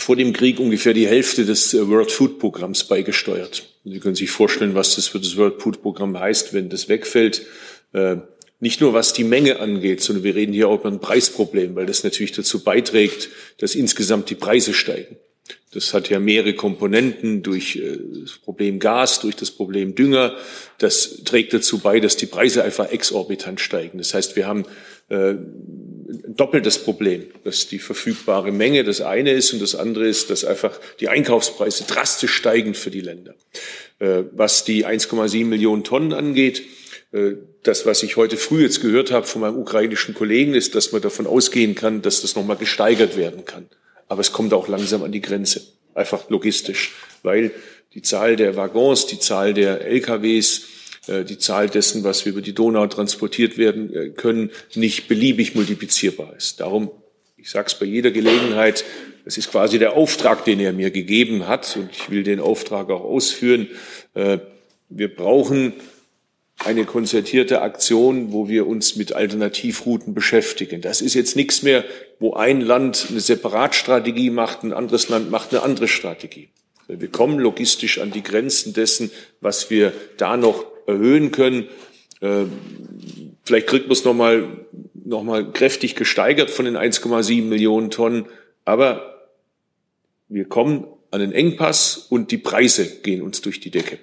vor 0.00 0.16
dem 0.16 0.32
Krieg 0.32 0.58
ungefähr 0.58 0.94
die 0.94 1.06
Hälfte 1.06 1.44
des 1.44 1.74
äh, 1.74 1.88
World 1.88 2.10
Food 2.10 2.38
Programms 2.38 2.84
beigesteuert. 2.84 3.66
Sie 3.84 4.00
können 4.00 4.14
sich 4.14 4.30
vorstellen, 4.30 4.74
was 4.74 4.96
das 4.96 5.08
für 5.08 5.20
das 5.20 5.36
World 5.36 5.60
Food 5.62 5.82
Programm 5.82 6.18
heißt, 6.18 6.52
wenn 6.52 6.68
das 6.68 6.88
wegfällt. 6.88 7.46
Äh, 7.92 8.16
nicht 8.60 8.80
nur 8.80 8.92
was 8.92 9.12
die 9.12 9.24
Menge 9.24 9.58
angeht, 9.60 10.02
sondern 10.02 10.24
wir 10.24 10.34
reden 10.34 10.52
hier 10.52 10.68
auch 10.68 10.80
über 10.80 10.90
ein 10.90 11.00
Preisproblem, 11.00 11.74
weil 11.76 11.86
das 11.86 12.04
natürlich 12.04 12.32
dazu 12.32 12.62
beiträgt, 12.62 13.30
dass 13.58 13.74
insgesamt 13.74 14.28
die 14.28 14.34
Preise 14.34 14.74
steigen. 14.74 15.16
Das 15.72 15.94
hat 15.94 16.10
ja 16.10 16.18
mehrere 16.18 16.54
Komponenten 16.54 17.42
durch 17.42 17.76
äh, 17.76 17.98
das 18.22 18.38
Problem 18.38 18.78
Gas, 18.78 19.20
durch 19.20 19.36
das 19.36 19.50
Problem 19.50 19.94
Dünger. 19.94 20.36
Das 20.78 21.22
trägt 21.24 21.52
dazu 21.52 21.78
bei, 21.78 22.00
dass 22.00 22.16
die 22.16 22.26
Preise 22.26 22.64
einfach 22.64 22.90
exorbitant 22.90 23.60
steigen. 23.60 23.98
Das 23.98 24.14
heißt, 24.14 24.36
wir 24.36 24.46
haben 24.46 24.64
ein 26.10 26.36
doppeltes 26.36 26.78
Problem, 26.78 27.26
dass 27.44 27.68
die 27.68 27.78
verfügbare 27.78 28.52
Menge 28.52 28.84
das 28.84 29.00
eine 29.00 29.32
ist 29.32 29.52
und 29.52 29.62
das 29.62 29.74
andere 29.74 30.06
ist, 30.06 30.30
dass 30.30 30.44
einfach 30.44 30.78
die 31.00 31.08
Einkaufspreise 31.08 31.84
drastisch 31.84 32.34
steigen 32.34 32.74
für 32.74 32.90
die 32.90 33.00
Länder. 33.00 33.34
Äh, 33.98 34.24
was 34.32 34.64
die 34.64 34.86
1,7 34.86 35.44
Millionen 35.46 35.84
Tonnen 35.84 36.12
angeht, 36.12 36.62
äh, 37.12 37.32
das, 37.62 37.86
was 37.86 38.02
ich 38.02 38.16
heute 38.16 38.36
früh 38.36 38.62
jetzt 38.62 38.80
gehört 38.80 39.10
habe 39.10 39.26
von 39.26 39.42
meinem 39.42 39.58
ukrainischen 39.58 40.14
Kollegen, 40.14 40.54
ist, 40.54 40.74
dass 40.74 40.92
man 40.92 41.02
davon 41.02 41.26
ausgehen 41.26 41.74
kann, 41.74 42.02
dass 42.02 42.22
das 42.22 42.36
nochmal 42.36 42.56
gesteigert 42.56 43.16
werden 43.16 43.44
kann. 43.44 43.68
Aber 44.08 44.20
es 44.20 44.32
kommt 44.32 44.52
auch 44.52 44.68
langsam 44.68 45.02
an 45.02 45.12
die 45.12 45.20
Grenze, 45.20 45.62
einfach 45.94 46.28
logistisch, 46.30 46.94
weil 47.22 47.52
die 47.94 48.02
Zahl 48.02 48.36
der 48.36 48.56
Waggons, 48.56 49.06
die 49.06 49.18
Zahl 49.18 49.54
der 49.54 49.84
LKWs, 49.86 50.62
die 51.08 51.38
Zahl 51.38 51.68
dessen, 51.68 52.04
was 52.04 52.24
wir 52.24 52.32
über 52.32 52.42
die 52.42 52.54
Donau 52.54 52.86
transportiert 52.86 53.58
werden 53.58 53.94
äh, 53.94 54.10
können, 54.10 54.50
nicht 54.74 55.08
beliebig 55.08 55.54
multiplizierbar 55.54 56.34
ist. 56.36 56.60
Darum, 56.60 56.90
ich 57.36 57.50
sage 57.50 57.68
es 57.68 57.74
bei 57.74 57.86
jeder 57.86 58.10
Gelegenheit, 58.10 58.84
es 59.24 59.38
ist 59.38 59.50
quasi 59.50 59.78
der 59.78 59.94
Auftrag, 59.94 60.44
den 60.44 60.60
er 60.60 60.72
mir 60.72 60.90
gegeben 60.90 61.48
hat, 61.48 61.76
und 61.76 61.90
ich 61.92 62.10
will 62.10 62.22
den 62.22 62.40
Auftrag 62.40 62.90
auch 62.90 63.04
ausführen. 63.04 63.68
Äh, 64.14 64.38
wir 64.88 65.14
brauchen 65.14 65.72
eine 66.58 66.84
konzertierte 66.84 67.62
Aktion, 67.62 68.32
wo 68.32 68.48
wir 68.48 68.66
uns 68.66 68.96
mit 68.96 69.14
Alternativrouten 69.14 70.12
beschäftigen. 70.12 70.82
Das 70.82 71.00
ist 71.00 71.14
jetzt 71.14 71.34
nichts 71.34 71.62
mehr, 71.62 71.84
wo 72.18 72.34
ein 72.34 72.60
Land 72.60 73.06
eine 73.08 73.20
Separatstrategie 73.20 74.30
macht, 74.30 74.62
ein 74.62 74.74
anderes 74.74 75.08
Land 75.08 75.30
macht 75.30 75.52
eine 75.52 75.62
andere 75.62 75.88
Strategie. 75.88 76.50
Wir 76.88 77.08
kommen 77.08 77.38
logistisch 77.38 77.98
an 77.98 78.10
die 78.10 78.22
Grenzen 78.22 78.74
dessen, 78.74 79.10
was 79.40 79.70
wir 79.70 79.92
da 80.18 80.36
noch 80.36 80.66
erhöhen 80.90 81.30
können. 81.30 81.68
Ähm, 82.20 82.52
vielleicht 83.44 83.66
kriegt 83.66 83.86
man 83.86 83.92
es 83.92 84.04
nochmal 84.04 84.66
noch 85.04 85.22
mal 85.22 85.50
kräftig 85.52 85.96
gesteigert 85.96 86.50
von 86.50 86.64
den 86.64 86.76
1,7 86.76 87.42
Millionen 87.42 87.90
Tonnen. 87.90 88.26
Aber 88.64 89.28
wir 90.28 90.44
kommen 90.44 90.86
an 91.10 91.20
den 91.20 91.32
Engpass 91.32 92.06
und 92.08 92.30
die 92.30 92.38
Preise 92.38 92.86
gehen 93.02 93.22
uns 93.22 93.40
durch 93.40 93.60
die 93.60 93.70
Decke. 93.70 93.98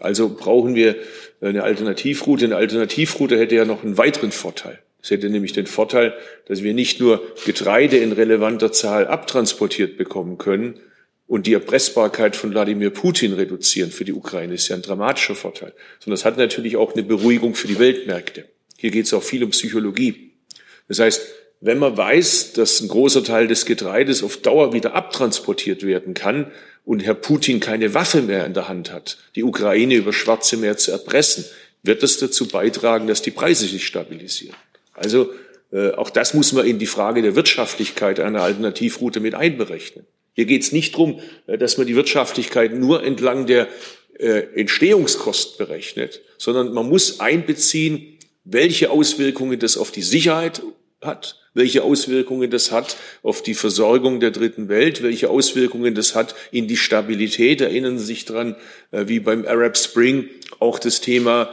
Also 0.00 0.30
brauchen 0.30 0.74
wir 0.74 0.96
eine 1.40 1.62
Alternativroute. 1.62 2.46
Eine 2.46 2.56
Alternativroute 2.56 3.38
hätte 3.38 3.54
ja 3.54 3.64
noch 3.64 3.84
einen 3.84 3.98
weiteren 3.98 4.32
Vorteil. 4.32 4.80
Es 5.00 5.10
hätte 5.10 5.30
nämlich 5.30 5.52
den 5.52 5.66
Vorteil, 5.66 6.14
dass 6.46 6.62
wir 6.62 6.74
nicht 6.74 7.00
nur 7.00 7.22
Getreide 7.44 7.96
in 7.98 8.12
relevanter 8.12 8.72
Zahl 8.72 9.06
abtransportiert 9.06 9.96
bekommen 9.96 10.38
können, 10.38 10.80
und 11.32 11.46
die 11.46 11.54
Erpressbarkeit 11.54 12.36
von 12.36 12.50
Wladimir 12.50 12.90
Putin 12.90 13.32
reduzieren 13.32 13.90
für 13.90 14.04
die 14.04 14.12
Ukraine 14.12 14.52
ist 14.52 14.68
ja 14.68 14.76
ein 14.76 14.82
dramatischer 14.82 15.34
Vorteil. 15.34 15.72
Sondern 15.98 16.16
es 16.16 16.26
hat 16.26 16.36
natürlich 16.36 16.76
auch 16.76 16.92
eine 16.92 17.04
Beruhigung 17.04 17.54
für 17.54 17.66
die 17.66 17.78
Weltmärkte. 17.78 18.44
Hier 18.76 18.90
geht 18.90 19.06
es 19.06 19.14
auch 19.14 19.22
viel 19.22 19.42
um 19.42 19.48
Psychologie. 19.48 20.34
Das 20.88 20.98
heißt, 20.98 21.22
wenn 21.62 21.78
man 21.78 21.96
weiß, 21.96 22.52
dass 22.52 22.82
ein 22.82 22.88
großer 22.88 23.24
Teil 23.24 23.48
des 23.48 23.64
Getreides 23.64 24.22
auf 24.22 24.36
Dauer 24.36 24.74
wieder 24.74 24.94
abtransportiert 24.94 25.86
werden 25.86 26.12
kann 26.12 26.52
und 26.84 27.02
Herr 27.02 27.14
Putin 27.14 27.60
keine 27.60 27.94
Waffe 27.94 28.20
mehr 28.20 28.44
in 28.44 28.52
der 28.52 28.68
Hand 28.68 28.92
hat, 28.92 29.16
die 29.34 29.42
Ukraine 29.42 29.94
über 29.94 30.12
Schwarze 30.12 30.58
Meer 30.58 30.76
zu 30.76 30.90
erpressen, 30.90 31.46
wird 31.82 32.02
das 32.02 32.18
dazu 32.18 32.46
beitragen, 32.46 33.06
dass 33.06 33.22
die 33.22 33.30
Preise 33.30 33.66
sich 33.66 33.86
stabilisieren. 33.86 34.56
Also 34.92 35.32
äh, 35.72 35.92
auch 35.92 36.10
das 36.10 36.34
muss 36.34 36.52
man 36.52 36.66
in 36.66 36.78
die 36.78 36.84
Frage 36.84 37.22
der 37.22 37.36
Wirtschaftlichkeit 37.36 38.20
einer 38.20 38.42
Alternativroute 38.42 39.20
mit 39.20 39.34
einberechnen. 39.34 40.04
Hier 40.34 40.46
geht 40.46 40.62
es 40.62 40.72
nicht 40.72 40.94
darum, 40.94 41.20
äh, 41.46 41.58
dass 41.58 41.78
man 41.78 41.86
die 41.86 41.96
Wirtschaftlichkeit 41.96 42.74
nur 42.74 43.04
entlang 43.04 43.46
der 43.46 43.68
äh, 44.18 44.44
Entstehungskosten 44.54 45.58
berechnet, 45.58 46.20
sondern 46.38 46.72
man 46.72 46.88
muss 46.88 47.20
einbeziehen, 47.20 48.18
welche 48.44 48.90
Auswirkungen 48.90 49.58
das 49.58 49.76
auf 49.76 49.90
die 49.90 50.02
Sicherheit 50.02 50.62
hat, 51.00 51.38
welche 51.54 51.82
Auswirkungen 51.82 52.50
das 52.50 52.72
hat 52.72 52.96
auf 53.22 53.42
die 53.42 53.54
Versorgung 53.54 54.20
der 54.20 54.30
dritten 54.30 54.68
Welt, 54.68 55.02
welche 55.02 55.28
Auswirkungen 55.28 55.94
das 55.94 56.14
hat 56.14 56.34
in 56.50 56.66
die 56.66 56.76
Stabilität. 56.76 57.60
Erinnern 57.60 57.98
Sie 57.98 58.06
sich 58.06 58.24
dran, 58.24 58.56
äh, 58.90 59.04
wie 59.06 59.20
beim 59.20 59.46
Arab 59.46 59.76
Spring 59.76 60.28
auch 60.58 60.78
das 60.78 61.00
Thema 61.00 61.52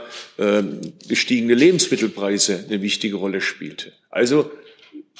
gestiegene 1.07 1.55
Lebensmittelpreise 1.55 2.63
eine 2.67 2.83
wichtige 2.83 3.15
Rolle 3.15 3.41
spielte. 3.41 3.91
Also 4.11 4.51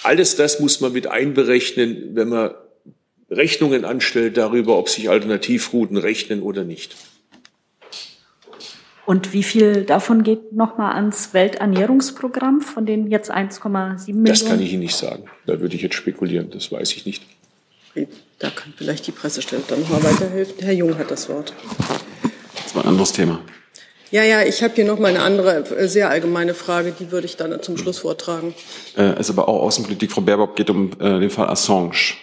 alles 0.04 0.36
das 0.36 0.60
muss 0.60 0.80
man 0.80 0.94
mit 0.94 1.08
einberechnen, 1.08 2.12
wenn 2.14 2.30
man 2.30 2.52
Rechnungen 3.32 3.86
anstellt 3.86 4.38
darüber, 4.38 4.78
ob 4.78 4.90
sich 4.90 5.10
Alternativrouten 5.10 5.98
rechnen 5.98 6.42
oder 6.42 6.64
nicht. 6.64 6.96
Und 9.06 9.34
wie 9.34 9.42
viel 9.42 9.86
davon 9.86 10.22
geht 10.22 10.54
nochmal 10.54 10.94
ans 10.94 11.34
Welternährungsprogramm 11.34 12.62
von 12.62 12.86
den 12.86 13.10
jetzt 13.10 13.32
1,7 13.32 14.06
Millionen? 14.06 14.26
Das 14.26 14.46
kann 14.46 14.62
ich 14.62 14.72
Ihnen 14.72 14.84
nicht 14.84 14.96
sagen. 14.96 15.24
Da 15.48 15.60
würde 15.60 15.76
ich 15.76 15.82
jetzt 15.82 15.96
spekulieren. 15.96 16.52
Das 16.52 16.72
weiß 16.72 16.92
ich 16.94 17.08
nicht. 17.08 17.24
Da 18.38 18.52
kann 18.52 18.72
vielleicht 18.78 19.08
die 19.08 19.12
Pressestelle 19.12 19.64
dann 19.68 19.82
nochmal 19.82 20.04
weiterhelfen. 20.04 20.56
Herr 20.60 20.74
Jung 20.74 20.96
hat 20.98 21.10
das 21.10 21.28
Wort. 21.28 21.54
Das 22.64 22.76
war 22.76 22.84
ein 22.84 22.90
anderes 22.90 23.12
Thema. 23.12 23.42
Ja, 24.12 24.24
ja, 24.24 24.44
ich 24.44 24.64
habe 24.64 24.74
hier 24.76 24.86
noch 24.86 25.00
mal 25.00 25.08
eine 25.08 25.22
andere, 25.22 25.66
äh, 25.76 25.88
sehr 25.88 26.10
allgemeine 26.10 26.54
Frage, 26.54 26.94
die 27.00 27.12
würde 27.12 27.26
ich 27.26 27.36
dann 27.36 27.62
zum 27.62 27.78
Schluss 27.78 28.00
vortragen. 28.00 28.56
Äh, 28.96 29.14
es 29.14 29.22
ist 29.22 29.32
aber 29.32 29.48
auch 29.48 29.62
Außenpolitik. 29.62 30.12
Frau 30.12 30.22
Baerbock 30.22 30.56
geht 30.56 30.70
um 30.70 30.92
äh, 31.00 31.20
den 31.20 31.30
Fall 31.30 31.48
Assange. 31.50 32.14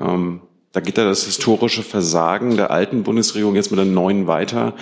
Ähm, 0.00 0.40
da 0.72 0.80
geht 0.80 0.98
ja 0.98 1.04
das 1.04 1.24
historische 1.24 1.82
Versagen 1.82 2.56
der 2.56 2.70
alten 2.70 3.04
Bundesregierung 3.04 3.54
jetzt 3.54 3.70
mit 3.70 3.78
der 3.78 3.86
neuen 3.86 4.26
weiter. 4.26 4.74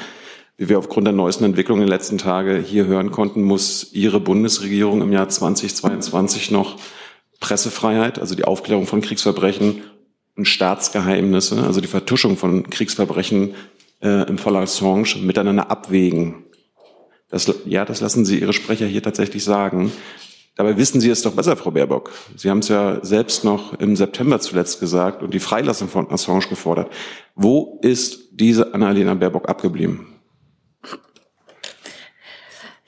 wie 0.58 0.68
wir 0.68 0.78
aufgrund 0.78 1.06
der 1.06 1.14
neuesten 1.14 1.44
Entwicklungen 1.44 1.82
in 1.82 1.86
den 1.86 1.92
letzten 1.92 2.18
Tagen 2.18 2.62
hier 2.62 2.86
hören 2.86 3.10
konnten, 3.10 3.42
muss 3.42 3.92
Ihre 3.92 4.20
Bundesregierung 4.20 5.02
im 5.02 5.10
Jahr 5.10 5.28
2022 5.28 6.50
noch 6.50 6.78
Pressefreiheit, 7.40 8.18
also 8.18 8.34
die 8.34 8.44
Aufklärung 8.44 8.86
von 8.86 9.00
Kriegsverbrechen 9.00 9.82
und 10.36 10.46
Staatsgeheimnisse, 10.46 11.62
also 11.62 11.80
die 11.80 11.88
Vertuschung 11.88 12.36
von 12.36 12.70
Kriegsverbrechen 12.70 13.54
äh, 14.02 14.28
im 14.28 14.38
Fall 14.38 14.56
Assange 14.56 15.16
miteinander 15.20 15.70
abwägen. 15.70 16.44
Das, 17.28 17.52
ja, 17.64 17.84
das 17.84 18.00
lassen 18.00 18.24
Sie 18.24 18.38
Ihre 18.38 18.52
Sprecher 18.52 18.86
hier 18.86 19.02
tatsächlich 19.02 19.42
sagen. 19.42 19.90
Dabei 20.54 20.76
wissen 20.76 21.00
Sie 21.00 21.08
es 21.08 21.22
doch 21.22 21.32
besser, 21.32 21.56
Frau 21.56 21.70
Baerbock. 21.70 22.10
Sie 22.36 22.50
haben 22.50 22.58
es 22.58 22.68
ja 22.68 23.02
selbst 23.02 23.42
noch 23.42 23.72
im 23.80 23.96
September 23.96 24.38
zuletzt 24.38 24.80
gesagt 24.80 25.22
und 25.22 25.32
die 25.32 25.40
Freilassung 25.40 25.88
von 25.88 26.10
Assange 26.10 26.46
gefordert. 26.48 26.92
Wo 27.34 27.78
ist 27.82 28.28
diese 28.32 28.74
Annalena 28.74 29.14
Baerbock 29.14 29.48
abgeblieben? 29.48 30.11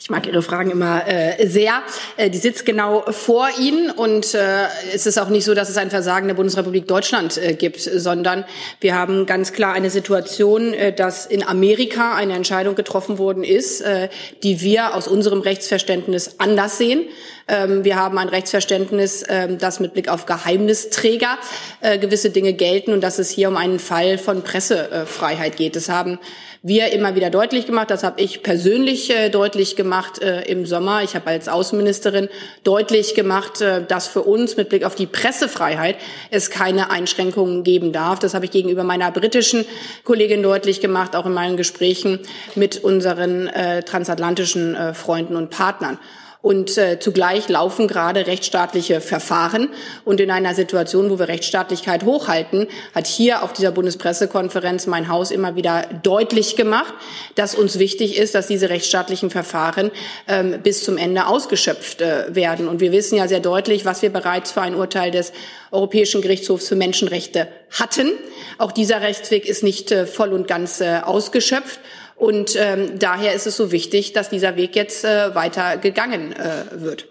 Ich 0.04 0.10
mag 0.10 0.26
Ihre 0.26 0.42
Fragen 0.42 0.70
immer 0.70 1.08
äh, 1.08 1.48
sehr. 1.48 1.82
Äh, 2.18 2.28
die 2.28 2.36
sitzt 2.36 2.66
genau 2.66 3.10
vor 3.10 3.48
Ihnen 3.58 3.90
und 3.90 4.34
äh, 4.34 4.66
es 4.92 5.06
ist 5.06 5.18
auch 5.18 5.30
nicht 5.30 5.46
so, 5.46 5.54
dass 5.54 5.70
es 5.70 5.78
ein 5.78 5.88
Versagen 5.88 6.28
der 6.28 6.34
Bundesrepublik 6.34 6.86
Deutschland 6.86 7.38
äh, 7.38 7.54
gibt, 7.54 7.80
sondern 7.80 8.44
wir 8.80 8.94
haben 8.94 9.24
ganz 9.24 9.54
klar 9.54 9.72
eine 9.72 9.88
Situation, 9.88 10.74
äh, 10.74 10.92
dass 10.92 11.24
in 11.24 11.42
Amerika 11.42 12.14
eine 12.16 12.34
Entscheidung 12.34 12.74
getroffen 12.74 13.16
worden 13.16 13.44
ist, 13.44 13.80
äh, 13.80 14.10
die 14.42 14.60
wir 14.60 14.94
aus 14.94 15.08
unserem 15.08 15.40
Rechtsverständnis 15.40 16.34
anders 16.36 16.76
sehen. 16.76 17.06
Ähm, 17.48 17.84
wir 17.84 17.96
haben 17.96 18.18
ein 18.18 18.28
Rechtsverständnis, 18.28 19.24
ähm, 19.30 19.56
das 19.56 19.80
mit 19.80 19.94
Blick 19.94 20.08
auf 20.08 20.26
Geheimnisträger 20.26 21.38
äh, 21.80 21.98
gewisse 21.98 22.28
Dinge 22.28 22.52
gelten 22.52 22.92
und 22.92 23.00
dass 23.00 23.18
es 23.18 23.30
hier 23.30 23.48
um 23.48 23.56
einen 23.56 23.78
Fall 23.78 24.18
von 24.18 24.42
Pressefreiheit 24.42 25.56
geht. 25.56 25.76
Das 25.76 25.88
haben 25.88 26.18
wir 26.66 26.92
immer 26.92 27.14
wieder 27.14 27.28
deutlich 27.28 27.66
gemacht. 27.66 27.90
Das 27.90 28.02
habe 28.02 28.22
ich 28.22 28.42
persönlich 28.42 29.10
äh, 29.10 29.28
deutlich 29.28 29.76
gemacht 29.76 30.22
äh, 30.22 30.42
im 30.50 30.64
Sommer. 30.64 31.02
Ich 31.02 31.14
habe 31.14 31.26
als 31.26 31.46
Außenministerin 31.46 32.30
deutlich 32.64 33.14
gemacht, 33.14 33.60
äh, 33.60 33.84
dass 33.84 34.08
für 34.08 34.22
uns 34.22 34.56
mit 34.56 34.70
Blick 34.70 34.82
auf 34.82 34.94
die 34.94 35.04
Pressefreiheit 35.06 35.96
es 36.30 36.48
keine 36.48 36.90
Einschränkungen 36.90 37.64
geben 37.64 37.92
darf. 37.92 38.18
Das 38.18 38.32
habe 38.32 38.46
ich 38.46 38.50
gegenüber 38.50 38.82
meiner 38.82 39.12
britischen 39.12 39.66
Kollegin 40.04 40.42
deutlich 40.42 40.80
gemacht, 40.80 41.14
auch 41.16 41.26
in 41.26 41.34
meinen 41.34 41.58
Gesprächen 41.58 42.20
mit 42.54 42.82
unseren 42.82 43.46
äh, 43.48 43.82
transatlantischen 43.82 44.74
äh, 44.74 44.94
Freunden 44.94 45.36
und 45.36 45.50
Partnern. 45.50 45.98
Und 46.44 46.76
äh, 46.76 46.98
zugleich 47.00 47.48
laufen 47.48 47.88
gerade 47.88 48.26
rechtsstaatliche 48.26 49.00
Verfahren. 49.00 49.70
Und 50.04 50.20
in 50.20 50.30
einer 50.30 50.54
Situation, 50.54 51.08
wo 51.08 51.18
wir 51.18 51.26
Rechtsstaatlichkeit 51.26 52.04
hochhalten, 52.04 52.66
hat 52.94 53.06
hier 53.06 53.42
auf 53.42 53.54
dieser 53.54 53.72
Bundespressekonferenz 53.72 54.86
mein 54.86 55.08
Haus 55.08 55.30
immer 55.30 55.56
wieder 55.56 55.86
deutlich 56.02 56.54
gemacht, 56.54 56.92
dass 57.34 57.54
uns 57.54 57.78
wichtig 57.78 58.18
ist, 58.18 58.34
dass 58.34 58.46
diese 58.46 58.68
rechtsstaatlichen 58.68 59.30
Verfahren 59.30 59.90
ähm, 60.28 60.60
bis 60.62 60.84
zum 60.84 60.98
Ende 60.98 61.28
ausgeschöpft 61.28 62.02
äh, 62.02 62.34
werden. 62.34 62.68
Und 62.68 62.80
wir 62.80 62.92
wissen 62.92 63.16
ja 63.16 63.26
sehr 63.26 63.40
deutlich, 63.40 63.86
was 63.86 64.02
wir 64.02 64.10
bereits 64.10 64.52
für 64.52 64.60
ein 64.60 64.74
Urteil 64.74 65.10
des 65.10 65.32
Europäischen 65.70 66.20
Gerichtshofs 66.20 66.68
für 66.68 66.76
Menschenrechte 66.76 67.48
hatten. 67.70 68.12
Auch 68.58 68.70
dieser 68.70 69.00
Rechtsweg 69.00 69.46
ist 69.46 69.62
nicht 69.62 69.90
äh, 69.92 70.04
voll 70.04 70.34
und 70.34 70.46
ganz 70.46 70.82
äh, 70.82 71.00
ausgeschöpft. 71.02 71.80
Und 72.16 72.56
ähm, 72.56 72.98
daher 72.98 73.34
ist 73.34 73.46
es 73.46 73.56
so 73.56 73.72
wichtig, 73.72 74.12
dass 74.12 74.30
dieser 74.30 74.56
Weg 74.56 74.76
jetzt 74.76 75.04
äh, 75.04 75.34
weiter 75.34 75.76
gegangen 75.76 76.32
äh, 76.32 76.80
wird. 76.80 77.06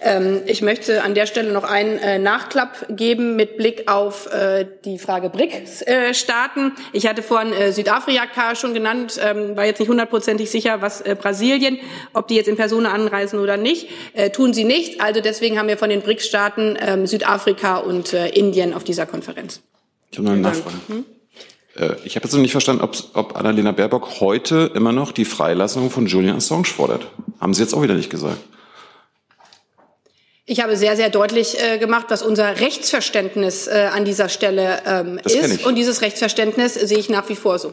Ähm, 0.00 0.42
ich 0.46 0.62
möchte 0.62 1.02
an 1.02 1.14
der 1.14 1.26
Stelle 1.26 1.52
noch 1.52 1.64
einen 1.64 1.98
äh, 1.98 2.18
Nachklapp 2.18 2.86
geben 2.90 3.34
mit 3.36 3.56
Blick 3.56 3.90
auf 3.90 4.30
äh, 4.32 4.66
die 4.84 4.98
Frage 4.98 5.30
BRICS-Staaten. 5.30 6.68
Äh, 6.68 6.80
ich 6.92 7.06
hatte 7.06 7.22
vorhin 7.22 7.52
äh, 7.52 7.72
Südafrika 7.72 8.54
schon 8.54 8.74
genannt, 8.74 9.18
ähm, 9.22 9.56
war 9.56 9.64
jetzt 9.64 9.80
nicht 9.80 9.88
hundertprozentig 9.88 10.50
sicher, 10.50 10.82
was 10.82 11.00
äh, 11.00 11.16
Brasilien, 11.18 11.78
ob 12.12 12.28
die 12.28 12.34
jetzt 12.36 12.48
in 12.48 12.56
Personen 12.56 12.86
anreisen 12.86 13.38
oder 13.38 13.56
nicht, 13.56 13.88
äh, 14.12 14.30
tun 14.30 14.52
sie 14.52 14.64
nicht. 14.64 15.00
Also 15.00 15.20
deswegen 15.20 15.58
haben 15.58 15.68
wir 15.68 15.78
von 15.78 15.90
den 15.90 16.02
BRICS-Staaten 16.02 16.76
äh, 16.76 17.06
Südafrika 17.06 17.78
und 17.78 18.12
äh, 18.12 18.28
Indien 18.28 18.74
auf 18.74 18.84
dieser 18.84 19.06
Konferenz. 19.06 19.62
Ich 20.10 20.18
habe 20.18 20.26
noch 20.26 20.34
eine 20.34 20.42
Nachfrage. 20.42 20.76
Hm? 20.88 21.04
Äh, 21.76 21.96
ich 22.04 22.16
habe 22.16 22.24
jetzt 22.24 22.32
noch 22.32 22.40
nicht 22.40 22.52
verstanden, 22.52 22.82
ob, 22.82 22.96
ob 23.14 23.36
Annalena 23.36 23.72
Baerbock 23.72 24.20
heute 24.20 24.70
immer 24.74 24.92
noch 24.92 25.12
die 25.12 25.24
Freilassung 25.24 25.90
von 25.90 26.06
Julian 26.06 26.36
Assange 26.36 26.64
fordert. 26.64 27.06
Haben 27.40 27.54
Sie 27.54 27.62
jetzt 27.62 27.74
auch 27.74 27.82
wieder 27.82 27.94
nicht 27.94 28.10
gesagt. 28.10 28.38
Ich 30.48 30.62
habe 30.62 30.76
sehr, 30.76 30.94
sehr 30.96 31.10
deutlich 31.10 31.60
äh, 31.60 31.78
gemacht, 31.78 32.06
was 32.08 32.22
unser 32.22 32.60
Rechtsverständnis 32.60 33.66
äh, 33.66 33.88
an 33.92 34.04
dieser 34.04 34.28
Stelle 34.28 34.80
ähm, 34.86 35.18
ist. 35.24 35.66
Und 35.66 35.74
dieses 35.74 36.02
Rechtsverständnis 36.02 36.74
sehe 36.74 36.98
ich 36.98 37.08
nach 37.08 37.28
wie 37.28 37.34
vor 37.34 37.58
so. 37.58 37.72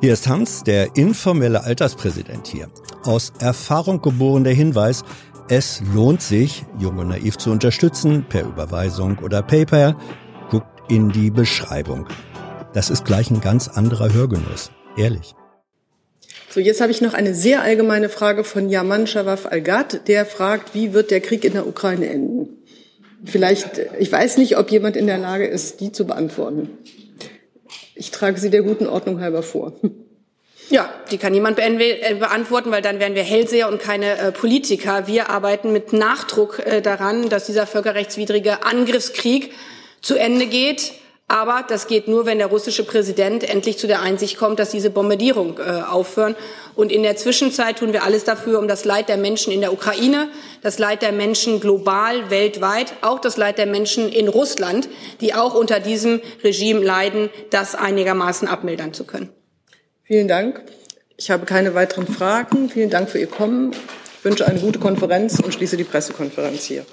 Hier 0.00 0.14
ist 0.14 0.26
Hans, 0.28 0.64
der 0.64 0.96
informelle 0.96 1.62
Alterspräsident 1.62 2.46
hier. 2.46 2.70
Aus 3.04 3.34
Erfahrung 3.38 4.00
geboren 4.00 4.44
der 4.44 4.54
Hinweis, 4.54 5.04
es 5.50 5.82
lohnt 5.92 6.22
sich, 6.22 6.64
Junge 6.78 7.04
Naiv 7.04 7.36
zu 7.36 7.50
unterstützen, 7.50 8.24
per 8.26 8.44
Überweisung 8.44 9.18
oder 9.18 9.42
PayPal 9.42 9.94
in 10.88 11.10
die 11.10 11.30
Beschreibung. 11.30 12.06
Das 12.72 12.90
ist 12.90 13.04
gleich 13.04 13.30
ein 13.30 13.40
ganz 13.40 13.68
anderer 13.68 14.12
Hörgenuss. 14.12 14.70
Ehrlich. 14.96 15.34
So, 16.48 16.60
jetzt 16.60 16.80
habe 16.80 16.90
ich 16.90 17.00
noch 17.00 17.14
eine 17.14 17.34
sehr 17.34 17.62
allgemeine 17.62 18.08
Frage 18.08 18.42
von 18.42 18.68
Yaman 18.68 19.06
Shawaf 19.06 19.46
Al-Gad, 19.46 20.08
der 20.08 20.26
fragt, 20.26 20.74
wie 20.74 20.92
wird 20.92 21.10
der 21.10 21.20
Krieg 21.20 21.44
in 21.44 21.52
der 21.52 21.66
Ukraine 21.66 22.08
enden? 22.08 22.48
Vielleicht, 23.24 23.80
ich 23.98 24.10
weiß 24.10 24.38
nicht, 24.38 24.56
ob 24.56 24.70
jemand 24.70 24.96
in 24.96 25.06
der 25.06 25.18
Lage 25.18 25.46
ist, 25.46 25.80
die 25.80 25.92
zu 25.92 26.06
beantworten. 26.06 26.70
Ich 27.94 28.10
trage 28.10 28.40
sie 28.40 28.50
der 28.50 28.62
guten 28.62 28.86
Ordnung 28.86 29.20
halber 29.20 29.42
vor. 29.42 29.74
Ja, 30.70 30.88
die 31.10 31.18
kann 31.18 31.32
niemand 31.32 31.58
äh, 31.58 32.14
beantworten, 32.14 32.70
weil 32.70 32.80
dann 32.80 33.00
wären 33.00 33.16
wir 33.16 33.24
Hellseher 33.24 33.68
und 33.68 33.80
keine 33.80 34.18
äh, 34.18 34.32
Politiker. 34.32 35.08
Wir 35.08 35.28
arbeiten 35.28 35.72
mit 35.72 35.92
Nachdruck 35.92 36.60
äh, 36.60 36.80
daran, 36.80 37.28
dass 37.28 37.46
dieser 37.46 37.66
völkerrechtswidrige 37.66 38.64
Angriffskrieg 38.64 39.50
zu 40.00 40.16
Ende 40.16 40.46
geht. 40.46 40.92
Aber 41.30 41.64
das 41.68 41.86
geht 41.86 42.08
nur, 42.08 42.26
wenn 42.26 42.38
der 42.38 42.48
russische 42.48 42.82
Präsident 42.82 43.48
endlich 43.48 43.78
zu 43.78 43.86
der 43.86 44.02
Einsicht 44.02 44.36
kommt, 44.36 44.58
dass 44.58 44.70
diese 44.70 44.90
Bombardierung 44.90 45.58
äh, 45.58 45.82
aufhören. 45.88 46.34
Und 46.74 46.90
in 46.90 47.04
der 47.04 47.14
Zwischenzeit 47.14 47.78
tun 47.78 47.92
wir 47.92 48.02
alles 48.02 48.24
dafür, 48.24 48.58
um 48.58 48.66
das 48.66 48.84
Leid 48.84 49.08
der 49.08 49.16
Menschen 49.16 49.52
in 49.52 49.60
der 49.60 49.72
Ukraine, 49.72 50.28
das 50.62 50.80
Leid 50.80 51.02
der 51.02 51.12
Menschen 51.12 51.60
global, 51.60 52.30
weltweit, 52.30 52.94
auch 53.02 53.20
das 53.20 53.36
Leid 53.36 53.58
der 53.58 53.66
Menschen 53.66 54.08
in 54.08 54.26
Russland, 54.26 54.88
die 55.20 55.32
auch 55.32 55.54
unter 55.54 55.78
diesem 55.78 56.20
Regime 56.42 56.80
leiden, 56.80 57.30
das 57.50 57.76
einigermaßen 57.76 58.48
abmildern 58.48 58.92
zu 58.92 59.04
können. 59.04 59.28
Vielen 60.02 60.26
Dank. 60.26 60.64
Ich 61.16 61.30
habe 61.30 61.46
keine 61.46 61.74
weiteren 61.74 62.08
Fragen. 62.08 62.70
Vielen 62.70 62.90
Dank 62.90 63.08
für 63.08 63.20
Ihr 63.20 63.28
Kommen. 63.28 63.70
Ich 64.18 64.24
wünsche 64.24 64.48
eine 64.48 64.58
gute 64.58 64.80
Konferenz 64.80 65.38
und 65.38 65.54
schließe 65.54 65.76
die 65.76 65.84
Pressekonferenz 65.84 66.64
hier. 66.64 66.84